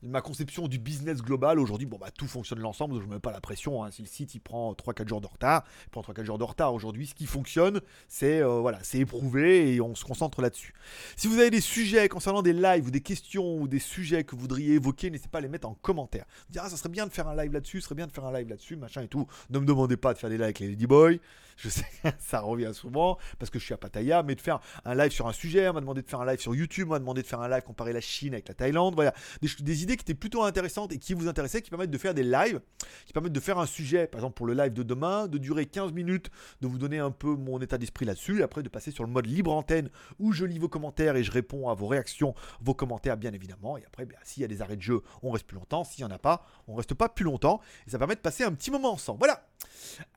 ma 0.04 0.20
conception 0.20 0.68
du 0.68 0.78
business 0.78 1.22
global. 1.22 1.58
Aujourd'hui, 1.58 1.86
bon, 1.86 1.98
bah, 1.98 2.10
tout 2.10 2.26
fonctionne 2.26 2.60
l'ensemble, 2.60 3.00
je 3.00 3.06
ne 3.06 3.14
mets 3.14 3.20
pas 3.20 3.32
la 3.32 3.40
pression. 3.40 3.82
hein. 3.82 3.90
Si 3.90 4.02
le 4.02 4.08
site 4.08 4.34
il 4.34 4.40
prend 4.40 4.72
3-4 4.72 5.08
jours 5.08 5.20
de 5.20 5.26
retard, 5.26 5.64
il 5.86 5.90
prend 5.90 6.02
3-4 6.02 6.24
jours 6.24 6.38
de 6.38 6.44
retard. 6.44 6.74
Aujourd'hui, 6.74 7.06
ce 7.06 7.14
qui 7.14 7.26
fonctionne, 7.26 7.80
c'est 8.08 8.40
euh, 8.42 8.60
voilà, 8.60 8.78
c'est 8.82 8.98
éprouvé 8.98 9.74
et 9.74 9.80
on 9.80 9.94
se 9.94 10.04
concentre 10.04 10.42
là-dessus. 10.42 10.74
Si 11.16 11.26
vous 11.26 11.38
avez 11.38 11.50
des 11.50 11.60
sujets 11.60 12.08
concernant 12.08 12.42
des 12.42 12.52
lives 12.52 12.86
ou 12.86 12.90
des 12.90 13.00
questions 13.00 13.56
ou 13.56 13.68
des 13.68 13.78
sujets 13.78 14.24
que 14.24 14.34
vous 14.34 14.42
voudriez 14.42 14.74
évoquer, 14.74 15.10
n'hésitez 15.10 15.28
pas 15.28 15.38
à 15.38 15.42
les 15.42 15.48
mettre 15.48 15.68
en 15.68 15.74
commentaire. 15.74 16.24
Vous 16.48 16.52
dire, 16.52 16.62
ah, 16.64 16.70
ça 16.70 16.76
serait 16.76 16.88
bien 16.88 17.06
de 17.06 17.12
faire 17.12 17.28
un 17.28 17.36
live 17.36 17.52
là-dessus, 17.52 17.80
ça 17.80 17.86
serait 17.86 17.94
bien 17.94 18.06
de 18.06 18.12
faire 18.12 18.24
un 18.24 18.32
live 18.32 18.48
là-dessus, 18.48 18.76
machin 18.76 19.02
et 19.02 19.08
tout. 19.08 19.26
Ne 19.50 19.58
me 19.58 19.66
demandez 19.66 19.96
pas 19.96 20.14
de 20.14 20.18
faire 20.18 20.30
des 20.30 20.36
lives 20.36 20.44
avec 20.44 20.58
les 20.58 20.68
Ladyboys. 20.68 21.20
Je 21.56 21.68
sais 21.68 21.84
ça 22.18 22.40
revient 22.40 22.72
souvent 22.72 23.18
parce 23.38 23.50
que 23.50 23.58
je 23.58 23.64
suis 23.64 23.74
à 23.74 23.76
Pattaya, 23.76 24.22
mais 24.22 24.34
de 24.34 24.40
faire 24.40 24.60
un 24.84 24.94
live 24.94 25.12
sur 25.12 25.26
un 25.28 25.32
sujet, 25.32 25.68
on 25.68 25.74
m'a 25.74 25.80
demandé 25.80 26.02
de 26.02 26.08
faire 26.08 26.20
un 26.20 26.26
live 26.26 26.40
sur 26.40 26.54
YouTube, 26.54 26.88
on 26.88 26.92
m'a 26.92 26.98
demandé 26.98 27.22
de 27.22 27.26
faire 27.26 27.40
un 27.40 27.48
live 27.48 27.62
comparer 27.62 27.92
la 27.92 28.00
Chine 28.00 28.32
avec 28.32 28.48
la 28.48 28.54
Thaïlande. 28.54 28.94
Voilà, 28.94 29.14
des 29.40 29.82
idées 29.82 29.93
qui 29.96 30.02
étaient 30.02 30.14
plutôt 30.14 30.42
intéressantes 30.42 30.92
et 30.92 30.98
qui 30.98 31.14
vous 31.14 31.28
intéressaient, 31.28 31.62
qui 31.62 31.70
permettent 31.70 31.90
de 31.90 31.98
faire 31.98 32.14
des 32.14 32.22
lives, 32.22 32.60
qui 33.06 33.12
permettent 33.12 33.32
de 33.32 33.40
faire 33.40 33.58
un 33.58 33.66
sujet, 33.66 34.06
par 34.06 34.20
exemple 34.20 34.34
pour 34.34 34.46
le 34.46 34.54
live 34.54 34.72
de 34.72 34.82
demain, 34.82 35.26
de 35.26 35.38
durer 35.38 35.66
15 35.66 35.92
minutes, 35.92 36.30
de 36.60 36.66
vous 36.66 36.78
donner 36.78 36.98
un 36.98 37.10
peu 37.10 37.34
mon 37.34 37.60
état 37.60 37.78
d'esprit 37.78 38.06
là-dessus, 38.06 38.40
et 38.40 38.42
après 38.42 38.62
de 38.62 38.68
passer 38.68 38.90
sur 38.90 39.04
le 39.04 39.10
mode 39.10 39.26
libre 39.26 39.52
antenne 39.52 39.90
où 40.18 40.32
je 40.32 40.44
lis 40.44 40.58
vos 40.58 40.68
commentaires 40.68 41.16
et 41.16 41.24
je 41.24 41.30
réponds 41.30 41.68
à 41.68 41.74
vos 41.74 41.86
réactions, 41.86 42.34
vos 42.60 42.74
commentaires 42.74 43.16
bien 43.16 43.32
évidemment. 43.32 43.76
Et 43.76 43.84
après, 43.86 44.06
bien, 44.06 44.18
s'il 44.22 44.42
y 44.42 44.44
a 44.44 44.48
des 44.48 44.62
arrêts 44.62 44.76
de 44.76 44.82
jeu, 44.82 45.02
on 45.22 45.30
reste 45.30 45.46
plus 45.46 45.56
longtemps. 45.56 45.84
S'il 45.84 46.04
n'y 46.04 46.10
en 46.10 46.14
a 46.14 46.18
pas, 46.18 46.46
on 46.68 46.74
reste 46.74 46.94
pas 46.94 47.08
plus 47.08 47.24
longtemps. 47.24 47.60
Et 47.86 47.90
ça 47.90 47.98
permet 47.98 48.14
de 48.14 48.20
passer 48.20 48.44
un 48.44 48.52
petit 48.52 48.70
moment 48.70 48.92
ensemble. 48.92 49.18
Voilà. 49.18 49.46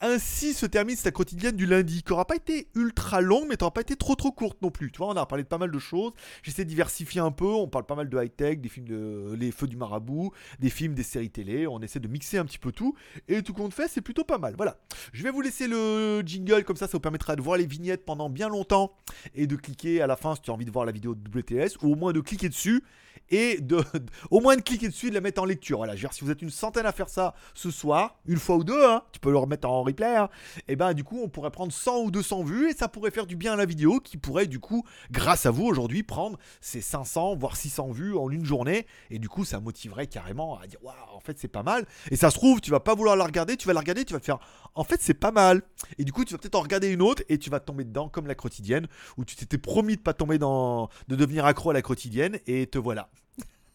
Ainsi 0.01 0.53
se 0.53 0.65
termine 0.65 0.95
cette 0.95 1.13
quotidienne 1.13 1.55
du 1.55 1.65
lundi, 1.65 2.03
qui 2.03 2.11
n'aura 2.11 2.25
pas 2.25 2.35
été 2.35 2.67
ultra 2.75 3.21
longue, 3.21 3.45
mais 3.47 3.55
n'aura 3.59 3.73
pas 3.73 3.81
été 3.81 3.95
trop 3.95 4.15
trop 4.15 4.31
courte 4.31 4.61
non 4.61 4.71
plus. 4.71 4.91
Tu 4.91 4.97
vois, 4.97 5.07
on 5.07 5.15
a 5.15 5.25
parlé 5.25 5.43
de 5.43 5.47
pas 5.47 5.57
mal 5.57 5.71
de 5.71 5.79
choses. 5.79 6.13
J'essaie 6.43 6.63
de 6.65 6.69
diversifier 6.69 7.21
un 7.21 7.31
peu. 7.31 7.45
On 7.45 7.67
parle 7.67 7.85
pas 7.85 7.95
mal 7.95 8.09
de 8.09 8.21
high-tech, 8.21 8.59
des 8.59 8.69
films 8.69 8.87
de 8.87 9.35
Les 9.37 9.51
Feux 9.51 9.67
du 9.67 9.77
Marabout, 9.77 10.31
des 10.59 10.69
films, 10.69 10.93
des 10.93 11.03
séries 11.03 11.29
télé. 11.29 11.67
On 11.67 11.79
essaie 11.79 11.99
de 11.99 12.07
mixer 12.07 12.37
un 12.37 12.45
petit 12.45 12.59
peu 12.59 12.71
tout. 12.71 12.95
Et 13.27 13.41
tout 13.43 13.53
compte 13.53 13.73
fait, 13.73 13.87
c'est 13.87 14.01
plutôt 14.01 14.23
pas 14.23 14.37
mal. 14.37 14.55
Voilà. 14.57 14.77
Je 15.13 15.23
vais 15.23 15.31
vous 15.31 15.41
laisser 15.41 15.67
le 15.67 16.21
jingle, 16.25 16.63
comme 16.63 16.77
ça, 16.77 16.87
ça 16.87 16.93
vous 16.93 16.99
permettra 16.99 17.35
de 17.35 17.41
voir 17.41 17.57
les 17.57 17.65
vignettes 17.65 18.05
pendant 18.05 18.29
bien 18.29 18.49
longtemps 18.49 18.93
et 19.35 19.47
de 19.47 19.55
cliquer 19.55 20.01
à 20.01 20.07
la 20.07 20.15
fin 20.15 20.35
si 20.35 20.41
tu 20.41 20.51
as 20.51 20.53
envie 20.53 20.65
de 20.65 20.71
voir 20.71 20.85
la 20.85 20.91
vidéo 20.91 21.15
de 21.15 21.29
WTS, 21.29 21.77
ou 21.81 21.93
au 21.93 21.95
moins 21.95 22.13
de 22.13 22.21
cliquer 22.21 22.49
dessus 22.49 22.83
et 23.29 23.59
de, 23.61 23.83
au 24.31 24.39
moins 24.39 24.55
de 24.55 24.61
cliquer 24.61 24.87
dessus 24.87 25.07
et 25.07 25.09
de 25.09 25.15
la 25.15 25.21
mettre 25.21 25.41
en 25.41 25.45
lecture. 25.45 25.77
Voilà, 25.77 25.95
je 25.95 26.01
veux 26.01 26.07
dire, 26.07 26.13
si 26.13 26.23
vous 26.23 26.31
êtes 26.31 26.41
une 26.41 26.49
centaine 26.49 26.85
à 26.85 26.91
faire 26.91 27.09
ça 27.09 27.33
ce 27.53 27.71
soir, 27.71 28.19
une 28.25 28.37
fois 28.37 28.57
ou 28.57 28.63
deux, 28.63 28.85
hein, 28.85 29.03
tu 29.11 29.19
peux 29.19 29.31
le 29.31 29.37
remettre 29.37 29.67
en 29.67 29.83
replay, 29.83 30.15
hein, 30.15 30.29
et 30.67 30.75
ben 30.75 30.93
du 30.93 31.03
coup 31.03 31.19
on 31.23 31.29
pourrait 31.29 31.51
prendre 31.51 31.71
100 31.71 31.99
ou 31.99 32.11
200 32.11 32.43
vues 32.43 32.69
et 32.69 32.73
ça 32.73 32.87
pourrait 32.87 33.11
faire 33.11 33.27
du 33.27 33.35
bien 33.35 33.53
à 33.53 33.55
la 33.55 33.65
vidéo 33.65 33.99
qui 33.99 34.17
pourrait 34.17 34.47
du 34.47 34.59
coup, 34.59 34.83
grâce 35.11 35.45
à 35.45 35.51
vous 35.51 35.65
aujourd'hui, 35.65 36.03
prendre 36.03 36.37
ces 36.61 36.81
500 36.81 37.35
voire 37.35 37.55
600 37.55 37.91
vues 37.91 38.15
en 38.15 38.29
une 38.29 38.45
journée 38.45 38.85
et 39.09 39.19
du 39.19 39.29
coup 39.29 39.45
ça 39.45 39.59
motiverait 39.59 40.07
carrément 40.07 40.59
à 40.59 40.67
dire 40.67 40.79
waouh 40.83 40.95
en 41.13 41.19
fait 41.19 41.37
c'est 41.39 41.47
pas 41.47 41.63
mal 41.63 41.85
et 42.11 42.15
ça 42.15 42.29
se 42.29 42.35
trouve 42.35 42.61
tu 42.61 42.71
vas 42.71 42.79
pas 42.79 42.95
vouloir 42.95 43.15
la 43.15 43.25
regarder, 43.25 43.57
tu 43.57 43.67
vas 43.67 43.73
la 43.73 43.79
regarder, 43.79 44.05
tu 44.05 44.13
vas 44.13 44.19
te 44.19 44.25
faire 44.25 44.39
en 44.75 44.83
fait 44.83 45.01
c'est 45.01 45.13
pas 45.13 45.31
mal 45.31 45.61
et 45.97 46.03
du 46.03 46.11
coup 46.11 46.25
tu 46.25 46.33
vas 46.33 46.37
peut-être 46.37 46.55
en 46.55 46.61
regarder 46.61 46.89
une 46.89 47.01
autre 47.01 47.23
et 47.29 47.37
tu 47.37 47.49
vas 47.49 47.59
tomber 47.59 47.83
dedans 47.83 48.09
comme 48.09 48.27
la 48.27 48.35
quotidienne 48.35 48.87
où 49.17 49.25
tu 49.25 49.35
t'étais 49.35 49.57
promis 49.57 49.95
de 49.95 50.01
pas 50.01 50.13
tomber 50.13 50.37
dans 50.37 50.89
de 51.07 51.15
devenir 51.15 51.45
accro 51.45 51.71
à 51.71 51.73
la 51.73 51.81
quotidienne 51.81 52.39
et 52.47 52.67
te 52.67 52.77
voilà. 52.77 53.06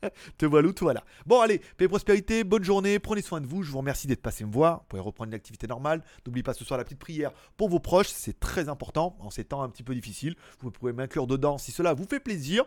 te 0.38 0.46
voilà, 0.46 0.72
te 0.72 0.84
voilà. 0.84 1.04
Bon, 1.26 1.40
allez, 1.40 1.60
paix 1.76 1.84
et 1.84 1.88
prospérité, 1.88 2.44
bonne 2.44 2.64
journée, 2.64 2.98
prenez 2.98 3.22
soin 3.22 3.40
de 3.40 3.46
vous. 3.46 3.62
Je 3.62 3.70
vous 3.70 3.78
remercie 3.78 4.06
d'être 4.06 4.22
passé 4.22 4.44
me 4.44 4.52
voir. 4.52 4.78
Vous 4.78 4.84
pouvez 4.88 5.02
reprendre 5.02 5.28
une 5.28 5.34
activité 5.34 5.66
normale. 5.66 6.02
N'oubliez 6.26 6.42
pas 6.42 6.54
ce 6.54 6.64
soir 6.64 6.78
la 6.78 6.84
petite 6.84 6.98
prière 6.98 7.32
pour 7.56 7.68
vos 7.68 7.80
proches, 7.80 8.08
c'est 8.08 8.38
très 8.38 8.68
important 8.68 9.16
en 9.20 9.30
ces 9.30 9.44
temps 9.44 9.62
un 9.62 9.68
petit 9.68 9.82
peu 9.82 9.94
difficiles. 9.94 10.34
Vous 10.60 10.70
pouvez 10.70 10.92
m'inclure 10.92 11.26
dedans 11.26 11.58
si 11.58 11.72
cela 11.72 11.94
vous 11.94 12.06
fait 12.06 12.20
plaisir. 12.20 12.64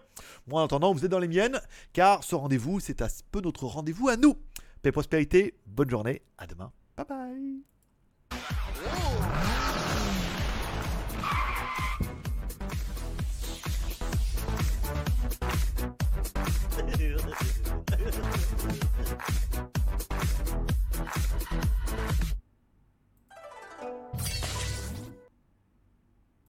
Moi, 0.47 0.61
en 0.61 0.65
attendant, 0.65 0.93
vous 0.93 1.05
êtes 1.05 1.11
dans 1.11 1.19
les 1.19 1.27
miennes, 1.27 1.59
car 1.93 2.23
ce 2.23 2.35
rendez-vous, 2.35 2.79
c'est 2.79 3.01
un 3.01 3.07
peu 3.31 3.41
notre 3.41 3.65
rendez-vous 3.65 4.09
à 4.09 4.17
nous. 4.17 4.35
Paix 4.81 4.89
et 4.89 4.91
prospérité, 4.91 5.55
bonne 5.65 5.89
journée, 5.89 6.21
à 6.37 6.47
demain. 6.47 6.71
Bye 6.97 7.05
bye. 7.09 7.61
do. 17.09 17.17